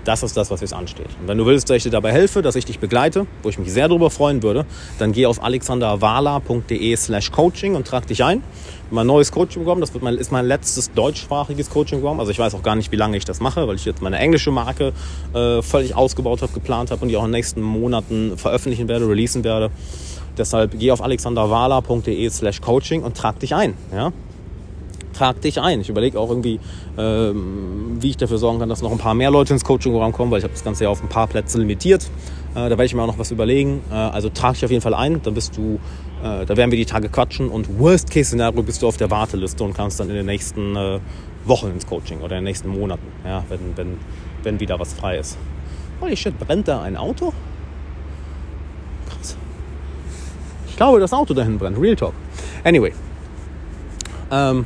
Das 0.05 0.23
ist 0.23 0.37
das, 0.37 0.51
was 0.51 0.61
jetzt 0.61 0.73
ansteht. 0.73 1.09
Und 1.21 1.29
wenn 1.29 1.39
du 1.39 1.47
willst, 1.47 1.69
dass 1.69 1.77
ich 1.77 1.83
dir 1.83 1.91
dabei 1.91 2.13
helfe, 2.13 2.43
dass 2.43 2.57
ich 2.57 2.65
dich 2.65 2.79
begleite, 2.79 3.27
wo 3.43 3.49
ich 3.49 3.59
mich 3.59 3.71
sehr 3.71 3.89
darüber 3.89 4.11
freuen 4.11 4.43
würde, 4.43 4.65
dann 4.99 5.13
geh 5.13 5.27
auf 5.27 5.43
alexanderwala.de 5.43 6.97
slash 6.97 7.31
coaching 7.31 7.75
und 7.77 7.87
trag 7.87 8.07
dich 8.07 8.25
ein. 8.25 8.43
Mein 8.91 9.07
neues 9.07 9.31
Coaching-Programm, 9.31 9.81
das 9.81 9.95
wird 9.95 10.03
mein, 10.03 10.17
ist 10.17 10.33
mein 10.33 10.47
letztes 10.47 10.93
deutschsprachiges 10.93 11.71
Coaching-Programm. 11.71 12.19
Also 12.19 12.33
ich 12.33 12.39
weiß 12.39 12.55
auch 12.55 12.63
gar 12.63 12.75
nicht, 12.75 12.91
wie 12.91 12.97
lange 12.97 13.17
ich 13.17 13.25
das 13.25 13.41
mache, 13.41 13.69
weil 13.69 13.77
ich 13.77 13.85
jetzt 13.85 14.03
meine 14.03 14.19
englische 14.19 14.51
Marke 14.51 14.93
äh, 15.33 15.63
völlig 15.63 15.95
ausgebaut 15.95 16.43
habe, 16.43 16.53
geplant 16.53 16.91
habe 16.91 17.03
und 17.03 17.09
die 17.09 17.17
auch 17.17 17.25
in 17.25 17.29
den 17.29 17.39
nächsten 17.39 17.63
Monaten 17.63 18.37
veröffentlichen 18.37 18.89
werde, 18.89 19.09
releasen 19.09 19.45
werde. 19.45 19.71
Deshalb 20.37 20.79
geh 20.79 20.91
auf 20.91 21.03
alexanderwala.de 21.03 22.31
slash 22.31 22.61
coaching 22.61 23.03
und 23.03 23.17
trag 23.17 23.39
dich 23.39 23.55
ein. 23.55 23.75
Ja? 23.95 24.13
trag 25.21 25.41
dich 25.43 25.61
ein. 25.61 25.83
Ich 25.83 25.91
überlege 25.91 26.19
auch 26.19 26.31
irgendwie, 26.31 26.59
ähm, 26.97 27.99
wie 28.01 28.11
ich 28.11 28.17
dafür 28.17 28.39
sorgen 28.39 28.59
kann, 28.59 28.71
dass 28.71 28.81
noch 28.81 28.91
ein 28.91 28.99
paar 28.99 29.15
mehr 29.15 29.31
Leute 29.31 29.53
ins 29.53 29.65
Coaching-Programm 29.65 30.13
kommen, 30.13 30.31
weil 30.31 30.39
ich 30.39 30.45
habe 30.45 30.55
das 30.55 30.65
Ganze 30.65 30.85
ja 30.85 30.91
auf 30.91 31.03
ein 31.03 31.09
paar 31.09 31.27
Plätze 31.27 31.59
limitiert. 31.59 32.05
Äh, 32.53 32.55
da 32.55 32.71
werde 32.71 32.85
ich 32.85 32.95
mir 32.95 33.03
auch 33.03 33.07
noch 33.07 33.19
was 33.19 33.31
überlegen. 33.31 33.83
Äh, 33.91 33.95
also 33.95 34.31
trag 34.31 34.55
dich 34.55 34.65
auf 34.65 34.71
jeden 34.71 34.83
Fall 34.83 34.95
ein, 34.95 35.21
dann 35.23 35.35
bist 35.35 35.57
du, 35.59 35.79
äh, 36.23 36.45
da 36.45 36.57
werden 36.57 36.71
wir 36.71 36.79
die 36.79 36.87
Tage 36.87 37.09
quatschen 37.09 37.49
und 37.49 37.79
Worst-Case-Szenario 37.79 38.63
bist 38.63 38.83
du 38.83 38.89
auf 38.89 38.97
der 38.97 39.11
Warteliste 39.11 39.65
und 39.65 39.75
kannst 39.75 40.01
dann 40.01 40.09
in 40.11 40.17
den 40.17 40.27
nächsten 40.27 40.77
äh, 40.77 41.01
Wochen 41.45 41.69
ins 41.69 41.87
Coaching 41.87 42.19
oder 42.21 42.37
in 42.37 42.43
den 42.43 42.45
nächsten 42.45 42.69
Monaten, 42.69 43.07
ja, 43.25 43.43
wenn, 43.49 43.77
wenn, 43.77 43.99
wenn 44.43 44.61
wieder 44.61 44.79
was 44.79 44.93
frei 44.93 45.19
ist. 45.19 45.39
Holy 46.01 46.17
shit, 46.17 46.39
brennt 46.39 46.69
da 46.69 46.83
ein 46.83 46.97
Auto? 46.97 47.33
Krass. 49.09 49.37
Ich 50.69 50.77
glaube, 50.77 51.01
das 51.01 51.13
Auto 51.13 51.35
dahin 51.35 51.59
brennt. 51.59 51.79
Real 51.79 51.97
Talk. 51.97 52.15
Anyway. 52.65 52.93
Ähm, 54.31 54.65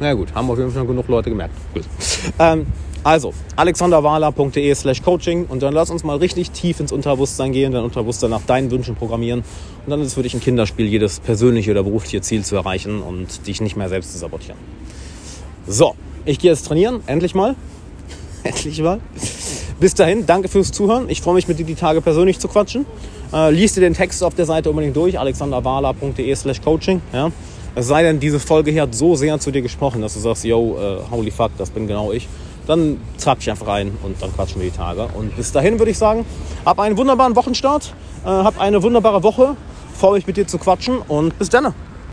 na 0.00 0.14
gut, 0.14 0.34
haben 0.34 0.50
auf 0.50 0.58
jeden 0.58 0.70
Fall 0.70 0.84
genug 0.84 1.06
Leute 1.08 1.30
gemerkt. 1.30 1.54
Gut. 1.72 1.84
Ähm, 2.38 2.66
also, 3.04 3.34
alexanderwala.de 3.56 4.74
slash 4.74 5.02
coaching 5.02 5.46
und 5.46 5.62
dann 5.62 5.74
lass 5.74 5.90
uns 5.90 6.04
mal 6.04 6.18
richtig 6.18 6.52
tief 6.52 6.78
ins 6.78 6.92
Unterbewusstsein 6.92 7.52
gehen, 7.52 7.72
dein 7.72 7.82
Unterbewusstsein 7.82 8.30
nach 8.30 8.42
deinen 8.42 8.70
Wünschen 8.70 8.94
programmieren 8.94 9.40
und 9.40 9.90
dann 9.90 10.00
ist 10.00 10.08
es 10.08 10.14
für 10.14 10.22
dich 10.22 10.34
ein 10.34 10.40
Kinderspiel, 10.40 10.86
jedes 10.86 11.18
persönliche 11.18 11.72
oder 11.72 11.82
berufliche 11.82 12.20
Ziel 12.20 12.44
zu 12.44 12.54
erreichen 12.54 13.02
und 13.02 13.46
dich 13.48 13.60
nicht 13.60 13.76
mehr 13.76 13.88
selbst 13.88 14.12
zu 14.12 14.18
sabotieren. 14.18 14.58
So, 15.66 15.96
ich 16.24 16.38
gehe 16.38 16.50
jetzt 16.50 16.66
trainieren, 16.66 17.00
endlich 17.06 17.34
mal. 17.34 17.56
endlich 18.44 18.80
mal. 18.80 19.00
Bis 19.80 19.94
dahin, 19.94 20.26
danke 20.26 20.48
fürs 20.48 20.70
Zuhören. 20.70 21.10
Ich 21.10 21.22
freue 21.22 21.34
mich, 21.34 21.48
mit 21.48 21.58
dir 21.58 21.66
die 21.66 21.74
Tage 21.74 22.00
persönlich 22.00 22.38
zu 22.38 22.46
quatschen. 22.46 22.86
Äh, 23.32 23.50
lies 23.50 23.74
dir 23.74 23.80
den 23.80 23.94
Text 23.94 24.22
auf 24.22 24.34
der 24.36 24.46
Seite 24.46 24.70
unbedingt 24.70 24.94
durch, 24.94 25.18
alexanderwala.de 25.18 26.34
slash 26.36 26.60
coaching. 26.60 27.02
Ja? 27.12 27.32
Es 27.74 27.88
sei 27.88 28.04
denn, 28.04 28.20
diese 28.20 28.38
Folge 28.38 28.70
hier 28.70 28.82
hat 28.82 28.94
so 28.94 29.16
sehr 29.16 29.40
zu 29.40 29.50
dir 29.50 29.62
gesprochen, 29.62 30.02
dass 30.02 30.14
du 30.14 30.20
sagst, 30.20 30.44
yo, 30.44 30.60
uh, 30.60 31.10
holy 31.10 31.32
fuck, 31.32 31.50
das 31.58 31.70
bin 31.70 31.88
genau 31.88 32.12
ich. 32.12 32.28
Dann 32.66 33.00
trag 33.18 33.38
dich 33.38 33.50
einfach 33.50 33.66
rein 33.66 33.96
und 34.02 34.20
dann 34.22 34.32
quatschen 34.32 34.60
wir 34.60 34.70
die 34.70 34.76
Tage. 34.76 35.08
Und 35.14 35.36
bis 35.36 35.52
dahin 35.52 35.78
würde 35.78 35.90
ich 35.90 35.98
sagen, 35.98 36.24
hab 36.64 36.78
einen 36.78 36.96
wunderbaren 36.96 37.34
Wochenstart, 37.36 37.94
äh, 38.24 38.28
hab 38.28 38.60
eine 38.60 38.82
wunderbare 38.82 39.22
Woche, 39.22 39.56
freue 39.94 40.14
mich 40.14 40.26
mit 40.26 40.36
dir 40.36 40.46
zu 40.46 40.58
quatschen 40.58 40.98
und 40.98 41.38
bis 41.38 41.48
dann. 41.48 41.74